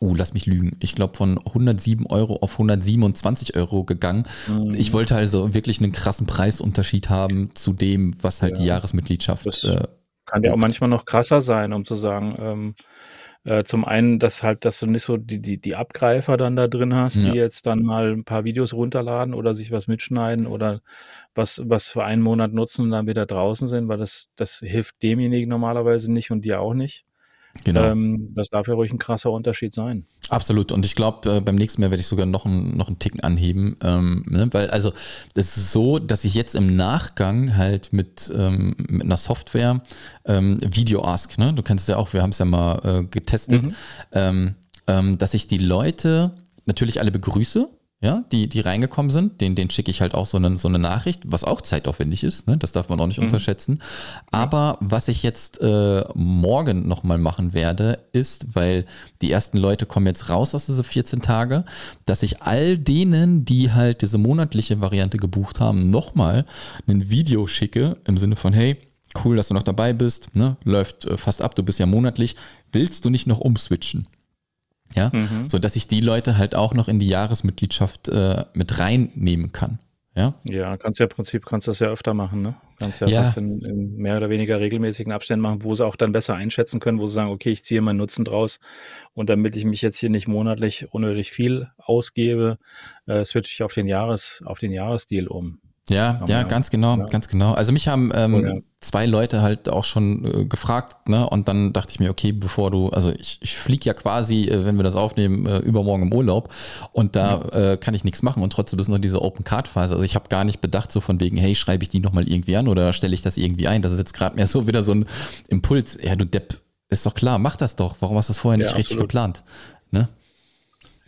uh, 0.00 0.14
lass 0.14 0.34
mich 0.34 0.46
lügen, 0.46 0.76
ich 0.80 0.94
glaube 0.94 1.16
von 1.16 1.38
107 1.38 2.06
Euro 2.06 2.36
auf 2.36 2.52
127 2.52 3.56
Euro 3.56 3.84
gegangen. 3.84 4.26
Mhm. 4.48 4.74
Ich 4.74 4.92
wollte 4.92 5.14
also 5.14 5.54
wirklich 5.54 5.80
einen 5.80 5.92
krassen 5.92 6.26
Preisunterschied 6.26 7.10
haben 7.10 7.50
zu 7.54 7.72
dem, 7.72 8.14
was 8.22 8.42
halt 8.42 8.56
ja. 8.56 8.58
die 8.62 8.66
Jahresmitgliedschaft. 8.66 9.46
Das 9.46 9.64
äh, 9.64 9.86
kann 10.26 10.42
ja 10.42 10.52
auch 10.52 10.56
manchmal 10.56 10.90
noch 10.90 11.04
krasser 11.04 11.40
sein, 11.40 11.72
um 11.72 11.84
zu 11.84 11.94
sagen, 11.94 12.36
ähm, 12.38 12.74
äh, 13.44 13.64
zum 13.64 13.86
einen, 13.86 14.18
dass 14.18 14.42
halt, 14.42 14.64
dass 14.66 14.80
du 14.80 14.86
nicht 14.86 15.02
so 15.02 15.16
die, 15.16 15.40
die, 15.40 15.58
die 15.58 15.74
Abgreifer 15.74 16.36
dann 16.36 16.56
da 16.56 16.68
drin 16.68 16.94
hast, 16.94 17.16
ja. 17.16 17.30
die 17.30 17.38
jetzt 17.38 17.66
dann 17.66 17.82
mal 17.82 18.12
ein 18.12 18.24
paar 18.24 18.44
Videos 18.44 18.74
runterladen 18.74 19.32
oder 19.32 19.54
sich 19.54 19.72
was 19.72 19.88
mitschneiden 19.88 20.46
oder 20.46 20.82
was, 21.34 21.62
was 21.64 21.88
für 21.88 22.04
einen 22.04 22.22
Monat 22.22 22.52
nutzen 22.52 22.82
und 22.82 22.90
dann 22.90 23.06
wieder 23.06 23.24
draußen 23.24 23.66
sind, 23.66 23.88
weil 23.88 23.96
das, 23.96 24.28
das 24.36 24.58
hilft 24.58 25.02
demjenigen 25.02 25.48
normalerweise 25.48 26.12
nicht 26.12 26.30
und 26.30 26.44
dir 26.44 26.60
auch 26.60 26.74
nicht. 26.74 27.06
Genau. 27.64 27.82
Ähm, 27.82 28.32
das 28.34 28.48
darf 28.48 28.68
ja 28.68 28.74
ruhig 28.74 28.92
ein 28.92 28.98
krasser 28.98 29.30
Unterschied 29.32 29.72
sein. 29.72 30.06
Absolut. 30.28 30.70
Und 30.70 30.86
ich 30.86 30.94
glaube, 30.94 31.36
äh, 31.36 31.40
beim 31.40 31.56
nächsten 31.56 31.82
Mal 31.82 31.90
werde 31.90 32.00
ich 32.00 32.06
sogar 32.06 32.26
noch, 32.26 32.46
ein, 32.46 32.76
noch 32.76 32.86
einen 32.86 33.00
Ticken 33.00 33.20
anheben. 33.20 33.76
Ähm, 33.82 34.24
ne? 34.28 34.48
Weil, 34.52 34.70
also, 34.70 34.92
es 35.34 35.56
ist 35.56 35.72
so, 35.72 35.98
dass 35.98 36.24
ich 36.24 36.34
jetzt 36.34 36.54
im 36.54 36.76
Nachgang 36.76 37.56
halt 37.56 37.92
mit, 37.92 38.32
ähm, 38.34 38.76
mit 38.78 39.02
einer 39.02 39.16
Software 39.16 39.82
ähm, 40.24 40.58
Video 40.62 41.04
Ask, 41.04 41.38
ne? 41.38 41.52
du 41.52 41.62
kennst 41.62 41.84
es 41.84 41.88
ja 41.88 41.96
auch, 41.96 42.12
wir 42.12 42.22
haben 42.22 42.30
es 42.30 42.38
ja 42.38 42.44
mal 42.44 43.00
äh, 43.00 43.04
getestet, 43.04 43.66
mhm. 43.66 43.74
Ähm, 44.12 44.54
ähm, 44.86 45.18
dass 45.18 45.34
ich 45.34 45.46
die 45.46 45.58
Leute 45.58 46.32
natürlich 46.66 47.00
alle 47.00 47.10
begrüße 47.10 47.68
ja, 48.02 48.24
die, 48.32 48.48
die 48.48 48.60
reingekommen 48.60 49.10
sind, 49.10 49.42
den, 49.42 49.54
den 49.54 49.68
schicke 49.68 49.90
ich 49.90 50.00
halt 50.00 50.14
auch 50.14 50.24
so 50.24 50.38
eine, 50.38 50.56
so 50.56 50.68
eine 50.68 50.78
Nachricht, 50.78 51.30
was 51.30 51.44
auch 51.44 51.60
zeitaufwendig 51.60 52.24
ist, 52.24 52.46
ne? 52.46 52.56
das 52.56 52.72
darf 52.72 52.88
man 52.88 52.98
auch 52.98 53.06
nicht 53.06 53.18
mhm. 53.18 53.24
unterschätzen. 53.24 53.78
Aber 54.30 54.78
was 54.80 55.08
ich 55.08 55.22
jetzt 55.22 55.60
äh, 55.60 56.04
morgen 56.14 56.88
nochmal 56.88 57.18
machen 57.18 57.52
werde, 57.52 57.98
ist, 58.12 58.54
weil 58.54 58.86
die 59.20 59.30
ersten 59.30 59.58
Leute 59.58 59.84
kommen 59.84 60.06
jetzt 60.06 60.30
raus 60.30 60.54
aus 60.54 60.64
diese 60.64 60.82
14 60.82 61.20
Tage, 61.20 61.66
dass 62.06 62.22
ich 62.22 62.40
all 62.40 62.78
denen, 62.78 63.44
die 63.44 63.70
halt 63.70 64.00
diese 64.00 64.16
monatliche 64.16 64.80
Variante 64.80 65.18
gebucht 65.18 65.60
haben, 65.60 65.80
nochmal 65.80 66.46
ein 66.88 67.10
Video 67.10 67.46
schicke 67.46 67.98
im 68.06 68.16
Sinne 68.16 68.36
von, 68.36 68.54
hey, 68.54 68.78
cool, 69.24 69.36
dass 69.36 69.48
du 69.48 69.54
noch 69.54 69.62
dabei 69.62 69.92
bist, 69.92 70.34
ne? 70.34 70.56
läuft 70.64 71.04
äh, 71.04 71.18
fast 71.18 71.42
ab, 71.42 71.54
du 71.54 71.62
bist 71.62 71.78
ja 71.78 71.84
monatlich, 71.84 72.34
willst 72.72 73.04
du 73.04 73.10
nicht 73.10 73.26
noch 73.26 73.40
umswitchen? 73.40 74.08
Ja, 74.94 75.10
mhm. 75.12 75.48
so 75.48 75.58
dass 75.58 75.76
ich 75.76 75.86
die 75.86 76.00
Leute 76.00 76.36
halt 76.36 76.54
auch 76.54 76.74
noch 76.74 76.88
in 76.88 76.98
die 76.98 77.08
Jahresmitgliedschaft 77.08 78.08
äh, 78.08 78.44
mit 78.54 78.78
reinnehmen 78.78 79.52
kann. 79.52 79.78
Ja, 80.16 80.34
ja 80.44 80.76
kannst 80.76 80.98
ja 80.98 81.04
im 81.06 81.10
Prinzip 81.10 81.46
kannst 81.46 81.68
das 81.68 81.78
ja 81.78 81.88
öfter 81.88 82.14
machen, 82.14 82.42
ne? 82.42 82.56
Kannst 82.78 83.00
ja, 83.00 83.06
ja. 83.06 83.22
fast 83.22 83.36
in, 83.36 83.60
in, 83.60 83.96
mehr 83.96 84.16
oder 84.16 84.28
weniger 84.28 84.58
regelmäßigen 84.58 85.12
Abständen 85.12 85.42
machen, 85.42 85.62
wo 85.62 85.74
sie 85.74 85.86
auch 85.86 85.94
dann 85.94 86.10
besser 86.10 86.34
einschätzen 86.34 86.80
können, 86.80 86.98
wo 86.98 87.06
sie 87.06 87.14
sagen, 87.14 87.30
okay, 87.30 87.50
ich 87.50 87.62
ziehe 87.62 87.80
meinen 87.80 87.98
Nutzen 87.98 88.24
draus 88.24 88.58
und 89.14 89.30
damit 89.30 89.54
ich 89.54 89.64
mich 89.64 89.82
jetzt 89.82 89.98
hier 89.98 90.10
nicht 90.10 90.26
monatlich 90.26 90.92
unnötig 90.92 91.30
viel 91.30 91.68
ausgebe, 91.78 92.58
äh, 93.06 93.24
switche 93.24 93.52
ich 93.52 93.62
auf 93.62 93.72
den 93.72 93.86
Jahres, 93.86 94.42
auf 94.44 94.58
den 94.58 94.72
Jahresdeal 94.72 95.28
um. 95.28 95.60
Ja, 95.90 96.22
ja, 96.26 96.44
ganz 96.44 96.70
genau, 96.70 96.96
ja. 96.96 97.04
ganz 97.06 97.28
genau. 97.28 97.52
Also 97.52 97.72
mich 97.72 97.88
haben 97.88 98.12
ähm, 98.14 98.34
oh, 98.34 98.38
ja. 98.38 98.54
zwei 98.80 99.06
Leute 99.06 99.42
halt 99.42 99.68
auch 99.68 99.84
schon 99.84 100.24
äh, 100.24 100.44
gefragt, 100.46 101.08
ne? 101.08 101.28
Und 101.28 101.48
dann 101.48 101.72
dachte 101.72 101.92
ich 101.92 102.00
mir, 102.00 102.10
okay, 102.10 102.32
bevor 102.32 102.70
du, 102.70 102.88
also 102.90 103.10
ich, 103.10 103.38
ich 103.42 103.58
fliege 103.58 103.84
ja 103.86 103.94
quasi, 103.94 104.44
äh, 104.44 104.64
wenn 104.64 104.76
wir 104.76 104.84
das 104.84 104.96
aufnehmen, 104.96 105.46
äh, 105.46 105.58
übermorgen 105.58 106.04
im 106.04 106.14
Urlaub 106.14 106.52
und 106.92 107.16
da 107.16 107.42
ja. 107.52 107.72
Äh, 107.72 107.76
kann 107.76 107.94
ich 107.94 108.04
nichts 108.04 108.22
machen 108.22 108.42
und 108.42 108.52
trotzdem 108.52 108.78
ist 108.78 108.88
noch 108.88 108.98
diese 108.98 109.20
Open 109.20 109.44
Card 109.44 109.68
Phase. 109.68 109.94
Also 109.94 110.04
ich 110.04 110.14
habe 110.14 110.28
gar 110.28 110.44
nicht 110.44 110.60
bedacht 110.60 110.92
so 110.92 111.00
von 111.00 111.20
wegen, 111.20 111.36
hey, 111.36 111.54
schreibe 111.54 111.82
ich 111.82 111.88
die 111.88 112.00
nochmal 112.00 112.28
irgendwie 112.28 112.56
an 112.56 112.68
oder 112.68 112.92
stelle 112.92 113.14
ich 113.14 113.22
das 113.22 113.36
irgendwie 113.36 113.66
ein? 113.66 113.82
Das 113.82 113.92
ist 113.92 113.98
jetzt 113.98 114.14
gerade 114.14 114.36
mehr 114.36 114.46
so 114.46 114.66
wieder 114.66 114.82
so 114.82 114.92
ein 114.92 115.06
Impuls. 115.48 115.98
Ja, 116.00 116.14
du 116.14 116.24
Depp, 116.24 116.60
ist 116.88 117.04
doch 117.04 117.14
klar, 117.14 117.38
mach 117.38 117.56
das 117.56 117.76
doch. 117.76 117.96
Warum 118.00 118.16
hast 118.16 118.28
du 118.28 118.32
das 118.32 118.38
vorher 118.38 118.58
nicht 118.58 118.76
richtig 118.76 118.96
geplant? 118.96 119.42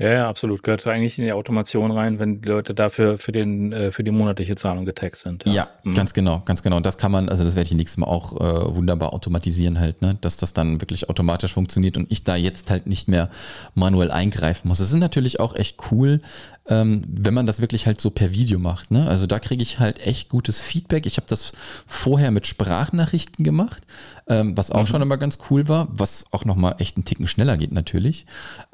Ja, 0.03 0.11
ja, 0.11 0.29
absolut. 0.29 0.65
Gehört 0.65 0.85
eigentlich 0.88 1.17
in 1.21 1.27
die 1.27 1.33
Automation 1.33 1.93
rein, 1.93 2.19
wenn 2.19 2.43
die 2.43 2.49
Leute 2.49 2.75
dafür 2.75 3.19
für 3.19 3.31
den 3.31 3.73
äh, 3.73 3.93
für 3.93 4.03
die 4.03 4.11
monatliche 4.11 4.57
Zahlung 4.57 4.85
getaggt 4.85 5.15
sind. 5.15 5.45
Ja, 5.47 5.53
ja 5.53 5.69
mhm. 5.85 5.95
ganz 5.95 6.12
genau, 6.12 6.43
ganz 6.45 6.65
genau. 6.65 6.77
Und 6.77 6.85
das 6.85 6.99
kann 6.99 7.12
man, 7.12 7.29
also 7.29 7.45
das 7.45 7.55
werde 7.55 7.69
ich 7.69 7.75
nächstes 7.75 7.99
Mal 7.99 8.09
auch 8.09 8.33
äh, 8.33 8.75
wunderbar 8.75 9.12
automatisieren 9.12 9.79
halt, 9.79 10.03
ne, 10.03 10.19
dass 10.21 10.38
das 10.38 10.55
dann 10.55 10.81
wirklich 10.81 11.09
automatisch 11.09 11.53
funktioniert 11.53 11.97
und 11.97 12.11
ich 12.11 12.25
da 12.25 12.35
jetzt 12.35 12.69
halt 12.69 12.88
nicht 12.88 13.07
mehr 13.07 13.31
manuell 13.77 14.11
eingreifen 14.11 14.67
muss. 14.67 14.81
Es 14.81 14.88
ist 14.91 14.99
natürlich 14.99 15.38
auch 15.38 15.55
echt 15.55 15.77
cool, 15.93 16.21
ähm, 16.67 17.03
wenn 17.07 17.33
man 17.35 17.47
das 17.47 17.61
wirklich 17.61 17.87
halt 17.87 18.01
so 18.01 18.11
per 18.11 18.33
Video 18.33 18.59
macht. 18.59 18.91
Ne? 18.91 19.07
Also 19.07 19.29
da 19.29 19.38
kriege 19.38 19.62
ich 19.62 19.79
halt 19.79 20.05
echt 20.05 20.29
gutes 20.29 20.61
Feedback. 20.61 21.07
Ich 21.07 21.17
habe 21.17 21.29
das 21.29 21.53
vorher 21.87 22.33
mit 22.33 22.49
Sprachnachrichten 22.49 23.45
gemacht, 23.45 23.87
ähm, 24.27 24.57
was 24.57 24.73
auch 24.73 24.81
mhm. 24.81 24.87
schon 24.87 25.03
immer 25.03 25.17
ganz 25.17 25.38
cool 25.49 25.69
war, 25.69 25.87
was 25.93 26.25
auch 26.33 26.45
nochmal 26.45 26.75
echt 26.79 26.97
einen 26.97 27.05
Ticken 27.05 27.29
schneller 27.29 27.57
geht 27.57 27.71
natürlich. 27.71 28.27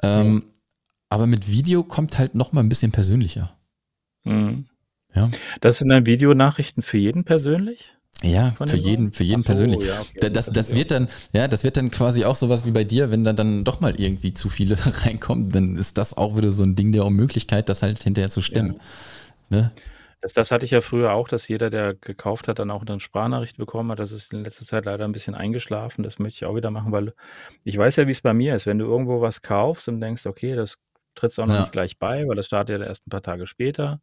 Ähm, 0.02 0.32
mhm 0.32 0.44
aber 1.08 1.26
mit 1.26 1.48
Video 1.48 1.84
kommt 1.84 2.18
halt 2.18 2.34
noch 2.34 2.52
mal 2.52 2.60
ein 2.60 2.68
bisschen 2.68 2.92
persönlicher. 2.92 3.56
Mhm. 4.24 4.66
Ja. 5.14 5.30
Das 5.60 5.78
sind 5.78 5.88
dann 5.88 6.06
Videonachrichten 6.06 6.82
für 6.82 6.98
jeden 6.98 7.24
persönlich? 7.24 7.94
Ja, 8.22 8.50
für 8.50 8.76
jeden, 8.76 9.12
für 9.12 9.22
jeden 9.22 9.42
so, 9.42 9.46
persönlich. 9.46 9.86
Ja, 9.86 10.00
okay. 10.00 10.30
Das, 10.30 10.46
das, 10.46 10.50
das 10.50 10.74
wird 10.74 10.90
dann, 10.90 11.08
ja, 11.32 11.46
das 11.46 11.62
wird 11.62 11.76
dann 11.76 11.90
quasi 11.92 12.24
auch 12.24 12.34
sowas 12.34 12.66
wie 12.66 12.72
bei 12.72 12.82
dir, 12.82 13.12
wenn 13.12 13.22
da 13.22 13.32
dann 13.32 13.64
doch 13.64 13.80
mal 13.80 13.98
irgendwie 13.98 14.34
zu 14.34 14.48
viele 14.48 14.76
reinkommen, 15.04 15.50
dann 15.50 15.76
ist 15.76 15.98
das 15.98 16.16
auch 16.16 16.36
wieder 16.36 16.50
so 16.50 16.64
ein 16.64 16.74
Ding 16.74 16.90
der 16.90 17.04
Unmöglichkeit, 17.04 17.68
das 17.68 17.82
halt 17.82 18.02
hinterher 18.02 18.30
zu 18.30 18.42
stemmen. 18.42 18.80
Ja. 19.50 19.56
Ne? 19.56 19.72
Das, 20.20 20.32
das 20.32 20.50
hatte 20.50 20.64
ich 20.64 20.72
ja 20.72 20.80
früher 20.80 21.12
auch, 21.12 21.28
dass 21.28 21.46
jeder, 21.46 21.70
der 21.70 21.94
gekauft 21.94 22.48
hat, 22.48 22.58
dann 22.58 22.72
auch 22.72 22.84
eine 22.84 22.98
Sprachnachricht 22.98 23.56
bekommen 23.56 23.92
hat. 23.92 24.00
Das 24.00 24.10
ist 24.10 24.32
in 24.32 24.42
letzter 24.42 24.66
Zeit 24.66 24.84
leider 24.84 25.04
ein 25.04 25.12
bisschen 25.12 25.36
eingeschlafen. 25.36 26.02
Das 26.02 26.18
möchte 26.18 26.38
ich 26.38 26.44
auch 26.44 26.56
wieder 26.56 26.72
machen, 26.72 26.90
weil 26.90 27.14
ich 27.64 27.78
weiß 27.78 27.96
ja, 27.96 28.06
wie 28.08 28.10
es 28.10 28.20
bei 28.20 28.34
mir 28.34 28.56
ist. 28.56 28.66
Wenn 28.66 28.80
du 28.80 28.86
irgendwo 28.86 29.20
was 29.20 29.42
kaufst 29.42 29.88
und 29.88 30.00
denkst, 30.00 30.26
okay, 30.26 30.56
das 30.56 30.80
trittst 31.18 31.38
auch 31.40 31.46
noch 31.46 31.54
ja. 31.54 31.60
nicht 31.60 31.72
gleich 31.72 31.98
bei, 31.98 32.26
weil 32.26 32.36
das 32.36 32.46
startet 32.46 32.80
ja 32.80 32.86
erst 32.86 33.06
ein 33.06 33.10
paar 33.10 33.22
Tage 33.22 33.46
später. 33.46 34.00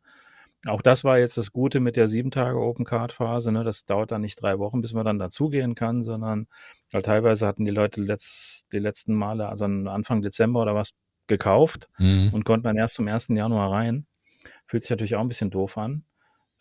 Auch 0.67 0.81
das 0.81 1.03
war 1.03 1.19
jetzt 1.19 1.37
das 1.37 1.51
Gute 1.51 1.79
mit 1.79 1.95
der 1.95 2.07
sieben 2.07 2.31
Tage 2.31 2.59
Open 2.59 2.85
Card 2.85 3.13
Phase. 3.13 3.51
Ne? 3.51 3.63
Das 3.63 3.85
dauert 3.85 4.11
dann 4.11 4.21
nicht 4.21 4.41
drei 4.41 4.57
Wochen, 4.57 4.81
bis 4.81 4.93
man 4.93 5.05
dann 5.05 5.19
dazugehen 5.19 5.75
kann, 5.75 6.01
sondern 6.01 6.47
weil 6.91 7.03
teilweise 7.03 7.45
hatten 7.45 7.65
die 7.65 7.71
Leute 7.71 8.01
letzt, 8.01 8.65
die 8.71 8.79
letzten 8.79 9.13
Male, 9.13 9.47
also 9.47 9.65
Anfang 9.65 10.21
Dezember 10.21 10.61
oder 10.61 10.73
was, 10.73 10.93
gekauft 11.27 11.89
mhm. 11.97 12.29
und 12.33 12.45
konnten 12.45 12.65
dann 12.65 12.77
erst 12.77 12.95
zum 12.95 13.07
1. 13.07 13.29
Januar 13.29 13.71
rein. 13.71 14.05
Fühlt 14.67 14.83
sich 14.83 14.89
natürlich 14.91 15.15
auch 15.15 15.21
ein 15.21 15.27
bisschen 15.27 15.49
doof 15.49 15.77
an. 15.77 16.03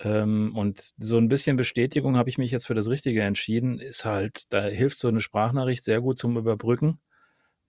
Ähm, 0.01 0.57
und 0.57 0.93
so 0.99 1.19
ein 1.19 1.29
bisschen 1.29 1.57
Bestätigung 1.57 2.17
habe 2.17 2.29
ich 2.29 2.39
mich 2.39 2.51
jetzt 2.51 2.67
für 2.67 2.75
das 2.75 2.89
Richtige 2.89 3.23
entschieden, 3.23 3.79
ist 3.79 4.05
halt, 4.05 4.53
da 4.53 4.63
hilft 4.63 4.99
so 4.99 5.09
eine 5.09 5.21
Sprachnachricht 5.21 5.85
sehr 5.85 6.01
gut 6.01 6.19
zum 6.19 6.37
Überbrücken 6.37 6.99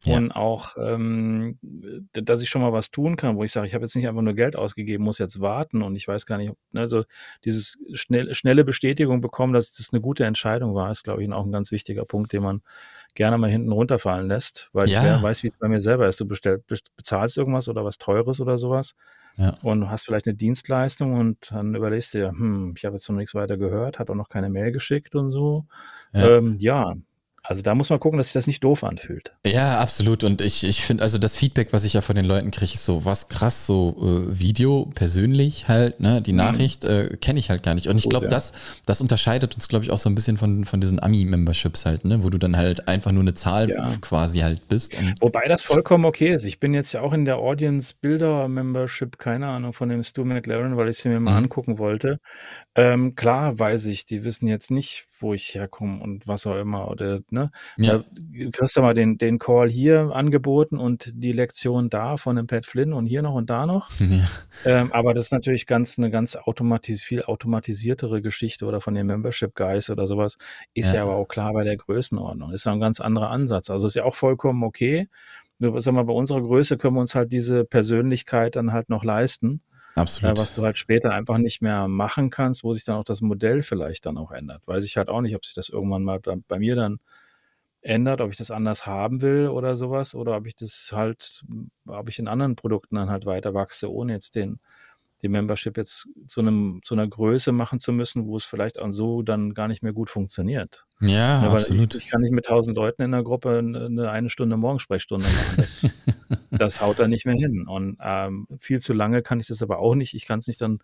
Ja. 0.04 0.18
Und 0.18 0.32
auch, 0.32 0.76
ähm, 0.78 1.58
dass 2.14 2.42
ich 2.42 2.50
schon 2.50 2.62
mal 2.62 2.74
was 2.74 2.92
tun 2.92 3.16
kann, 3.16 3.38
wo 3.38 3.44
ich 3.44 3.52
sage, 3.52 3.66
ich 3.66 3.74
habe 3.74 3.86
jetzt 3.86 3.96
nicht 3.96 4.08
einfach 4.08 4.22
nur 4.22 4.34
Geld 4.34 4.56
ausgegeben, 4.56 5.04
muss 5.04 5.18
jetzt 5.18 5.40
warten 5.40 5.82
und 5.82 5.96
ich 5.96 6.08
weiß 6.08 6.26
gar 6.26 6.38
nicht, 6.38 6.54
ne, 6.72 6.88
so 6.88 7.06
dieses 7.44 7.80
schnell, 7.94 8.36
schnelle 8.36 8.64
Bestätigung 8.64 9.22
bekommen, 9.22 9.54
dass 9.54 9.72
das 9.72 9.92
eine 9.92 10.02
gute 10.02 10.26
Entscheidung 10.26 10.76
war, 10.76 10.92
ist, 10.92 11.04
glaube 11.04 11.24
ich, 11.24 11.32
auch 11.32 11.46
ein 11.46 11.52
ganz 11.52 11.72
wichtiger 11.72 12.06
Punkt, 12.06 12.34
den 12.34 12.44
man 12.44 12.62
gerne 13.16 13.38
mal 13.38 13.50
hinten 13.50 13.72
runterfallen 13.72 14.28
lässt, 14.28 14.70
weil 14.74 14.90
ja. 14.90 15.16
ich 15.16 15.24
weiß, 15.24 15.44
wie 15.44 15.48
es 15.48 15.58
bei 15.58 15.68
mir 15.68 15.82
selber 15.82 16.08
ist. 16.08 16.20
Du 16.20 16.28
bestell, 16.28 16.62
bezahlst 16.98 17.38
irgendwas 17.38 17.68
oder 17.68 17.84
was 17.84 17.98
Teures 17.98 18.42
oder 18.42 18.58
sowas 18.58 18.96
ja. 19.38 19.58
und 19.64 19.90
hast 19.90 20.06
vielleicht 20.06 20.28
eine 20.28 20.36
Dienstleistung 20.36 21.14
und 21.14 21.52
dann 21.52 21.74
überlegst 21.74 22.14
du 22.14 22.20
dir, 22.20 22.30
hm, 22.30 22.74
ich 22.78 22.86
habe 22.86 22.96
jetzt 22.96 23.10
noch 23.10 23.16
nichts 23.16 23.34
weiter 23.34 23.58
gehört, 23.58 23.98
hat 23.98 24.10
auch 24.10 24.16
noch 24.16 24.30
keine 24.30 24.50
Mail 24.50 24.72
geschickt 24.72 25.16
und 25.16 25.32
so. 25.32 25.66
Ja, 26.14 26.38
ähm, 26.38 26.58
ja 26.60 26.96
also 27.48 27.62
da 27.62 27.76
muss 27.76 27.90
man 27.90 28.00
gucken, 28.00 28.18
dass 28.18 28.28
sich 28.28 28.34
das 28.34 28.48
nicht 28.48 28.64
doof 28.64 28.84
anfühlt. 28.84 29.32
Ja, 29.46 29.80
absolut. 29.80 30.24
Und 30.24 30.42
ich, 30.42 30.64
ich 30.64 30.82
finde, 30.82 31.04
also 31.04 31.18
das 31.18 31.38
Feedback, 31.38 31.70
was 31.72 31.84
ich 31.84 31.94
ja 31.94 32.02
von 32.02 32.16
den 32.16 32.26
Leuten 32.26 32.52
kriege, 32.52 32.74
ist 32.74 32.86
so 32.86 33.06
was 33.06 33.30
krass, 33.30 33.66
so 33.66 33.96
äh, 34.00 34.40
Video 34.40 34.90
persönlich 34.96 35.68
halt, 35.68 36.00
ne? 36.00 36.22
Die 36.22 36.32
mhm. 36.32 36.38
Nachricht 36.38 36.84
mhm. 36.84 36.90
äh, 36.90 37.18
kenne 37.18 37.40
ich 37.40 37.50
halt 37.50 37.62
gar 37.64 37.76
nicht. 37.76 37.88
Und 37.88 37.98
ich 37.98 38.10
glaube, 38.10 38.26
ja. 38.26 38.32
das, 38.32 38.54
das 38.86 39.00
unterscheidet 39.00 39.54
uns, 39.56 39.68
glaube 39.68 39.86
ich, 39.86 39.92
auch 39.92 39.98
so 39.98 40.10
ein 40.10 40.16
bisschen 40.16 40.38
von, 40.38 40.66
von 40.66 40.82
diesen 40.82 41.02
Ami-Memberships 41.02 41.86
halt, 41.86 42.04
ne? 42.06 42.24
Wo 42.24 42.30
du 42.30 42.38
dann 42.38 42.58
halt 42.58 42.88
einfach 42.88 43.12
nur 43.12 43.22
eine 43.22 43.36
Zahl 43.36 43.70
ja. 43.70 43.92
quasi 44.02 44.40
halt 44.40 44.68
bist. 44.68 44.98
Wobei 45.20 45.48
das 45.48 45.64
vollkommen 45.64 46.06
okay 46.06 46.34
ist. 46.34 46.46
Ich 46.46 46.60
bin 46.60 46.74
jetzt 46.74 46.94
ja 46.94 47.02
auch 47.02 47.14
in 47.14 47.26
der 47.26 47.38
Audience 47.38 47.94
Builder 48.02 48.48
Membership, 48.48 49.20
keine 49.20 49.48
Ahnung, 49.48 49.74
von 49.74 49.90
dem 49.90 50.02
Stu 50.04 50.26
McLaren, 50.26 50.78
weil 50.78 50.90
ich 50.90 50.98
sie 50.98 51.10
mir 51.10 51.20
mal 51.20 51.32
mhm. 51.32 51.38
angucken 51.46 51.78
wollte. 51.78 52.20
Ähm, 52.76 53.16
klar 53.16 53.58
weiß 53.58 53.86
ich, 53.86 54.06
die 54.06 54.24
wissen 54.24 54.48
jetzt 54.48 54.70
nicht, 54.72 55.08
wo 55.20 55.34
ich 55.34 55.56
herkomme 55.56 56.02
und 56.02 56.28
was 56.28 56.46
auch 56.48 56.56
immer. 56.56 56.90
Oder, 56.90 57.22
ne? 57.30 57.52
Ja. 57.78 57.98
Da 58.00 58.50
kriegst 58.52 58.78
du 58.78 58.82
mal 58.82 58.94
den, 58.94 59.18
den 59.18 59.40
Call 59.40 59.70
hier 59.70 60.12
angeboten 60.14 60.78
und 60.78 61.12
die 61.14 61.32
Lektion 61.32 61.90
da 61.90 62.18
von 62.18 62.36
dem 62.36 62.48
Pat 62.48 62.66
Flynn 62.66 62.94
und 62.94 63.06
hier 63.06 63.22
noch 63.22 63.34
und 63.34 63.50
da 63.50 63.66
noch. 63.66 63.90
Ja. 64.16 64.82
Ähm, 64.82 64.94
aber 64.94 65.14
das 65.14 65.26
ist 65.26 65.32
natürlich 65.32 65.66
ganz 65.66 65.98
eine 65.98 66.10
ganz 66.10 66.36
automatis 66.36 67.04
viel 67.04 67.24
automatisiertere 67.24 68.22
Geschichte 68.22 68.66
oder 68.66 68.80
von 68.80 68.94
den 68.94 69.08
Membership 69.08 69.56
Guys 69.56 69.90
oder 69.90 70.08
sowas. 70.08 70.38
Ist 70.74 70.90
ja. 70.90 70.98
ja 70.98 71.04
aber 71.04 71.16
auch 71.16 71.28
klar 71.28 71.54
bei 71.54 71.64
der 71.64 71.76
Größenordnung. 71.76 72.52
Ist 72.52 72.66
ja 72.66 72.72
ein 72.72 72.80
ganz 72.80 73.02
anderer 73.02 73.30
Ansatz. 73.30 73.70
Also 73.70 73.88
ist 73.88 73.96
ja 73.96 74.04
auch 74.04 74.16
vollkommen 74.16 74.64
okay. 74.64 75.08
Nur, 75.58 75.80
sag 75.82 75.94
mal, 75.94 76.04
bei 76.04 76.14
unserer 76.14 76.42
Größe 76.42 76.78
können 76.78 76.96
wir 76.96 77.02
uns 77.02 77.16
halt 77.16 77.32
diese 77.32 77.66
Persönlichkeit 77.66 78.56
dann 78.56 78.74
halt 78.74 78.90
noch 78.90 79.04
leisten. 79.04 79.62
Absolut. 79.96 80.38
Äh, 80.38 80.42
was 80.42 80.54
du 80.54 80.62
halt 80.64 80.78
später 80.78 81.12
einfach 81.12 81.38
nicht 81.38 81.62
mehr 81.62 81.88
machen 81.88 82.30
kannst, 82.30 82.64
wo 82.64 82.74
sich 82.74 82.84
dann 82.84 82.98
auch 82.98 83.04
das 83.04 83.22
Modell 83.22 83.64
vielleicht 83.64 84.06
dann 84.06 84.18
auch 84.18 84.32
ändert. 84.32 84.68
Weiß 84.68 84.84
ich 84.84 84.98
halt 84.98 85.10
auch 85.10 85.22
nicht, 85.22 85.36
ob 85.36 85.46
sich 85.46 85.56
das 85.56 85.70
irgendwann 85.70 86.04
mal 86.04 86.20
bei, 86.20 86.36
bei 86.48 86.60
mir 86.60 86.76
dann 86.76 87.00
ändert, 87.82 88.22
ob 88.22 88.32
ich 88.32 88.38
das 88.38 88.52
anders 88.52 88.86
haben 88.86 89.22
will 89.22 89.48
oder 89.50 89.76
sowas, 89.76 90.16
oder 90.16 90.36
ob 90.38 90.48
ich 90.48 90.56
das 90.56 90.92
halt, 90.94 91.44
ob 91.88 92.10
ich 92.10 92.20
in 92.20 92.28
anderen 92.28 92.56
Produkten 92.56 92.96
dann 92.96 93.10
halt 93.10 93.26
weiter 93.26 93.54
wachse, 93.54 93.92
ohne 93.92 94.14
jetzt 94.14 94.36
den, 94.36 94.60
die 95.22 95.30
Membership 95.30 95.78
jetzt 95.78 96.08
zu 96.28 96.42
einem, 96.42 96.82
zu 96.84 96.94
einer 96.94 97.08
Größe 97.08 97.52
machen 97.52 97.80
zu 97.80 97.92
müssen, 97.92 98.26
wo 98.26 98.36
es 98.36 98.46
vielleicht 98.46 98.80
auch 98.80 98.92
so 98.92 99.22
dann 99.22 99.54
gar 99.54 99.68
nicht 99.68 99.82
mehr 99.82 99.94
gut 99.94 100.10
funktioniert. 100.10 100.86
Ja, 101.02 101.42
ja 101.42 101.52
absolut. 101.52 101.96
Ich, 101.96 102.04
ich, 102.04 102.10
kann 102.10 102.22
nicht 102.22 102.34
mit 102.34 102.46
tausend 102.46 102.78
Leuten 102.78 103.02
in 103.02 103.12
der 103.12 103.24
Gruppe 103.24 103.58
eine, 103.58 104.12
eine 104.12 104.30
Stunde 104.30 104.58
Morgensprechstunde 104.58 105.26
machen. 105.26 105.56
Das, 105.58 105.88
das 106.52 106.82
haut 106.82 107.00
da 107.00 107.08
nicht 107.08 107.26
mehr 107.26 107.36
hin. 107.36 107.66
Und 107.68 107.98
ähm, 108.02 108.48
viel 108.60 108.80
zu 108.80 108.94
lange 108.94 109.22
kann 109.22 109.40
ich 109.40 109.48
das 109.48 109.62
aber 109.62 109.80
auch 109.80 109.96
nicht. 109.96 110.14
Ich 110.14 110.26
kann 110.26 110.40
es 110.40 110.48
nicht 110.48 110.62
dann 110.62 110.80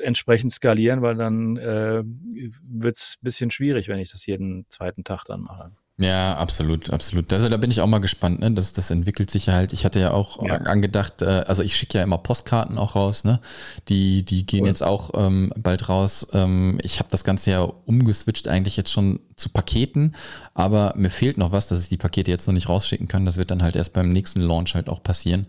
entsprechend 0.00 0.52
skalieren, 0.52 1.02
weil 1.02 1.16
dann 1.16 1.56
äh, 1.56 2.02
wird 2.04 2.96
es 2.96 3.16
ein 3.18 3.24
bisschen 3.24 3.50
schwierig, 3.50 3.88
wenn 3.88 3.98
ich 3.98 4.10
das 4.10 4.26
jeden 4.26 4.66
zweiten 4.68 5.04
Tag 5.04 5.24
dann 5.24 5.42
mache. 5.42 5.72
Ja, 5.98 6.36
absolut, 6.36 6.90
absolut. 6.90 7.32
Also 7.32 7.50
da 7.50 7.58
bin 7.58 7.70
ich 7.70 7.80
auch 7.82 7.86
mal 7.86 7.98
gespannt, 7.98 8.40
ne? 8.40 8.50
Das, 8.50 8.72
das 8.72 8.90
entwickelt 8.90 9.30
sich 9.30 9.46
ja 9.46 9.52
halt. 9.52 9.74
Ich 9.74 9.84
hatte 9.84 10.00
ja 10.00 10.12
auch 10.12 10.42
ja. 10.42 10.54
angedacht, 10.56 11.20
äh, 11.20 11.44
also 11.46 11.62
ich 11.62 11.76
schicke 11.76 11.98
ja 11.98 12.04
immer 12.04 12.16
Postkarten 12.18 12.78
auch 12.78 12.96
raus, 12.96 13.24
ne? 13.24 13.40
Die, 13.88 14.24
die 14.24 14.46
gehen 14.46 14.62
cool. 14.62 14.68
jetzt 14.68 14.82
auch 14.82 15.10
ähm, 15.14 15.52
bald 15.56 15.90
raus. 15.90 16.26
Ähm, 16.32 16.78
ich 16.82 16.98
habe 16.98 17.10
das 17.10 17.24
Ganze 17.24 17.50
ja 17.50 17.60
umgeswitcht 17.60 18.48
eigentlich 18.48 18.76
jetzt 18.76 18.90
schon 18.90 19.20
zu 19.36 19.50
Paketen, 19.50 20.14
aber 20.54 20.94
mir 20.96 21.10
fehlt 21.10 21.36
noch 21.36 21.52
was, 21.52 21.68
dass 21.68 21.82
ich 21.82 21.90
die 21.90 21.98
Pakete 21.98 22.30
jetzt 22.30 22.46
noch 22.46 22.54
nicht 22.54 22.70
rausschicken 22.70 23.06
kann. 23.06 23.26
Das 23.26 23.36
wird 23.36 23.50
dann 23.50 23.62
halt 23.62 23.76
erst 23.76 23.92
beim 23.92 24.12
nächsten 24.12 24.40
Launch 24.40 24.74
halt 24.74 24.88
auch 24.88 25.02
passieren, 25.02 25.46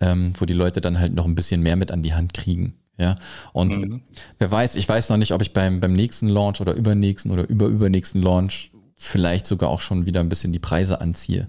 ähm, 0.00 0.32
wo 0.38 0.46
die 0.46 0.54
Leute 0.54 0.80
dann 0.80 0.98
halt 0.98 1.14
noch 1.14 1.26
ein 1.26 1.36
bisschen 1.36 1.62
mehr 1.62 1.76
mit 1.76 1.92
an 1.92 2.02
die 2.02 2.14
Hand 2.14 2.34
kriegen. 2.34 2.74
Ja, 2.98 3.18
und 3.52 3.76
mhm. 3.76 4.02
wer 4.38 4.50
weiß, 4.50 4.74
ich 4.74 4.88
weiß 4.88 5.10
noch 5.10 5.18
nicht, 5.18 5.32
ob 5.32 5.42
ich 5.42 5.52
beim, 5.52 5.80
beim 5.80 5.92
nächsten 5.92 6.28
Launch 6.28 6.62
oder 6.62 6.72
übernächsten 6.72 7.30
oder 7.30 7.46
überübernächsten 7.46 8.22
Launch 8.22 8.70
vielleicht 8.96 9.46
sogar 9.46 9.70
auch 9.70 9.80
schon 9.80 10.06
wieder 10.06 10.20
ein 10.20 10.28
bisschen 10.28 10.52
die 10.52 10.58
Preise 10.58 11.00
anziehe. 11.00 11.48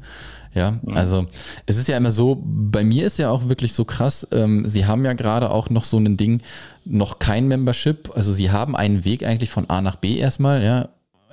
Ja, 0.54 0.80
mhm. 0.82 0.96
also 0.96 1.28
es 1.66 1.78
ist 1.78 1.88
ja 1.88 1.98
immer 1.98 2.12
so, 2.12 2.42
bei 2.44 2.84
mir 2.84 3.06
ist 3.06 3.20
ja 3.20 3.30
auch 3.30 3.48
wirklich 3.48 3.74
so 3.74 3.86
krass, 3.86 4.28
ähm, 4.32 4.68
sie 4.68 4.86
haben 4.86 5.06
ja 5.06 5.14
gerade 5.14 5.52
auch 5.52 5.70
noch 5.70 5.84
so 5.84 5.98
ein 5.98 6.18
Ding, 6.18 6.42
noch 6.84 7.20
kein 7.20 7.48
Membership, 7.48 8.10
also 8.16 8.34
sie 8.34 8.50
haben 8.50 8.76
einen 8.76 9.06
Weg 9.06 9.24
eigentlich 9.24 9.50
von 9.50 9.70
A 9.70 9.82
nach 9.82 9.98
B 9.98 10.18
erstmal, 10.18 10.64
ja, 10.64 10.90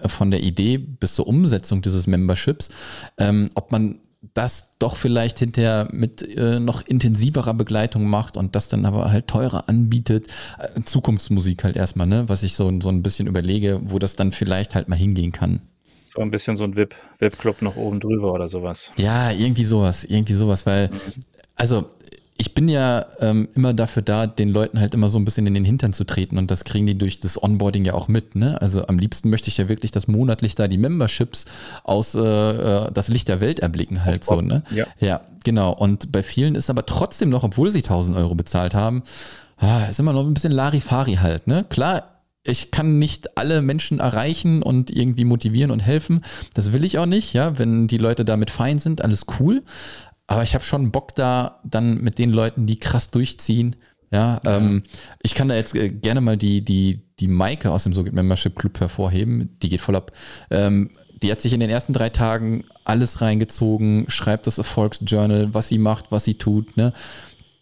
von 0.07 0.31
der 0.31 0.43
Idee 0.43 0.79
bis 0.79 1.15
zur 1.15 1.27
Umsetzung 1.27 1.81
dieses 1.81 2.07
Memberships, 2.07 2.71
ähm, 3.17 3.49
ob 3.55 3.73
man 3.73 4.01
das 4.33 4.71
doch 4.79 4.97
vielleicht 4.97 5.39
hinterher 5.39 5.89
mit 5.93 6.23
äh, 6.23 6.59
noch 6.59 6.87
intensiverer 6.87 7.55
Begleitung 7.55 8.07
macht 8.07 8.37
und 8.37 8.57
das 8.57 8.69
dann 8.69 8.87
aber 8.87 9.11
halt 9.11 9.29
teurer 9.29 9.69
anbietet. 9.69 10.29
Äh, 10.59 10.83
Zukunftsmusik 10.83 11.63
halt 11.65 11.77
erstmal, 11.77 12.07
ne? 12.07 12.29
Was 12.29 12.43
ich 12.43 12.55
so, 12.55 12.81
so 12.81 12.89
ein 12.89 13.03
bisschen 13.03 13.27
überlege, 13.27 13.81
wo 13.85 13.99
das 13.99 14.17
dann 14.17 14.33
vielleicht 14.33 14.75
halt 14.75 14.89
mal 14.89 14.97
hingehen 14.97 15.33
kann. 15.33 15.61
So 16.15 16.21
ein 16.21 16.31
bisschen 16.31 16.57
so 16.57 16.63
ein 16.63 16.77
VIP, 16.77 16.95
VIP-Club 17.19 17.61
noch 17.61 17.75
oben 17.75 17.99
drüber 17.99 18.33
oder 18.33 18.47
sowas. 18.47 18.93
Ja, 18.97 19.33
irgendwie 19.33 19.65
sowas, 19.65 20.05
irgendwie 20.05 20.35
sowas, 20.35 20.65
weil, 20.65 20.91
also 21.57 21.91
ich 22.37 22.55
bin 22.55 22.69
ja 22.69 23.07
ähm, 23.19 23.49
immer 23.55 23.75
dafür 23.75 24.03
da, 24.03 24.29
den 24.29 24.51
Leuten 24.51 24.79
halt 24.79 24.95
immer 24.95 25.11
so 25.11 25.19
ein 25.19 25.25
bisschen 25.25 25.49
in 25.49 25.55
den 25.55 25.65
Hintern 25.65 25.93
zu 25.93 26.05
treten 26.05 26.39
und 26.39 26.53
das 26.53 26.63
kriegen 26.63 26.87
die 26.87 26.97
durch 26.97 27.19
das 27.19 27.43
Onboarding 27.43 27.85
ja 27.85 27.95
auch 27.95 28.07
mit. 28.07 28.37
Ne? 28.37 28.61
Also 28.63 28.87
am 28.87 28.97
liebsten 28.97 29.29
möchte 29.29 29.49
ich 29.49 29.57
ja 29.57 29.69
wirklich, 29.69 29.91
dass 29.91 30.07
monatlich 30.07 30.55
da 30.55 30.69
die 30.69 30.79
Memberships 30.79 31.47
aus 31.83 32.15
äh, 32.15 32.21
äh 32.21 32.93
das 32.93 33.09
Licht 33.09 33.27
der 33.27 33.41
Welt 33.41 33.59
erblicken 33.59 34.05
halt 34.05 34.23
so. 34.23 34.41
Ne? 34.41 34.63
Ja. 34.71 34.87
ja, 35.01 35.21
genau. 35.43 35.73
Und 35.73 36.13
bei 36.13 36.23
vielen 36.23 36.55
ist 36.55 36.71
aber 36.71 36.87
trotzdem 36.87 37.29
noch, 37.29 37.43
obwohl 37.43 37.73
sie 37.73 37.79
1000 37.79 38.17
Euro 38.17 38.37
bezahlt 38.37 38.75
haben, 38.75 39.03
ah, 39.59 39.87
ist 39.87 39.99
immer 39.99 40.13
noch 40.13 40.25
ein 40.25 40.35
bisschen 40.35 40.53
Larifari 40.53 41.15
halt. 41.15 41.49
Ne? 41.49 41.65
Klar, 41.69 42.14
ich 42.45 42.71
kann 42.71 42.99
nicht 42.99 43.39
alle 43.39 43.63
Menschen 43.63 44.01
erreichen 44.01 44.63
und 44.63 44.91
irgendwie 44.91 45.25
motivieren 45.25 45.71
und 45.71 45.81
helfen. 45.81 46.23
Das 46.53 46.73
will 46.73 46.85
ich 46.85 46.99
auch 46.99 47.07
nicht, 47.07 47.33
ja. 47.33 47.59
Wenn 47.59 47.89
die 47.89 47.99
Leute 47.99 48.25
damit 48.25 48.51
fein 48.51 48.79
sind, 48.79 49.03
alles 49.03 49.25
cool. 49.41 49.63
Aber 50.27 50.43
ich 50.43 50.55
habe 50.55 50.65
schon 50.65 50.93
Bock 50.93 51.15
da 51.15 51.61
dann 51.65 52.03
mit 52.03 52.19
den 52.19 52.31
Leuten, 52.31 52.67
die 52.67 52.79
krass 52.79 53.11
durchziehen. 53.11 53.77
Ja, 54.11 54.41
ja. 54.45 54.57
Ähm, 54.57 54.85
ich 55.23 55.35
kann 55.35 55.49
da 55.49 55.57
jetzt 55.57 55.75
äh, 55.75 55.89
gerne 55.89 56.21
mal 56.21 56.37
die, 56.37 56.63
die, 56.63 57.01
die 57.19 57.29
Maike 57.29 57.71
aus 57.71 57.85
dem 57.85 57.95
Sogit 57.95 58.13
Membership 58.13 58.55
Club 58.57 58.79
hervorheben. 58.79 59.57
Die 59.63 59.71
geht 59.71 59.81
voll 59.81 59.97
ab. 59.97 60.13
Ähm, 60.51 60.91
die 61.23 61.33
hat 61.33 61.41
sich 61.41 61.55
in 61.55 61.61
den 61.61 61.71
ersten 61.71 61.95
drei 61.95 62.11
Tagen 62.11 62.65
alles 62.85 63.23
reingezogen, 63.23 64.05
schreibt 64.09 64.47
das 64.47 64.59
Erfolgsjournal, 64.59 65.55
was 65.55 65.69
sie 65.69 65.79
macht, 65.79 66.13
was 66.13 66.25
sie 66.25 66.35
tut. 66.35 66.77
Ne? 66.77 66.93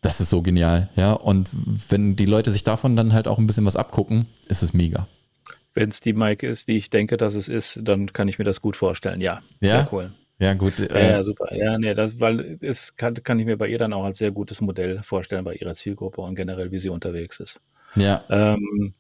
Das 0.03 0.21
ist 0.21 0.31
so 0.31 0.43
genial, 0.43 0.91
ja. 0.97 1.12
Und 1.12 1.51
wenn 1.88 2.17
die 2.17 2.27
Leute 2.27 2.51
sich 2.51 2.65
davon 2.65 2.97
dann 2.97 3.12
halt 3.12 3.29
auch 3.29 3.38
ein 3.38 3.47
bisschen 3.47 3.65
was 3.65 3.77
abgucken, 3.77 4.27
ist 4.49 4.62
es 4.62 4.75
mega. 4.75 5.09
Wenn 5.75 5.88
es 5.88 6.01
die 6.01 6.12
Mike 6.12 6.47
ist, 6.47 6.69
die 6.69 6.77
ich 6.77 6.91
denke, 6.91 7.17
dass 7.17 7.35
es 7.35 7.49
ist, 7.49 7.81
dann 7.83 8.12
kann 8.12 8.29
ich 8.29 8.38
mir 8.38 8.45
das 8.45 8.61
gut 8.61 8.77
vorstellen. 8.77 9.21
Ja, 9.21 9.41
ja? 9.61 9.71
sehr 9.71 9.88
cool. 9.93 10.12
Ja, 10.38 10.55
gut. 10.55 10.81
Äh, 10.81 11.12
ja, 11.12 11.23
super. 11.23 11.55
Ja, 11.55 11.79
nee, 11.79 11.95
das, 11.95 12.19
weil 12.19 12.59
es 12.61 12.97
kann, 12.97 13.15
kann 13.15 13.38
ich 13.38 13.47
mir 13.47 13.57
bei 13.57 13.69
ihr 13.69 13.79
dann 13.79 13.93
auch 13.93 14.05
als 14.05 14.19
sehr 14.19 14.33
gutes 14.33 14.61
Modell 14.61 15.01
vorstellen, 15.05 15.45
bei 15.45 15.55
ihrer 15.55 15.73
Zielgruppe 15.73 16.21
und 16.21 16.35
generell, 16.35 16.73
wie 16.73 16.81
sie 16.81 16.88
unterwegs 16.88 17.38
ist. 17.38 17.61
Ja. 17.95 18.25
Ähm, 18.29 18.95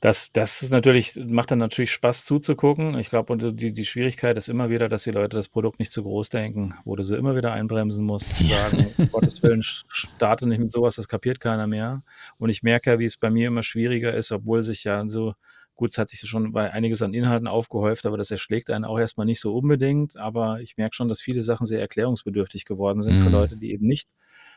das, 0.00 0.30
das 0.32 0.62
ist 0.62 0.70
natürlich, 0.70 1.14
macht 1.28 1.50
dann 1.50 1.58
natürlich 1.58 1.92
Spaß 1.92 2.24
zuzugucken. 2.24 2.98
Ich 2.98 3.10
glaube, 3.10 3.34
und 3.34 3.60
die, 3.60 3.72
die 3.72 3.84
Schwierigkeit 3.84 4.34
ist 4.38 4.48
immer 4.48 4.70
wieder, 4.70 4.88
dass 4.88 5.02
die 5.02 5.10
Leute 5.10 5.36
das 5.36 5.48
Produkt 5.48 5.78
nicht 5.78 5.92
zu 5.92 6.02
groß 6.02 6.30
denken, 6.30 6.74
wo 6.86 6.96
du 6.96 7.02
sie 7.02 7.16
immer 7.16 7.36
wieder 7.36 7.52
einbremsen 7.52 8.06
musst, 8.06 8.34
zu 8.34 8.44
sagen, 8.44 8.86
um 8.96 9.08
Gottes 9.12 9.42
Willen, 9.42 9.62
starte 9.62 10.46
nicht 10.46 10.58
mit 10.58 10.70
sowas, 10.70 10.96
das 10.96 11.06
kapiert 11.06 11.38
keiner 11.38 11.66
mehr. 11.66 12.02
Und 12.38 12.48
ich 12.48 12.62
merke 12.62 12.90
ja, 12.90 12.98
wie 12.98 13.04
es 13.04 13.18
bei 13.18 13.28
mir 13.28 13.48
immer 13.48 13.62
schwieriger 13.62 14.14
ist, 14.14 14.32
obwohl 14.32 14.62
sich 14.62 14.84
ja 14.84 15.06
so, 15.06 15.34
gut, 15.76 15.90
es 15.90 15.98
hat 15.98 16.08
sich 16.08 16.20
schon 16.20 16.52
bei 16.52 16.70
einiges 16.70 17.02
an 17.02 17.12
Inhalten 17.12 17.46
aufgehäuft, 17.46 18.06
aber 18.06 18.16
das 18.16 18.30
erschlägt 18.30 18.70
einen 18.70 18.86
auch 18.86 18.98
erstmal 18.98 19.26
nicht 19.26 19.40
so 19.40 19.54
unbedingt. 19.54 20.16
Aber 20.16 20.62
ich 20.62 20.78
merke 20.78 20.94
schon, 20.94 21.08
dass 21.08 21.20
viele 21.20 21.42
Sachen 21.42 21.66
sehr 21.66 21.80
erklärungsbedürftig 21.80 22.64
geworden 22.64 23.02
sind 23.02 23.18
mhm. 23.18 23.24
für 23.24 23.30
Leute, 23.30 23.56
die 23.58 23.72
eben 23.72 23.86
nicht 23.86 24.08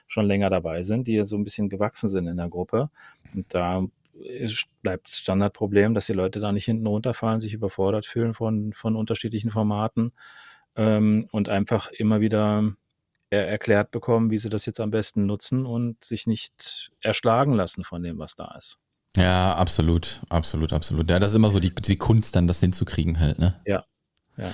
schon 0.07 0.25
länger 0.25 0.49
dabei 0.49 0.83
sind, 0.83 1.07
die 1.07 1.21
so 1.23 1.35
ein 1.35 1.43
bisschen 1.43 1.67
gewachsen 1.67 2.07
sind 2.07 2.27
in 2.27 2.37
der 2.37 2.49
Gruppe. 2.49 2.89
Und 3.33 3.53
da 3.53 3.85
bleibt 4.81 5.07
das 5.07 5.17
Standardproblem, 5.17 5.93
dass 5.93 6.05
die 6.05 6.13
Leute 6.13 6.39
da 6.39 6.51
nicht 6.51 6.65
hinten 6.65 6.87
runterfallen, 6.87 7.39
sich 7.39 7.53
überfordert 7.53 8.05
fühlen 8.05 8.33
von, 8.33 8.73
von 8.73 8.95
unterschiedlichen 8.95 9.51
Formaten 9.51 10.13
ähm, 10.75 11.27
und 11.31 11.49
einfach 11.49 11.91
immer 11.91 12.21
wieder 12.21 12.73
er 13.29 13.47
erklärt 13.47 13.89
bekommen, 13.89 14.29
wie 14.29 14.37
sie 14.37 14.49
das 14.49 14.67
jetzt 14.67 14.79
am 14.79 14.91
besten 14.91 15.25
nutzen 15.25 15.65
und 15.65 16.03
sich 16.03 16.27
nicht 16.27 16.91
erschlagen 17.01 17.53
lassen 17.53 17.83
von 17.83 18.03
dem, 18.03 18.19
was 18.19 18.35
da 18.35 18.53
ist. 18.55 18.77
Ja, 19.17 19.55
absolut, 19.55 20.21
absolut, 20.29 20.71
absolut. 20.71 21.09
Ja, 21.09 21.19
das 21.19 21.31
ist 21.31 21.35
immer 21.35 21.49
so 21.49 21.59
die, 21.59 21.73
die 21.73 21.97
Kunst, 21.97 22.35
dann 22.35 22.47
das 22.47 22.59
hinzukriegen 22.59 23.19
halt, 23.19 23.39
ne? 23.39 23.59
Ja, 23.65 23.85
ja. 24.37 24.51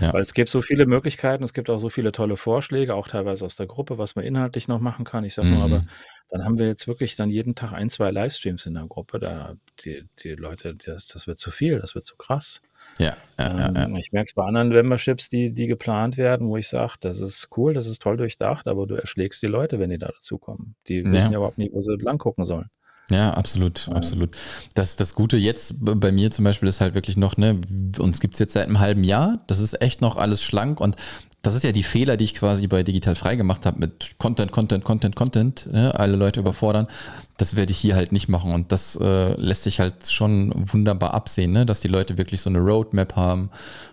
Ja. 0.00 0.12
Weil 0.12 0.22
es 0.22 0.34
gibt 0.34 0.48
so 0.48 0.62
viele 0.62 0.86
Möglichkeiten, 0.86 1.44
es 1.44 1.52
gibt 1.52 1.70
auch 1.70 1.78
so 1.78 1.88
viele 1.88 2.12
tolle 2.12 2.36
Vorschläge, 2.36 2.94
auch 2.94 3.08
teilweise 3.08 3.44
aus 3.44 3.56
der 3.56 3.66
Gruppe, 3.66 3.98
was 3.98 4.16
man 4.16 4.24
inhaltlich 4.24 4.68
noch 4.68 4.80
machen 4.80 5.04
kann. 5.04 5.24
Ich 5.24 5.34
sage 5.34 5.48
mhm. 5.48 5.54
nur, 5.54 5.64
aber 5.64 5.86
dann 6.30 6.44
haben 6.44 6.58
wir 6.58 6.66
jetzt 6.66 6.88
wirklich 6.88 7.16
dann 7.16 7.30
jeden 7.30 7.54
Tag 7.54 7.72
ein, 7.72 7.88
zwei 7.88 8.10
Livestreams 8.10 8.66
in 8.66 8.74
der 8.74 8.86
Gruppe. 8.86 9.20
Da 9.20 9.54
die, 9.84 10.04
die 10.22 10.30
Leute, 10.30 10.74
das, 10.74 11.06
das 11.06 11.26
wird 11.26 11.38
zu 11.38 11.50
viel, 11.50 11.78
das 11.78 11.94
wird 11.94 12.04
zu 12.04 12.16
krass. 12.16 12.60
Ja, 12.98 13.16
ja, 13.38 13.68
ähm, 13.68 13.74
ja. 13.76 13.98
Ich 13.98 14.12
merke 14.12 14.26
es 14.26 14.34
bei 14.34 14.44
anderen 14.44 14.68
Memberships, 14.70 15.28
die, 15.28 15.52
die 15.52 15.66
geplant 15.66 16.16
werden, 16.16 16.48
wo 16.48 16.56
ich 16.56 16.68
sage, 16.68 16.94
das 17.00 17.20
ist 17.20 17.48
cool, 17.56 17.72
das 17.72 17.86
ist 17.86 18.02
toll 18.02 18.16
durchdacht, 18.16 18.68
aber 18.68 18.86
du 18.86 18.94
erschlägst 18.96 19.42
die 19.42 19.46
Leute, 19.46 19.78
wenn 19.78 19.90
die 19.90 19.98
da 19.98 20.08
dazukommen. 20.08 20.74
Die 20.88 21.04
wissen 21.04 21.32
ja 21.32 21.38
überhaupt 21.38 21.58
nicht, 21.58 21.72
wo 21.72 21.82
sie 21.82 21.96
lang 22.00 22.18
gucken 22.18 22.44
sollen. 22.44 22.70
Ja, 23.10 23.34
absolut, 23.34 23.86
ja. 23.86 23.94
absolut. 23.94 24.30
Das, 24.74 24.96
das 24.96 25.14
Gute 25.14 25.36
jetzt 25.36 25.74
bei 25.78 26.10
mir 26.10 26.30
zum 26.30 26.44
Beispiel 26.44 26.68
ist 26.68 26.80
halt 26.80 26.94
wirklich 26.94 27.16
noch, 27.16 27.36
ne, 27.36 27.60
uns 27.98 28.20
gibt 28.20 28.34
es 28.34 28.40
jetzt 28.40 28.54
seit 28.54 28.66
einem 28.66 28.80
halben 28.80 29.04
Jahr, 29.04 29.44
das 29.46 29.58
ist 29.58 29.80
echt 29.82 30.00
noch 30.00 30.16
alles 30.16 30.42
schlank 30.42 30.80
und 30.80 30.96
das 31.44 31.54
ist 31.54 31.62
ja 31.62 31.72
die 31.72 31.82
Fehler, 31.82 32.16
die 32.16 32.24
ich 32.24 32.34
quasi 32.34 32.66
bei 32.66 32.82
Digital 32.82 33.14
frei 33.14 33.36
gemacht 33.36 33.66
habe 33.66 33.78
mit 33.78 34.16
Content, 34.18 34.50
Content, 34.50 34.82
Content, 34.82 35.14
Content, 35.14 35.68
ne, 35.70 35.94
alle 35.94 36.16
Leute 36.16 36.40
überfordern. 36.40 36.88
Das 37.36 37.54
werde 37.54 37.70
ich 37.70 37.78
hier 37.78 37.96
halt 37.96 38.12
nicht 38.12 38.28
machen 38.28 38.52
und 38.52 38.72
das 38.72 38.96
äh, 38.96 39.34
lässt 39.34 39.64
sich 39.64 39.78
halt 39.78 40.10
schon 40.10 40.52
wunderbar 40.54 41.12
absehen, 41.12 41.52
ne, 41.52 41.66
dass 41.66 41.80
die 41.80 41.88
Leute 41.88 42.16
wirklich 42.16 42.40
so 42.40 42.48
eine 42.48 42.60
Roadmap 42.60 43.14
haben, 43.14 43.50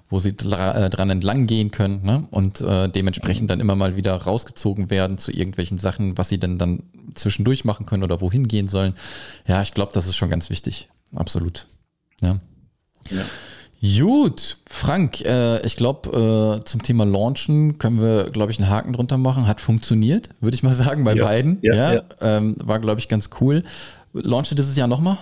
wo 0.09 0.19
sie 0.19 0.29
äh, 0.29 0.89
dran 0.89 1.09
entlang 1.09 1.45
gehen 1.45 1.71
können 1.71 2.03
ne, 2.03 2.27
und 2.31 2.61
äh, 2.61 2.87
dementsprechend 2.87 3.49
dann 3.49 3.59
immer 3.59 3.75
mal 3.75 3.97
wieder 3.97 4.15
rausgezogen 4.15 4.89
werden 4.89 5.17
zu 5.17 5.31
irgendwelchen 5.31 5.77
Sachen, 5.77 6.17
was 6.17 6.29
sie 6.29 6.39
denn 6.39 6.57
dann 6.57 6.83
zwischendurch 7.15 7.65
machen 7.65 7.85
können 7.85 8.03
oder 8.03 8.21
wohin 8.21 8.47
gehen 8.47 8.69
sollen. 8.69 8.93
Ja, 9.45 9.61
ich 9.61 9.73
glaube, 9.73 9.91
das 9.93 10.07
ist 10.07 10.15
schon 10.15 10.29
ganz 10.29 10.49
wichtig. 10.49 10.87
Absolut. 11.13 11.67
Ja. 12.21 12.39
ja. 13.09 13.23
Gut, 13.81 14.59
Frank, 14.69 15.21
äh, 15.21 15.65
ich 15.65 15.75
glaube, 15.75 16.59
äh, 16.61 16.63
zum 16.65 16.83
Thema 16.83 17.03
Launchen 17.03 17.79
können 17.79 17.99
wir, 17.99 18.29
glaube 18.29 18.51
ich, 18.51 18.59
einen 18.59 18.69
Haken 18.69 18.93
drunter 18.93 19.17
machen. 19.17 19.47
Hat 19.47 19.59
funktioniert, 19.59 20.29
würde 20.39 20.53
ich 20.53 20.61
mal 20.61 20.73
sagen, 20.73 21.03
bei 21.03 21.15
ja, 21.15 21.23
beiden. 21.23 21.57
Ja, 21.63 21.73
ja, 21.73 21.93
ja. 21.93 22.03
Ähm, 22.21 22.55
war, 22.63 22.79
glaube 22.79 22.99
ich, 22.99 23.07
ganz 23.07 23.31
cool. 23.41 23.63
Launche 24.13 24.53
dieses 24.53 24.77
Jahr 24.77 24.87
nochmal? 24.87 25.17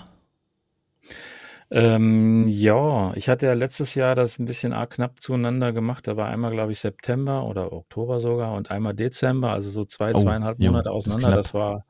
Ähm, 1.71 2.47
ja, 2.47 3.13
ich 3.15 3.29
hatte 3.29 3.45
ja 3.45 3.53
letztes 3.53 3.95
Jahr 3.95 4.15
das 4.15 4.39
ein 4.39 4.45
bisschen 4.45 4.73
knapp 4.89 5.21
zueinander 5.21 5.71
gemacht. 5.71 6.07
Da 6.07 6.17
war 6.17 6.27
einmal, 6.27 6.51
glaube 6.51 6.73
ich, 6.73 6.79
September 6.79 7.45
oder 7.45 7.71
Oktober 7.71 8.19
sogar 8.19 8.53
und 8.55 8.71
einmal 8.71 8.93
Dezember, 8.93 9.51
also 9.51 9.69
so 9.69 9.85
zwei, 9.85 10.13
oh, 10.13 10.19
zweieinhalb 10.19 10.59
Monate 10.59 10.89
jo, 10.89 10.95
auseinander. 10.95 11.37
Das, 11.37 11.47
das 11.47 11.53
war 11.53 11.85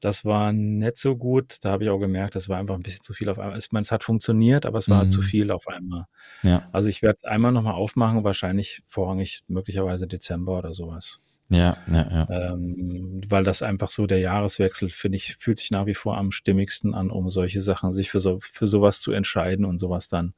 das 0.00 0.24
war 0.24 0.52
nicht 0.52 0.96
so 0.96 1.16
gut. 1.16 1.58
Da 1.62 1.70
habe 1.70 1.84
ich 1.84 1.90
auch 1.90 1.98
gemerkt, 1.98 2.34
das 2.34 2.48
war 2.48 2.58
einfach 2.58 2.74
ein 2.74 2.82
bisschen 2.82 3.02
zu 3.02 3.12
viel 3.12 3.28
auf 3.28 3.38
einmal. 3.38 3.58
Ich 3.58 3.70
meine, 3.72 3.82
es 3.82 3.92
hat 3.92 4.04
funktioniert, 4.04 4.66
aber 4.66 4.78
es 4.78 4.88
war 4.88 5.04
mhm. 5.04 5.10
zu 5.10 5.22
viel 5.22 5.50
auf 5.50 5.68
einmal. 5.68 6.06
Ja. 6.42 6.68
Also 6.72 6.88
ich 6.88 7.02
werde 7.02 7.28
einmal 7.28 7.52
nochmal 7.52 7.74
aufmachen, 7.74 8.24
wahrscheinlich 8.24 8.82
vorrangig 8.86 9.42
möglicherweise 9.48 10.06
Dezember 10.06 10.58
oder 10.58 10.72
sowas. 10.72 11.20
Ja, 11.48 11.76
ja, 11.88 12.08
ja. 12.10 12.52
Ähm, 12.52 13.20
weil 13.28 13.42
das 13.42 13.62
einfach 13.62 13.90
so 13.90 14.06
der 14.06 14.20
Jahreswechsel, 14.20 14.88
finde 14.88 15.16
ich, 15.16 15.36
fühlt 15.36 15.58
sich 15.58 15.70
nach 15.70 15.86
wie 15.86 15.94
vor 15.94 16.16
am 16.16 16.30
stimmigsten 16.30 16.94
an, 16.94 17.10
um 17.10 17.30
solche 17.30 17.60
Sachen, 17.60 17.92
sich 17.92 18.10
für, 18.10 18.20
so, 18.20 18.38
für 18.40 18.68
sowas 18.68 19.00
zu 19.00 19.10
entscheiden 19.10 19.64
und 19.64 19.78
sowas 19.78 20.06
dann 20.06 20.32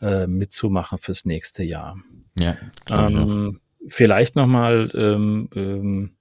äh, 0.00 0.26
mitzumachen 0.26 0.98
fürs 0.98 1.24
nächste 1.24 1.62
Jahr. 1.62 1.96
Ja, 2.38 2.56
ähm, 2.90 3.60
Vielleicht 3.86 4.34
nochmal 4.34 4.90
ähm, 4.94 5.48
ähm, 5.54 6.16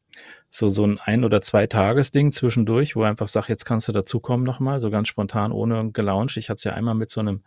so, 0.55 0.69
so 0.69 0.85
ein 0.85 0.99
ein- 0.99 1.23
oder 1.23 1.41
zwei 1.41 1.65
Tagesding 1.65 2.31
zwischendurch, 2.31 2.95
wo 2.95 3.01
einfach 3.01 3.27
sagt, 3.27 3.49
jetzt 3.49 3.65
kannst 3.65 3.87
du 3.87 3.91
dazukommen 3.91 4.45
nochmal, 4.45 4.79
so 4.79 4.91
ganz 4.91 5.07
spontan, 5.07 5.51
ohne 5.51 5.91
gelauncht. 5.91 6.37
Ich 6.37 6.49
hatte 6.49 6.57
es 6.57 6.63
ja 6.63 6.73
einmal 6.73 6.93
mit 6.93 7.09
so 7.09 7.21
einem 7.21 7.41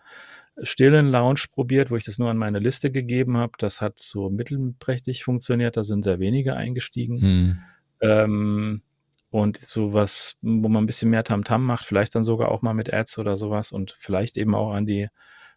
stillen 0.61 1.07
Lounge 1.12 1.44
probiert, 1.52 1.92
wo 1.92 1.96
ich 1.96 2.04
das 2.04 2.18
nur 2.18 2.30
an 2.30 2.36
meine 2.36 2.59
Liste 2.59 2.90
gegeben 2.90 3.36
habe. 3.36 3.52
Das 3.59 3.80
hat 3.80 4.00
so 4.00 4.28
mittelprächtig 4.28 5.22
funktioniert, 5.22 5.76
da 5.76 5.84
sind 5.84 6.02
sehr 6.02 6.18
wenige 6.18 6.57
eingestiegen. 6.57 7.20
Hm. 7.20 7.59
Ähm, 8.00 8.82
und 9.30 9.57
sowas, 9.57 10.36
wo 10.42 10.68
man 10.68 10.82
ein 10.82 10.86
bisschen 10.86 11.11
mehr 11.11 11.22
Tamtam 11.22 11.62
-Tam 11.62 11.64
macht, 11.64 11.84
vielleicht 11.84 12.12
dann 12.16 12.24
sogar 12.24 12.50
auch 12.50 12.62
mal 12.62 12.74
mit 12.74 12.92
Ads 12.92 13.18
oder 13.18 13.36
sowas 13.36 13.70
und 13.70 13.92
vielleicht 13.92 14.36
eben 14.36 14.57
auch 14.57 14.72
an 14.72 14.84
die, 14.84 15.07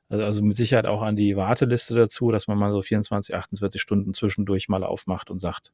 also, 0.07 0.23
also 0.23 0.43
mit 0.43 0.55
Sicherheit 0.55 0.85
auch 0.85 1.01
an 1.01 1.15
die 1.15 1.35
Warteliste 1.35 1.95
dazu, 1.95 2.29
dass 2.29 2.47
man 2.47 2.59
mal 2.59 2.71
so 2.71 2.83
24, 2.83 3.33
48 3.33 3.81
Stunden 3.81 4.13
zwischendurch 4.13 4.69
mal 4.69 4.83
aufmacht 4.83 5.31
und 5.31 5.39
sagt, 5.39 5.71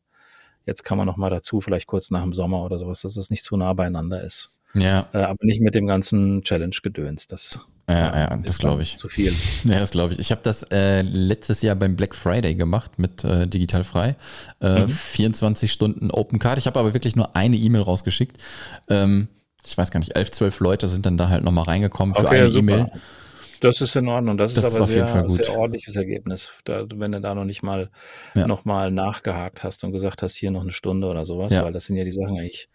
Jetzt 0.65 0.83
kann 0.83 0.97
man 0.97 1.05
noch 1.07 1.17
mal 1.17 1.29
dazu, 1.29 1.61
vielleicht 1.61 1.87
kurz 1.87 2.11
nach 2.11 2.23
dem 2.23 2.33
Sommer 2.33 2.63
oder 2.63 2.79
sowas, 2.79 3.01
dass 3.01 3.17
es 3.17 3.29
nicht 3.29 3.43
zu 3.43 3.57
nah 3.57 3.73
beieinander 3.73 4.23
ist. 4.23 4.51
Ja. 4.73 5.07
Äh, 5.13 5.19
aber 5.19 5.45
nicht 5.45 5.61
mit 5.61 5.75
dem 5.75 5.87
ganzen 5.87 6.43
Challenge-Gedöns. 6.43 7.27
Das 7.27 7.59
ja, 7.87 8.17
ja, 8.17 8.37
das 8.37 8.57
glaube 8.57 8.81
ich. 8.81 8.97
Zu 8.97 9.07
viel. 9.09 9.33
Ja, 9.63 9.79
das 9.79 9.91
glaube 9.91 10.13
ich. 10.13 10.19
Ich 10.19 10.31
habe 10.31 10.41
das 10.43 10.63
äh, 10.71 11.01
letztes 11.01 11.61
Jahr 11.61 11.75
beim 11.75 11.95
Black 11.95 12.15
Friday 12.15 12.55
gemacht 12.55 12.97
mit 12.97 13.23
äh, 13.23 13.47
Digital 13.47 13.83
Frei. 13.83 14.15
Äh, 14.59 14.81
mhm. 14.81 14.89
24 14.89 15.71
Stunden 15.71 16.11
Open 16.11 16.39
Card. 16.39 16.57
Ich 16.57 16.67
habe 16.67 16.79
aber 16.79 16.93
wirklich 16.93 17.15
nur 17.15 17.35
eine 17.35 17.55
E-Mail 17.55 17.81
rausgeschickt. 17.81 18.37
Ähm, 18.89 19.27
ich 19.65 19.77
weiß 19.77 19.91
gar 19.91 19.99
nicht, 19.99 20.15
11, 20.15 20.31
12 20.31 20.59
Leute 20.59 20.87
sind 20.87 21.05
dann 21.05 21.17
da 21.17 21.29
halt 21.29 21.43
nochmal 21.43 21.65
reingekommen 21.65 22.15
für 22.15 22.25
okay, 22.25 22.41
eine 22.41 22.47
E-Mail. 22.47 22.91
Das 23.59 23.81
ist 23.81 23.95
in 23.95 24.07
Ordnung. 24.07 24.37
Das, 24.37 24.53
das 24.53 24.65
ist 24.65 24.75
aber 24.75 24.85
ein 24.85 24.91
sehr, 24.91 25.29
sehr 25.29 25.57
ordentliches 25.57 25.95
Ergebnis. 25.95 26.51
Da, 26.65 26.85
wenn 26.93 27.11
du 27.11 27.21
da 27.21 27.35
noch 27.35 27.45
nicht 27.45 27.63
mal 27.63 27.89
ja. 28.33 28.47
noch 28.47 28.65
mal 28.65 28.91
nachgehakt 28.91 29.63
hast 29.63 29.83
und 29.83 29.91
gesagt 29.91 30.21
hast, 30.23 30.35
hier 30.35 30.51
noch 30.51 30.61
eine 30.61 30.71
Stunde 30.71 31.07
oder 31.07 31.25
sowas, 31.25 31.53
ja. 31.53 31.63
weil 31.63 31.73
das 31.73 31.85
sind 31.85 31.95
ja 31.95 32.03
die 32.03 32.11
Sachen 32.11 32.37
eigentlich 32.37 32.69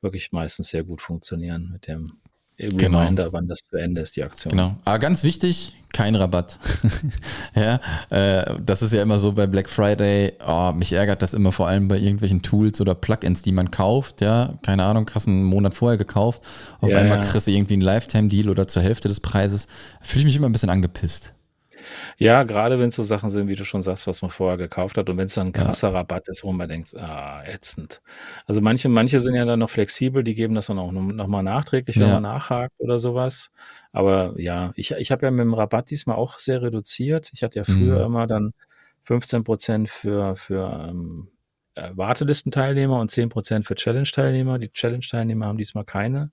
wirklich 0.00 0.32
meistens 0.32 0.68
sehr 0.68 0.84
gut 0.84 1.00
funktionieren 1.00 1.70
mit 1.72 1.88
dem 1.88 2.18
genau. 2.56 3.00
Reminder, 3.00 3.32
wann 3.32 3.48
das 3.48 3.60
zu 3.60 3.76
Ende 3.76 4.00
ist, 4.00 4.16
die 4.16 4.22
Aktion. 4.22 4.50
Genau. 4.50 4.76
Aber 4.84 4.98
ganz 4.98 5.24
wichtig, 5.24 5.74
kein 5.92 6.14
Rabatt. 6.14 6.58
ja, 7.54 7.80
äh, 8.10 8.58
das 8.64 8.82
ist 8.82 8.92
ja 8.92 9.02
immer 9.02 9.18
so 9.18 9.32
bei 9.32 9.46
Black 9.46 9.68
Friday. 9.68 10.32
Oh, 10.46 10.72
mich 10.72 10.92
ärgert 10.92 11.22
das 11.22 11.34
immer 11.34 11.52
vor 11.52 11.68
allem 11.68 11.88
bei 11.88 11.98
irgendwelchen 11.98 12.42
Tools 12.42 12.80
oder 12.80 12.94
Plugins, 12.94 13.42
die 13.42 13.52
man 13.52 13.70
kauft. 13.70 14.20
Ja, 14.20 14.58
keine 14.62 14.84
Ahnung, 14.84 15.10
hast 15.14 15.28
einen 15.28 15.44
Monat 15.44 15.74
vorher 15.74 15.98
gekauft. 15.98 16.42
Auf 16.80 16.90
ja, 16.90 16.98
einmal 16.98 17.20
kriegst 17.20 17.46
du 17.46 17.50
irgendwie 17.50 17.74
einen 17.74 17.82
Lifetime-Deal 17.82 18.48
oder 18.48 18.66
zur 18.66 18.82
Hälfte 18.82 19.08
des 19.08 19.20
Preises. 19.20 19.66
Fühle 20.00 20.20
ich 20.20 20.26
mich 20.26 20.36
immer 20.36 20.48
ein 20.48 20.52
bisschen 20.52 20.70
angepisst. 20.70 21.33
Ja, 22.18 22.42
gerade 22.44 22.78
wenn 22.78 22.88
es 22.88 22.94
so 22.94 23.02
Sachen 23.02 23.30
sind, 23.30 23.48
wie 23.48 23.54
du 23.56 23.64
schon 23.64 23.82
sagst, 23.82 24.06
was 24.06 24.22
man 24.22 24.30
vorher 24.30 24.56
gekauft 24.58 24.96
hat 24.98 25.08
und 25.10 25.16
wenn 25.18 25.26
es 25.26 25.34
dann 25.34 25.48
'n 25.48 25.52
Ja. 25.54 25.64
krasser 25.64 25.92
Rabatt 25.94 26.28
ist, 26.28 26.44
wo 26.44 26.52
man 26.52 26.68
denkt: 26.68 26.94
„Ah, 26.96 27.42
ätzend.“ 27.44 28.02
Also, 28.46 28.60
manche 28.60 28.88
manche 28.88 29.20
sind 29.20 29.34
ja 29.34 29.44
dann 29.44 29.58
noch 29.60 29.70
flexibel, 29.70 30.22
die 30.24 30.34
geben 30.34 30.54
das 30.54 30.66
dann 30.66 30.78
auch 30.78 30.92
noch 30.92 31.26
mal 31.28 31.42
nachträglich, 31.42 32.00
wenn 32.00 32.10
man 32.10 32.22
nachhakt 32.22 32.72
oder 32.78 32.98
sowas. 32.98 33.50
Aber 33.92 34.34
ja, 34.40 34.72
ich 34.76 34.92
ich 34.92 35.10
habe 35.12 35.26
ja 35.26 35.30
mit 35.30 35.40
dem 35.44 35.54
Rabatt 35.54 35.90
diesmal 35.90 36.16
auch 36.16 36.38
sehr 36.38 36.62
reduziert. 36.62 37.30
Ich 37.34 37.42
hatte 37.42 37.58
ja 37.58 37.64
früher 37.64 38.00
Mhm. 38.00 38.04
immer 38.04 38.26
dann 38.26 38.52
15% 39.02 39.88
für 39.90 40.36
für, 40.36 40.86
ähm, 40.90 41.28
äh, 41.74 41.90
Wartelistenteilnehmer 41.94 43.00
und 43.00 43.10
10% 43.10 43.66
für 43.66 43.74
Challenge-Teilnehmer. 43.74 44.58
Die 44.58 44.70
Challenge-Teilnehmer 44.70 45.46
haben 45.46 45.58
diesmal 45.58 45.84
keine 45.84 46.30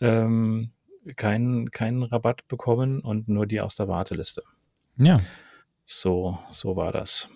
ähm, 0.00 0.72
keinen 1.16 1.70
keinen 1.70 2.02
Rabatt 2.02 2.46
bekommen 2.48 3.00
und 3.00 3.28
nur 3.28 3.46
die 3.46 3.60
aus 3.60 3.74
der 3.74 3.88
Warteliste. 3.88 4.42
Ja. 4.96 5.18
So 5.84 6.38
so 6.50 6.76
war 6.76 6.92
das. 6.92 7.28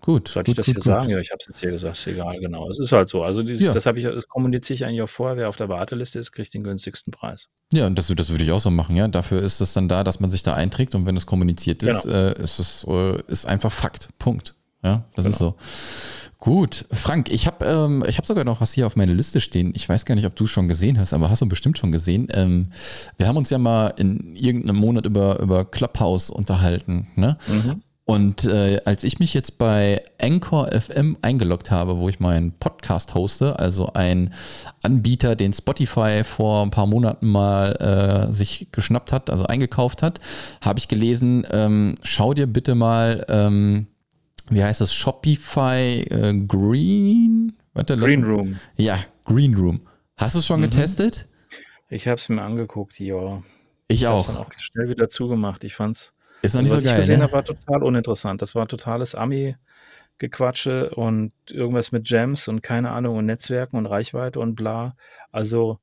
Gut. 0.00 0.28
Soll 0.28 0.44
ich 0.46 0.54
das 0.54 0.64
gut, 0.66 0.74
hier 0.74 0.74
gut. 0.74 0.82
sagen? 0.82 1.10
Ja, 1.10 1.18
ich 1.18 1.30
habe 1.30 1.38
es 1.40 1.46
jetzt 1.46 1.60
hier 1.60 1.70
gesagt, 1.70 1.98
ist 1.98 2.06
egal, 2.06 2.38
genau. 2.40 2.70
Es 2.70 2.78
ist 2.78 2.90
halt 2.92 3.08
so. 3.08 3.22
Also 3.22 3.42
dieses, 3.42 3.62
ja. 3.62 3.72
das 3.72 3.84
habe 3.84 3.98
ich, 3.98 4.04
das 4.04 4.26
kommuniziere 4.28 4.74
ich 4.74 4.84
eigentlich 4.84 5.02
auch 5.02 5.08
vorher. 5.08 5.36
Wer 5.36 5.48
auf 5.48 5.56
der 5.56 5.68
Warteliste 5.68 6.18
ist, 6.18 6.32
kriegt 6.32 6.54
den 6.54 6.64
günstigsten 6.64 7.10
Preis. 7.10 7.50
Ja, 7.72 7.86
und 7.86 7.98
das, 7.98 8.08
das 8.08 8.30
würde 8.30 8.44
ich 8.44 8.50
auch 8.50 8.60
so 8.60 8.70
machen, 8.70 8.96
ja. 8.96 9.08
Dafür 9.08 9.42
ist 9.42 9.60
es 9.60 9.74
dann 9.74 9.88
da, 9.88 10.02
dass 10.02 10.18
man 10.18 10.30
sich 10.30 10.42
da 10.42 10.54
einträgt 10.54 10.94
und 10.94 11.04
wenn 11.04 11.16
es 11.16 11.26
kommuniziert 11.26 11.82
ist, 11.82 12.04
genau. 12.04 12.16
äh, 12.16 12.42
ist 12.42 12.58
es 12.58 12.86
äh, 12.88 13.20
ist 13.26 13.46
einfach 13.46 13.70
Fakt. 13.70 14.08
Punkt. 14.18 14.54
Ja, 14.82 15.04
das 15.14 15.24
genau. 15.24 15.32
ist 15.32 15.38
so. 15.38 15.54
Gut, 16.38 16.86
Frank, 16.90 17.30
ich 17.30 17.46
habe 17.46 17.66
ähm, 17.66 18.02
hab 18.02 18.26
sogar 18.26 18.44
noch 18.44 18.62
was 18.62 18.72
hier 18.72 18.86
auf 18.86 18.96
meiner 18.96 19.12
Liste 19.12 19.42
stehen. 19.42 19.72
Ich 19.74 19.86
weiß 19.86 20.06
gar 20.06 20.14
nicht, 20.14 20.24
ob 20.24 20.34
du 20.36 20.44
es 20.44 20.50
schon 20.50 20.68
gesehen 20.68 20.98
hast, 20.98 21.12
aber 21.12 21.28
hast 21.28 21.42
du 21.42 21.46
bestimmt 21.46 21.76
schon 21.76 21.92
gesehen. 21.92 22.28
Ähm, 22.32 22.68
wir 23.18 23.28
haben 23.28 23.36
uns 23.36 23.50
ja 23.50 23.58
mal 23.58 23.88
in 23.98 24.34
irgendeinem 24.34 24.76
Monat 24.76 25.04
über, 25.04 25.38
über 25.40 25.66
Clubhouse 25.66 26.30
unterhalten. 26.30 27.08
Ne? 27.14 27.36
Mhm. 27.46 27.82
Und 28.10 28.44
äh, 28.46 28.80
als 28.86 29.04
ich 29.04 29.20
mich 29.20 29.34
jetzt 29.34 29.58
bei 29.58 30.02
Anchor 30.20 30.68
FM 30.72 31.18
eingeloggt 31.22 31.70
habe, 31.70 31.98
wo 31.98 32.08
ich 32.08 32.18
meinen 32.18 32.52
Podcast 32.52 33.14
hoste, 33.14 33.58
also 33.58 33.92
ein 33.92 34.32
Anbieter, 34.82 35.36
den 35.36 35.52
Spotify 35.52 36.22
vor 36.24 36.62
ein 36.62 36.70
paar 36.70 36.86
Monaten 36.86 37.28
mal 37.28 38.28
äh, 38.28 38.32
sich 38.32 38.66
geschnappt 38.72 39.12
hat, 39.12 39.30
also 39.30 39.44
eingekauft 39.44 40.02
hat, 40.02 40.20
habe 40.60 40.80
ich 40.80 40.88
gelesen, 40.88 41.46
ähm, 41.52 41.94
schau 42.02 42.34
dir 42.34 42.48
bitte 42.48 42.74
mal 42.74 43.24
ähm, 43.28 43.86
wie 44.50 44.62
heißt 44.62 44.80
das? 44.80 44.92
Shopify 44.92 46.02
äh, 46.10 46.34
Green? 46.46 47.56
Warte, 47.74 47.96
Green 47.96 48.24
Room. 48.24 48.58
Ja, 48.76 49.04
Green 49.24 49.54
Room. 49.54 49.80
Hast 50.16 50.34
du 50.34 50.40
es 50.40 50.46
schon 50.46 50.60
mhm. 50.60 50.64
getestet? 50.64 51.28
Ich 51.88 52.06
habe 52.06 52.16
es 52.16 52.28
mir 52.28 52.42
angeguckt, 52.42 52.98
ja. 53.00 53.42
Ich, 53.88 54.02
ich 54.02 54.06
auch. 54.06 54.26
Dann 54.26 54.36
auch 54.36 54.50
schnell 54.58 54.88
wieder 54.88 55.08
zugemacht. 55.08 55.64
Ich 55.64 55.74
fand's. 55.74 56.14
Ist 56.42 56.54
noch 56.54 56.62
nicht 56.62 56.72
also, 56.72 56.82
so 56.82 56.86
geil. 56.86 56.98
Was 56.98 57.04
ich 57.04 57.06
gesehen 57.08 57.18
ne? 57.18 57.24
habe, 57.24 57.32
war 57.32 57.44
total 57.44 57.82
uninteressant. 57.82 58.42
Das 58.42 58.54
war 58.54 58.66
totales 58.68 59.14
Ami-Gequatsche 59.14 60.90
und 60.90 61.32
irgendwas 61.50 61.92
mit 61.92 62.06
Gems 62.06 62.48
und 62.48 62.62
keine 62.62 62.90
Ahnung 62.90 63.16
und 63.16 63.26
Netzwerken 63.26 63.76
und 63.76 63.86
Reichweite 63.86 64.40
und 64.40 64.54
bla. 64.54 64.96
Also 65.32 65.78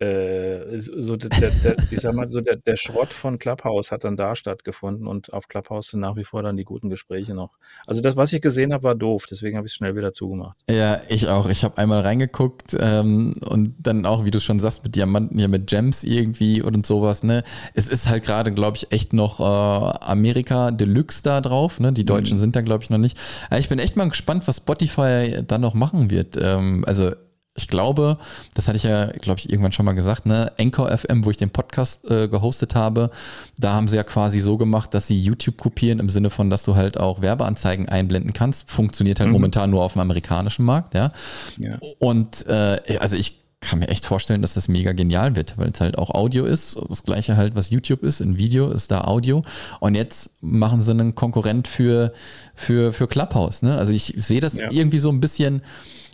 äh, 0.00 0.78
so 0.78 1.16
der, 1.16 1.30
der, 1.30 1.76
ich 1.90 2.00
sag 2.00 2.14
mal, 2.14 2.30
so 2.30 2.40
der, 2.40 2.56
der 2.56 2.76
Schrott 2.76 3.12
von 3.12 3.38
Clubhouse 3.38 3.90
hat 3.90 4.04
dann 4.04 4.16
da 4.16 4.36
stattgefunden 4.36 5.06
und 5.06 5.32
auf 5.32 5.48
Clubhouse 5.48 5.88
sind 5.88 6.00
nach 6.00 6.16
wie 6.16 6.24
vor 6.24 6.42
dann 6.42 6.56
die 6.56 6.64
guten 6.64 6.88
Gespräche 6.88 7.34
noch. 7.34 7.58
Also 7.86 8.00
das, 8.00 8.16
was 8.16 8.32
ich 8.32 8.40
gesehen 8.40 8.72
habe, 8.72 8.84
war 8.84 8.94
doof, 8.94 9.24
deswegen 9.28 9.56
habe 9.56 9.66
ich 9.66 9.72
es 9.72 9.76
schnell 9.76 9.96
wieder 9.96 10.12
zugemacht. 10.12 10.56
Ja, 10.70 11.00
ich 11.08 11.28
auch. 11.28 11.48
Ich 11.48 11.64
habe 11.64 11.78
einmal 11.78 12.00
reingeguckt 12.00 12.76
ähm, 12.78 13.34
und 13.44 13.74
dann 13.78 14.06
auch, 14.06 14.24
wie 14.24 14.30
du 14.30 14.40
schon 14.40 14.60
sagst, 14.60 14.84
mit 14.84 14.94
Diamanten, 14.94 15.38
ja 15.38 15.48
mit 15.48 15.66
Gems 15.66 16.04
irgendwie 16.04 16.62
und 16.62 16.86
sowas, 16.86 17.22
ne? 17.22 17.42
Es 17.74 17.88
ist 17.88 18.08
halt 18.08 18.24
gerade, 18.24 18.52
glaube 18.52 18.76
ich, 18.76 18.92
echt 18.92 19.12
noch 19.12 19.40
äh, 19.40 19.42
Amerika 19.42 20.70
Deluxe 20.70 21.22
da 21.22 21.40
drauf, 21.40 21.80
ne? 21.80 21.92
Die 21.92 22.04
Deutschen 22.04 22.36
mhm. 22.36 22.40
sind 22.40 22.56
da, 22.56 22.60
glaube 22.60 22.84
ich, 22.84 22.90
noch 22.90 22.98
nicht. 22.98 23.18
Aber 23.50 23.58
ich 23.58 23.68
bin 23.68 23.78
echt 23.78 23.96
mal 23.96 24.08
gespannt, 24.08 24.46
was 24.46 24.58
Spotify 24.58 25.42
dann 25.46 25.60
noch 25.60 25.74
machen 25.74 26.10
wird. 26.10 26.36
Ähm, 26.40 26.84
also 26.86 27.12
ich 27.58 27.68
glaube, 27.68 28.18
das 28.54 28.68
hatte 28.68 28.76
ich 28.76 28.84
ja, 28.84 29.06
glaube 29.06 29.40
ich, 29.40 29.50
irgendwann 29.50 29.72
schon 29.72 29.84
mal 29.84 29.92
gesagt, 29.92 30.26
ne? 30.26 30.52
Anchor 30.58 30.96
FM, 30.96 31.24
wo 31.24 31.30
ich 31.30 31.36
den 31.36 31.50
Podcast 31.50 32.10
äh, 32.10 32.28
gehostet 32.28 32.74
habe, 32.74 33.10
da 33.58 33.72
haben 33.72 33.88
sie 33.88 33.96
ja 33.96 34.04
quasi 34.04 34.40
so 34.40 34.56
gemacht, 34.56 34.94
dass 34.94 35.06
sie 35.06 35.20
YouTube 35.20 35.58
kopieren 35.58 35.98
im 35.98 36.08
Sinne 36.08 36.30
von, 36.30 36.50
dass 36.50 36.62
du 36.62 36.76
halt 36.76 36.98
auch 36.98 37.20
Werbeanzeigen 37.20 37.88
einblenden 37.88 38.32
kannst. 38.32 38.70
Funktioniert 38.70 39.20
halt 39.20 39.28
mhm. 39.28 39.34
momentan 39.34 39.70
nur 39.70 39.82
auf 39.82 39.92
dem 39.92 40.00
amerikanischen 40.00 40.64
Markt, 40.64 40.94
ja. 40.94 41.12
ja. 41.58 41.78
Und 41.98 42.46
äh, 42.46 42.98
also 43.00 43.16
ich 43.16 43.44
kann 43.60 43.80
mir 43.80 43.88
echt 43.88 44.06
vorstellen, 44.06 44.40
dass 44.40 44.54
das 44.54 44.68
mega 44.68 44.92
genial 44.92 45.34
wird, 45.34 45.58
weil 45.58 45.70
es 45.70 45.80
halt 45.80 45.98
auch 45.98 46.10
Audio 46.10 46.44
ist. 46.44 46.78
Das 46.88 47.02
gleiche 47.02 47.36
halt, 47.36 47.56
was 47.56 47.70
YouTube 47.70 48.04
ist. 48.04 48.20
In 48.20 48.38
Video 48.38 48.70
ist 48.70 48.90
da 48.90 49.02
Audio. 49.02 49.42
Und 49.80 49.96
jetzt 49.96 50.30
machen 50.40 50.80
sie 50.82 50.92
einen 50.92 51.16
Konkurrent 51.16 51.66
für, 51.66 52.12
für, 52.54 52.92
für 52.92 53.08
Clubhouse. 53.08 53.62
Ne? 53.62 53.76
Also 53.76 53.92
ich 53.92 54.14
sehe 54.16 54.40
das 54.40 54.58
ja. 54.58 54.70
irgendwie 54.70 55.00
so 55.00 55.10
ein 55.10 55.20
bisschen 55.20 55.62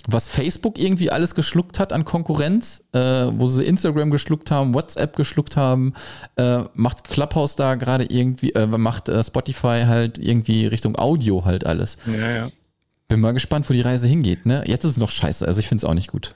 was 0.07 0.29
Facebook 0.29 0.79
irgendwie 0.79 1.11
alles 1.11 1.35
geschluckt 1.35 1.81
hat 1.81 1.93
an 1.93 2.05
Konkurrenz, 2.05 2.85
äh, 2.93 2.99
wo 2.99 3.47
sie 3.47 3.65
Instagram 3.65 4.11
geschluckt 4.11 4.51
haben, 4.51 4.75
WhatsApp 4.75 5.17
geschluckt 5.17 5.57
haben, 5.57 5.95
äh, 6.37 6.65
macht 6.75 7.05
Clubhouse 7.05 7.57
da 7.57 7.75
gerade 7.75 8.05
irgendwie, 8.05 8.51
äh, 8.51 8.67
macht 8.67 9.09
äh, 9.09 9.23
Spotify 9.25 9.85
halt 9.87 10.19
irgendwie 10.19 10.67
Richtung 10.67 10.97
Audio 10.97 11.45
halt 11.45 11.65
alles. 11.67 11.97
Ja, 12.07 12.31
ja. 12.31 12.51
Bin 13.09 13.21
mal 13.21 13.33
gespannt, 13.33 13.69
wo 13.69 13.75
die 13.75 13.81
Reise 13.81 14.07
hingeht. 14.07 14.47
Ne? 14.47 14.65
Jetzt 14.67 14.85
ist 14.85 14.93
es 14.93 14.97
noch 14.99 15.11
scheiße, 15.11 15.47
also 15.47 15.61
ich 15.61 15.69
finde 15.69 15.81
es 15.81 15.85
auch 15.85 15.95
nicht 15.95 16.11
gut. 16.11 16.35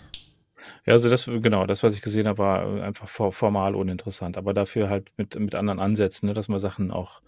Ja, 0.86 0.94
also 0.94 1.10
das, 1.10 1.26
genau, 1.26 1.66
das, 1.66 1.82
was 1.82 1.94
ich 1.94 2.00
gesehen 2.00 2.26
habe, 2.26 2.38
war 2.38 2.82
einfach 2.82 3.08
formal 3.08 3.74
uninteressant, 3.74 4.38
aber 4.38 4.54
dafür 4.54 4.88
halt 4.88 5.10
mit, 5.18 5.38
mit 5.38 5.54
anderen 5.54 5.80
Ansätzen, 5.80 6.28
ne, 6.28 6.34
dass 6.34 6.48
man 6.48 6.58
Sachen 6.58 6.90
auch, 6.90 7.20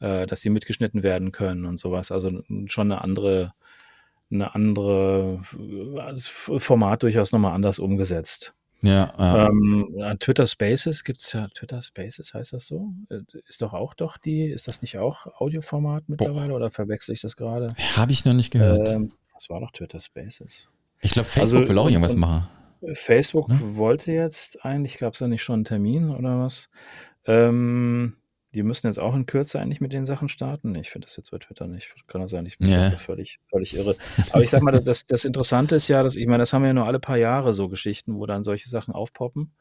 äh, 0.00 0.26
dass 0.26 0.40
die 0.40 0.48
mitgeschnitten 0.48 1.02
werden 1.02 1.30
können 1.30 1.66
und 1.66 1.76
sowas. 1.76 2.10
Also 2.10 2.42
schon 2.66 2.90
eine 2.90 3.02
andere 3.02 3.52
eine 4.30 4.54
andere 4.54 5.40
das 5.94 6.26
Format 6.26 7.02
durchaus 7.02 7.32
nochmal 7.32 7.54
anders 7.54 7.78
umgesetzt. 7.78 8.54
Ja, 8.84 9.14
ja. 9.18 9.46
Ähm, 9.46 10.18
Twitter 10.20 10.46
Spaces 10.46 11.04
gibt 11.04 11.22
es 11.22 11.32
ja, 11.32 11.48
Twitter 11.48 11.80
Spaces 11.80 12.34
heißt 12.34 12.52
das 12.52 12.66
so? 12.66 12.92
Äh, 13.08 13.20
ist 13.48 13.62
doch 13.62 13.72
auch 13.72 13.94
doch 13.94 14.18
die, 14.18 14.44
ist 14.44 14.68
das 14.68 14.82
nicht 14.82 14.98
auch 14.98 15.26
Audioformat 15.38 16.04
mittlerweile 16.08 16.48
Boah. 16.48 16.56
oder 16.56 16.70
verwechsel 16.70 17.14
ich 17.14 17.22
das 17.22 17.34
gerade? 17.34 17.68
Habe 17.96 18.12
ich 18.12 18.26
noch 18.26 18.34
nicht 18.34 18.50
gehört. 18.50 18.86
Ähm, 18.90 19.10
das 19.32 19.48
war 19.48 19.60
doch 19.60 19.70
Twitter 19.70 20.00
Spaces. 20.00 20.68
Ich 21.00 21.12
glaube, 21.12 21.28
Facebook 21.28 21.60
also, 21.60 21.70
will 21.70 21.78
auch 21.78 21.88
irgendwas 21.88 22.14
machen. 22.14 22.46
Facebook 22.92 23.48
ne? 23.48 23.58
wollte 23.76 24.12
jetzt 24.12 24.64
eigentlich, 24.64 24.98
gab 24.98 25.14
es 25.14 25.20
da 25.20 25.28
nicht 25.28 25.42
schon 25.42 25.54
einen 25.54 25.64
Termin 25.64 26.10
oder 26.10 26.38
was? 26.38 26.68
Ähm, 27.26 28.16
die 28.54 28.62
müssen 28.62 28.86
jetzt 28.86 28.98
auch 28.98 29.14
in 29.14 29.26
Kürze 29.26 29.60
eigentlich 29.60 29.80
mit 29.80 29.92
den 29.92 30.06
Sachen 30.06 30.28
starten. 30.28 30.74
Ich 30.76 30.90
finde 30.90 31.06
das 31.06 31.16
jetzt 31.16 31.30
bei 31.32 31.38
Twitter 31.38 31.66
nicht. 31.66 31.92
Kann 32.06 32.20
das 32.20 32.30
sein, 32.30 32.46
ich 32.46 32.58
bin 32.58 32.68
yeah. 32.68 32.92
völlig, 32.92 33.40
völlig 33.50 33.74
irre. 33.74 33.96
Aber 34.30 34.42
ich 34.42 34.50
sag 34.50 34.62
mal, 34.62 34.72
das, 34.72 35.06
das 35.06 35.24
Interessante 35.24 35.74
ist 35.74 35.88
ja, 35.88 36.02
dass, 36.02 36.16
ich 36.16 36.26
meine, 36.26 36.38
das 36.38 36.52
haben 36.52 36.62
wir 36.62 36.68
ja 36.68 36.74
nur 36.74 36.86
alle 36.86 37.00
paar 37.00 37.16
Jahre 37.16 37.52
so 37.52 37.68
Geschichten, 37.68 38.14
wo 38.14 38.26
dann 38.26 38.44
solche 38.44 38.68
Sachen 38.68 38.94
aufpoppen, 38.94 39.52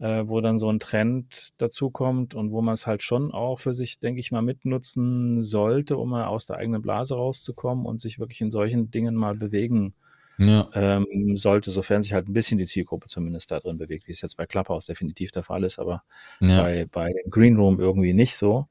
äh, 0.00 0.24
wo 0.26 0.40
dann 0.40 0.58
so 0.58 0.68
ein 0.68 0.80
Trend 0.80 1.50
dazukommt 1.58 2.34
und 2.34 2.50
wo 2.50 2.60
man 2.60 2.74
es 2.74 2.86
halt 2.86 3.02
schon 3.02 3.32
auch 3.32 3.60
für 3.60 3.72
sich, 3.72 4.00
denke 4.00 4.20
ich 4.20 4.32
mal, 4.32 4.42
mitnutzen 4.42 5.42
sollte, 5.42 5.96
um 5.96 6.10
mal 6.10 6.26
aus 6.26 6.44
der 6.44 6.56
eigenen 6.56 6.82
Blase 6.82 7.14
rauszukommen 7.14 7.86
und 7.86 8.00
sich 8.00 8.18
wirklich 8.18 8.40
in 8.40 8.50
solchen 8.50 8.90
Dingen 8.90 9.14
mal 9.14 9.36
bewegen 9.36 9.94
ja. 10.38 10.68
ähm, 10.74 11.36
sollte, 11.36 11.70
sofern 11.70 12.02
sich 12.02 12.12
halt 12.12 12.28
ein 12.28 12.32
bisschen 12.32 12.58
die 12.58 12.66
Zielgruppe 12.66 13.06
zumindest 13.06 13.50
da 13.50 13.60
drin 13.60 13.78
bewegt, 13.78 14.06
wie 14.08 14.12
es 14.12 14.20
jetzt 14.20 14.36
bei 14.36 14.46
Clubhouse 14.46 14.86
definitiv 14.86 15.30
der 15.30 15.42
Fall 15.42 15.64
ist, 15.64 15.78
aber 15.78 16.02
ja. 16.40 16.62
bei, 16.62 16.86
bei 16.90 17.12
Green 17.30 17.56
Room 17.56 17.80
irgendwie 17.80 18.14
nicht 18.14 18.36
so. 18.36 18.66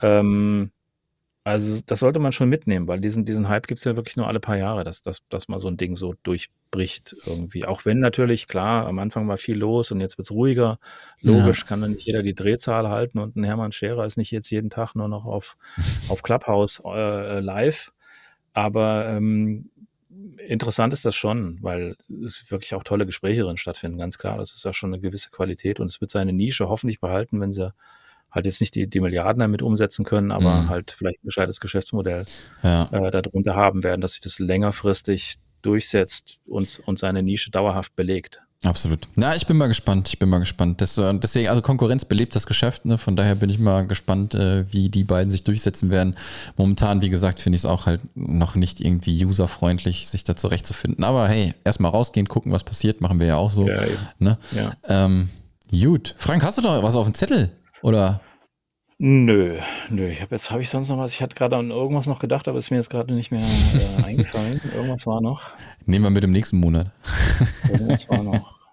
Ähm, 0.00 0.70
also 1.44 1.80
das 1.84 1.98
sollte 1.98 2.20
man 2.20 2.30
schon 2.30 2.48
mitnehmen, 2.48 2.86
weil 2.86 3.00
diesen, 3.00 3.24
diesen 3.24 3.48
Hype 3.48 3.66
gibt 3.66 3.78
es 3.78 3.84
ja 3.84 3.96
wirklich 3.96 4.16
nur 4.16 4.28
alle 4.28 4.38
paar 4.38 4.56
Jahre, 4.56 4.84
dass, 4.84 5.02
dass, 5.02 5.22
dass 5.28 5.48
mal 5.48 5.58
so 5.58 5.66
ein 5.66 5.76
Ding 5.76 5.96
so 5.96 6.14
durchbricht 6.22 7.16
irgendwie. 7.26 7.64
Auch 7.64 7.84
wenn 7.84 7.98
natürlich, 7.98 8.46
klar, 8.46 8.86
am 8.86 9.00
Anfang 9.00 9.26
war 9.26 9.38
viel 9.38 9.56
los 9.56 9.90
und 9.90 10.00
jetzt 10.00 10.18
wird 10.18 10.26
es 10.26 10.30
ruhiger. 10.30 10.78
Logisch 11.20 11.62
ja. 11.62 11.66
kann 11.66 11.80
dann 11.80 11.92
nicht 11.92 12.06
jeder 12.06 12.22
die 12.22 12.36
Drehzahl 12.36 12.88
halten 12.88 13.18
und 13.18 13.34
ein 13.34 13.42
Hermann 13.42 13.72
Scherer 13.72 14.06
ist 14.06 14.16
nicht 14.16 14.30
jetzt 14.30 14.50
jeden 14.50 14.70
Tag 14.70 14.94
nur 14.94 15.08
noch 15.08 15.24
auf, 15.24 15.56
auf 16.08 16.22
Clubhouse 16.22 16.80
äh, 16.84 17.40
live. 17.40 17.92
Aber 18.52 19.08
ähm, 19.08 19.70
interessant 20.38 20.92
ist 20.92 21.04
das 21.04 21.14
schon, 21.14 21.58
weil 21.62 21.96
es 22.24 22.50
wirklich 22.50 22.74
auch 22.74 22.84
tolle 22.84 23.06
Gespräche 23.06 23.42
drin 23.42 23.56
stattfinden, 23.56 23.98
ganz 23.98 24.18
klar. 24.18 24.38
Das 24.38 24.52
ist 24.52 24.64
ja 24.64 24.72
schon 24.72 24.92
eine 24.92 25.00
gewisse 25.00 25.30
Qualität 25.30 25.80
und 25.80 25.90
es 25.90 26.00
wird 26.00 26.10
seine 26.10 26.32
Nische 26.32 26.68
hoffentlich 26.68 27.00
behalten, 27.00 27.40
wenn 27.40 27.52
sie 27.52 27.72
halt 28.30 28.46
jetzt 28.46 28.60
nicht 28.60 28.74
die, 28.74 28.88
die 28.88 29.00
Milliarden 29.00 29.40
damit 29.40 29.62
umsetzen 29.62 30.04
können, 30.04 30.30
aber 30.32 30.62
mhm. 30.62 30.68
halt 30.68 30.90
vielleicht 30.90 31.22
ein 31.22 31.26
gescheites 31.26 31.60
Geschäftsmodell 31.60 32.24
ja. 32.62 32.88
äh, 32.90 33.10
darunter 33.10 33.54
haben 33.54 33.84
werden, 33.84 34.00
dass 34.00 34.12
sich 34.12 34.22
das 34.22 34.38
längerfristig 34.38 35.36
durchsetzt 35.60 36.40
und, 36.46 36.80
und 36.86 36.98
seine 36.98 37.22
Nische 37.22 37.50
dauerhaft 37.50 37.94
belegt. 37.94 38.42
Absolut. 38.64 39.08
Na, 39.16 39.34
ich 39.34 39.46
bin 39.46 39.56
mal 39.56 39.66
gespannt. 39.66 40.08
Ich 40.08 40.18
bin 40.20 40.28
mal 40.28 40.38
gespannt. 40.38 40.80
Das, 40.80 40.96
äh, 40.96 41.12
deswegen, 41.18 41.48
also 41.48 41.62
Konkurrenz 41.62 42.04
belebt 42.04 42.36
das 42.36 42.46
Geschäft. 42.46 42.84
Ne? 42.84 42.96
Von 42.96 43.16
daher 43.16 43.34
bin 43.34 43.50
ich 43.50 43.58
mal 43.58 43.86
gespannt, 43.86 44.34
äh, 44.34 44.72
wie 44.72 44.88
die 44.88 45.02
beiden 45.02 45.30
sich 45.30 45.42
durchsetzen 45.42 45.90
werden. 45.90 46.14
Momentan, 46.56 47.02
wie 47.02 47.10
gesagt, 47.10 47.40
finde 47.40 47.56
ich 47.56 47.62
es 47.62 47.66
auch 47.66 47.86
halt 47.86 48.00
noch 48.14 48.54
nicht 48.54 48.80
irgendwie 48.80 49.24
userfreundlich, 49.24 50.08
sich 50.08 50.22
da 50.22 50.36
zurechtzufinden. 50.36 51.02
Aber 51.02 51.26
hey, 51.28 51.54
erstmal 51.64 51.90
rausgehen, 51.90 52.28
gucken, 52.28 52.52
was 52.52 52.62
passiert. 52.62 53.00
Machen 53.00 53.18
wir 53.18 53.26
ja 53.26 53.36
auch 53.36 53.50
so. 53.50 53.66
Ja, 53.66 53.82
ne? 54.18 54.38
ja. 54.52 54.72
Ähm, 54.86 55.28
gut. 55.72 56.14
Frank, 56.16 56.44
hast 56.44 56.58
du 56.58 56.62
noch 56.62 56.82
was 56.84 56.94
auf 56.94 57.04
dem 57.04 57.14
Zettel? 57.14 57.50
Oder? 57.82 58.20
Nö, 59.04 59.58
nö. 59.88 60.06
Ich 60.06 60.22
habe 60.22 60.32
jetzt 60.32 60.52
habe 60.52 60.62
ich 60.62 60.70
sonst 60.70 60.88
noch 60.88 60.96
was. 60.96 61.12
Ich 61.12 61.20
hatte 61.20 61.34
gerade 61.34 61.56
an 61.56 61.72
irgendwas 61.72 62.06
noch 62.06 62.20
gedacht, 62.20 62.46
aber 62.46 62.60
ist 62.60 62.70
mir 62.70 62.76
jetzt 62.76 62.88
gerade 62.88 63.12
nicht 63.12 63.32
mehr 63.32 63.40
äh, 63.40 64.04
eingefallen. 64.04 64.60
Irgendwas 64.76 65.08
war 65.08 65.20
noch. 65.20 65.42
Nehmen 65.86 66.04
wir 66.04 66.10
mit 66.10 66.22
dem 66.22 66.30
nächsten 66.30 66.58
Monat. 66.58 66.92
irgendwas 67.68 68.08
war 68.08 68.22
noch. 68.22 68.60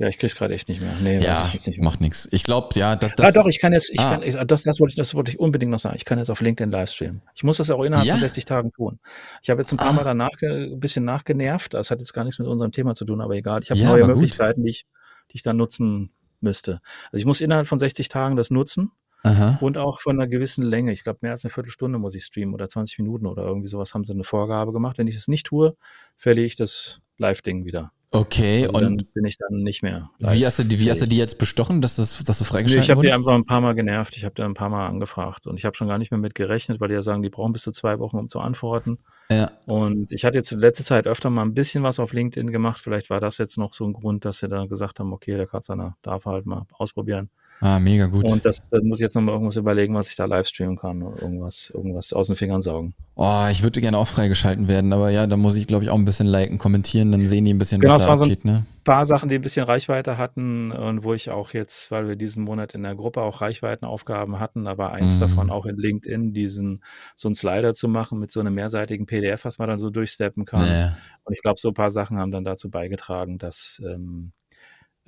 Ja, 0.00 0.06
ich 0.06 0.16
krieg's 0.16 0.36
gerade 0.36 0.54
echt 0.54 0.68
nicht 0.68 0.80
mehr. 0.80 0.92
Nee, 1.02 1.18
ja, 1.18 1.50
nicht 1.52 1.66
mehr. 1.66 1.84
macht 1.84 2.00
nichts. 2.00 2.28
Ich 2.30 2.44
glaube, 2.44 2.68
ja, 2.78 2.94
dass 2.94 3.16
das. 3.16 3.26
Ah, 3.26 3.32
doch, 3.32 3.48
ich 3.48 3.58
kann 3.58 3.72
jetzt, 3.72 3.90
ich 3.90 3.98
ah. 3.98 4.12
kann, 4.12 4.22
ich, 4.22 4.36
das, 4.36 4.62
das, 4.62 4.78
wollte 4.78 4.92
ich, 4.92 4.96
das 4.96 5.12
wollte 5.12 5.32
ich 5.32 5.40
unbedingt 5.40 5.72
noch 5.72 5.80
sagen. 5.80 5.96
Ich 5.96 6.04
kann 6.04 6.18
jetzt 6.18 6.30
auf 6.30 6.40
LinkedIn 6.40 6.70
Livestreamen. 6.70 7.20
Ich 7.34 7.42
muss 7.42 7.56
das 7.56 7.72
auch 7.72 7.82
innerhalb 7.82 8.06
ja. 8.06 8.14
von 8.14 8.20
60 8.20 8.44
Tagen 8.44 8.70
tun. 8.70 9.00
Ich 9.42 9.50
habe 9.50 9.60
jetzt 9.60 9.72
ein 9.72 9.76
paar 9.76 9.88
ah. 9.88 9.92
Mal 9.94 10.04
danach 10.04 10.30
ein 10.40 10.78
bisschen 10.78 11.04
nachgenervt. 11.04 11.74
Das 11.74 11.90
hat 11.90 11.98
jetzt 11.98 12.12
gar 12.12 12.22
nichts 12.22 12.38
mit 12.38 12.46
unserem 12.46 12.70
Thema 12.70 12.94
zu 12.94 13.04
tun, 13.04 13.20
aber 13.20 13.34
egal. 13.34 13.60
Ich 13.60 13.70
habe 13.70 13.80
ja, 13.80 13.88
neue 13.88 14.06
Möglichkeiten, 14.06 14.62
die 14.62 14.70
ich, 14.70 14.86
die 15.32 15.38
ich 15.38 15.42
dann 15.42 15.56
nutzen 15.56 16.12
müsste. 16.40 16.80
Also 17.06 17.18
ich 17.18 17.24
muss 17.24 17.40
innerhalb 17.40 17.68
von 17.68 17.78
60 17.78 18.08
Tagen 18.08 18.36
das 18.36 18.50
nutzen. 18.50 18.92
Aha. 19.24 19.58
Und 19.60 19.78
auch 19.78 20.00
von 20.00 20.18
einer 20.18 20.28
gewissen 20.28 20.62
Länge. 20.64 20.92
Ich 20.92 21.02
glaube, 21.02 21.18
mehr 21.22 21.32
als 21.32 21.44
eine 21.44 21.50
Viertelstunde 21.50 21.98
muss 21.98 22.14
ich 22.14 22.24
streamen 22.24 22.54
oder 22.54 22.68
20 22.68 22.98
Minuten 22.98 23.26
oder 23.26 23.42
irgendwie 23.42 23.68
sowas 23.68 23.92
haben 23.94 24.04
sie 24.04 24.12
eine 24.12 24.24
Vorgabe 24.24 24.72
gemacht. 24.72 24.98
Wenn 24.98 25.08
ich 25.08 25.16
es 25.16 25.26
nicht 25.26 25.46
tue, 25.46 25.76
verliere 26.16 26.46
ich 26.46 26.56
das 26.56 27.00
Live-Ding 27.16 27.64
wieder. 27.64 27.92
Okay, 28.10 28.64
also 28.64 28.78
und 28.78 28.82
dann 28.82 28.96
bin 29.12 29.26
ich 29.26 29.36
dann 29.36 29.62
nicht 29.62 29.82
mehr. 29.82 30.10
Wie 30.18 30.46
hast, 30.46 30.58
du 30.58 30.64
die, 30.64 30.80
wie 30.80 30.90
hast 30.90 31.02
du 31.02 31.06
die 31.06 31.18
jetzt 31.18 31.38
bestochen, 31.38 31.82
dass, 31.82 31.96
das, 31.96 32.22
dass 32.24 32.38
du 32.38 32.44
freigeschaltet 32.44 32.78
nee, 32.78 32.84
Ich 32.84 32.90
habe 32.90 33.02
die 33.02 33.12
einfach 33.12 33.34
ein 33.34 33.44
paar 33.44 33.60
Mal 33.60 33.74
genervt. 33.74 34.16
Ich 34.16 34.24
habe 34.24 34.34
die 34.34 34.42
ein 34.42 34.54
paar 34.54 34.70
Mal 34.70 34.86
angefragt 34.86 35.46
und 35.46 35.58
ich 35.58 35.66
habe 35.66 35.76
schon 35.76 35.88
gar 35.88 35.98
nicht 35.98 36.10
mehr 36.10 36.18
mit 36.18 36.34
gerechnet, 36.34 36.80
weil 36.80 36.88
die 36.88 36.94
ja 36.94 37.02
sagen, 37.02 37.22
die 37.22 37.28
brauchen 37.28 37.52
bis 37.52 37.62
zu 37.62 37.72
zwei 37.72 37.98
Wochen, 37.98 38.16
um 38.16 38.28
zu 38.30 38.40
antworten. 38.40 38.98
Ja. 39.30 39.50
Und 39.66 40.10
ich 40.10 40.24
hatte 40.24 40.38
jetzt 40.38 40.50
in 40.52 40.58
letzter 40.58 40.84
Zeit 40.84 41.06
öfter 41.06 41.28
mal 41.28 41.42
ein 41.42 41.52
bisschen 41.52 41.82
was 41.82 41.98
auf 41.98 42.14
LinkedIn 42.14 42.50
gemacht. 42.50 42.80
Vielleicht 42.80 43.10
war 43.10 43.20
das 43.20 43.36
jetzt 43.36 43.58
noch 43.58 43.74
so 43.74 43.84
ein 43.84 43.92
Grund, 43.92 44.24
dass 44.24 44.38
sie 44.38 44.48
da 44.48 44.64
gesagt 44.64 45.00
haben, 45.00 45.12
okay, 45.12 45.36
der 45.36 45.46
Katzaner 45.46 45.98
darf 46.00 46.24
halt 46.24 46.46
mal 46.46 46.66
ausprobieren. 46.72 47.28
Ah, 47.60 47.78
mega 47.80 48.06
gut. 48.06 48.30
Und 48.30 48.44
das, 48.44 48.62
das 48.70 48.82
muss 48.82 49.00
ich 49.00 49.04
jetzt 49.04 49.14
nochmal 49.14 49.34
irgendwas 49.34 49.56
überlegen, 49.56 49.94
was 49.94 50.10
ich 50.10 50.16
da 50.16 50.26
live 50.26 50.46
streamen 50.46 50.76
kann. 50.76 51.00
Irgendwas, 51.00 51.70
irgendwas 51.74 52.12
aus 52.12 52.28
den 52.28 52.36
Fingern 52.36 52.62
saugen. 52.62 52.94
Oh, 53.16 53.46
ich 53.50 53.64
würde 53.64 53.80
gerne 53.80 53.98
auch 53.98 54.06
freigeschalten 54.06 54.68
werden, 54.68 54.92
aber 54.92 55.10
ja, 55.10 55.26
da 55.26 55.36
muss 55.36 55.56
ich, 55.56 55.66
glaube 55.66 55.82
ich, 55.82 55.90
auch 55.90 55.96
ein 55.96 56.04
bisschen 56.04 56.28
liken, 56.28 56.58
kommentieren, 56.58 57.10
dann 57.10 57.26
sehen 57.26 57.44
die 57.44 57.52
ein 57.52 57.58
bisschen, 57.58 57.80
genau, 57.80 57.94
was 57.94 58.04
da 58.04 58.12
abgeht, 58.12 58.42
so 58.42 58.48
ein 58.48 58.52
ne? 58.52 58.66
paar 58.84 59.04
Sachen, 59.06 59.28
die 59.28 59.34
ein 59.34 59.40
bisschen 59.40 59.66
Reichweite 59.66 60.18
hatten 60.18 60.70
und 60.70 61.02
wo 61.02 61.14
ich 61.14 61.30
auch 61.30 61.52
jetzt, 61.52 61.90
weil 61.90 62.06
wir 62.06 62.14
diesen 62.14 62.44
Monat 62.44 62.74
in 62.74 62.84
der 62.84 62.94
Gruppe 62.94 63.22
auch 63.22 63.40
Reichweitenaufgaben 63.40 64.38
hatten, 64.38 64.64
war 64.64 64.92
eins 64.92 65.16
mhm. 65.16 65.20
davon 65.20 65.50
auch 65.50 65.66
in 65.66 65.76
LinkedIn, 65.76 66.32
diesen, 66.32 66.84
so 67.16 67.26
einen 67.26 67.34
Slider 67.34 67.74
zu 67.74 67.88
machen 67.88 68.20
mit 68.20 68.30
so 68.30 68.38
einem 68.38 68.54
mehrseitigen 68.54 69.06
PDF, 69.06 69.44
was 69.44 69.58
man 69.58 69.68
dann 69.68 69.80
so 69.80 69.90
durchsteppen 69.90 70.44
kann. 70.44 70.66
Ja. 70.68 70.96
Und 71.24 71.34
ich 71.34 71.42
glaube, 71.42 71.58
so 71.58 71.68
ein 71.68 71.74
paar 71.74 71.90
Sachen 71.90 72.18
haben 72.18 72.30
dann 72.30 72.44
dazu 72.44 72.70
beigetragen, 72.70 73.38
dass, 73.38 73.82
ähm, 73.84 74.30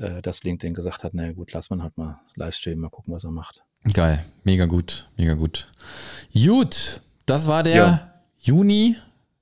äh, 0.01 0.23
dass 0.23 0.43
LinkedIn 0.43 0.75
gesagt 0.75 1.05
hat, 1.05 1.15
naja 1.15 1.33
gut, 1.33 1.53
lass 1.53 1.71
man 1.71 1.83
halt 1.83 1.97
mal 1.97 2.21
Livestream, 2.35 2.79
mal 2.79 2.89
gucken, 2.91 3.15
was 3.15 3.25
er 3.25 3.31
macht. 3.31 3.63
Geil, 3.93 4.25
mega 4.45 4.67
gut, 4.67 5.09
mega 5.17 5.35
gut. 5.35 5.71
Gut, 6.35 7.01
das 7.27 7.47
war 7.47 7.63
der 7.63 7.77
ja. 7.77 8.13
Juni. 8.39 8.97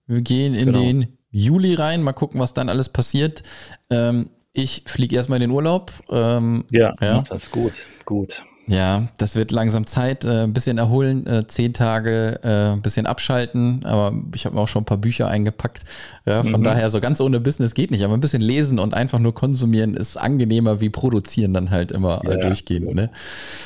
Wir 0.07 0.21
gehen 0.23 0.55
in 0.55 0.67
genau. 0.67 0.81
den 0.81 1.19
Juli 1.31 1.75
rein, 1.75 2.03
mal 2.03 2.13
gucken, 2.13 2.41
was 2.41 2.55
dann 2.55 2.69
alles 2.69 2.89
passiert. 2.89 3.43
Ähm, 3.91 4.31
Ich 4.53 4.83
fliege 4.87 5.15
erstmal 5.15 5.37
in 5.37 5.49
den 5.49 5.51
Urlaub. 5.51 5.93
Ähm, 6.11 6.65
ja, 6.71 6.95
ja, 7.01 7.21
das 7.21 7.45
ist 7.45 7.51
gut, 7.53 7.75
gut. 8.05 8.43
Ja, 8.69 9.09
das 9.17 9.35
wird 9.35 9.51
langsam 9.51 9.87
Zeit. 9.87 10.25
Äh, 10.25 10.45
ein 10.45 10.53
bisschen 10.53 10.79
erholen, 10.79 11.27
äh, 11.27 11.47
zehn 11.47 11.73
Tage, 11.73 12.39
äh, 12.43 12.73
ein 12.75 12.83
bisschen 12.83 13.07
abschalten. 13.07 13.85
Aber 13.85 14.15
ich 14.35 14.45
habe 14.45 14.55
mir 14.55 14.61
auch 14.61 14.69
schon 14.69 14.83
ein 14.83 14.87
paar 14.87 14.99
Bücher 14.99 15.27
eingepackt. 15.29 15.83
Ja, 16.27 16.43
von 16.43 16.61
mhm. 16.61 16.65
daher, 16.65 16.91
so 16.91 17.01
ganz 17.01 17.21
ohne 17.21 17.41
Business 17.41 17.75
geht 17.75 17.91
nicht. 17.91 18.05
Aber 18.05 18.15
ein 18.15 18.21
bisschen 18.21 18.43
lesen 18.43 18.79
und 18.79 18.95
einfach 18.95 19.19
nur 19.19 19.35
konsumieren 19.35 19.95
ist 19.95 20.17
angenehmer 20.17 20.81
wie 20.81 20.91
produzieren 20.91 21.55
dann 21.55 21.71
halt 21.71 21.91
immer 21.93 22.23
äh, 22.25 22.33
ja, 22.33 22.37
durchgehend. 22.37 22.95
Ne? 22.95 23.11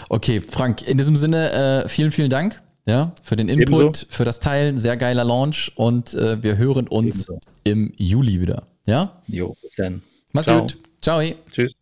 Okay, 0.09 0.40
Frank, 0.40 0.86
in 0.86 0.98
diesem 0.98 1.16
Sinne, 1.16 1.84
äh, 1.84 1.88
vielen, 1.88 2.12
vielen 2.12 2.30
Dank. 2.30 2.62
Ja, 2.84 3.12
für 3.22 3.36
den 3.36 3.48
Input, 3.48 3.80
Ebenso. 3.80 4.07
für 4.11 4.24
das 4.24 4.40
Teilen. 4.40 4.76
Sehr 4.78 4.96
geiler 4.96 5.24
Launch 5.24 5.72
und 5.76 6.14
äh, 6.14 6.42
wir 6.42 6.57
hören 6.57 6.88
uns 6.88 7.28
Ebenso. 7.28 7.38
im 7.64 7.92
Juli 7.96 8.40
wieder. 8.40 8.64
Ja? 8.86 9.20
Jo, 9.28 9.57
bis 9.62 9.76
dann. 9.76 10.03
Mach's 10.32 10.46
Ciao. 10.46 10.61
gut. 10.62 10.78
Ciao. 11.00 11.22
Tschüss. 11.50 11.82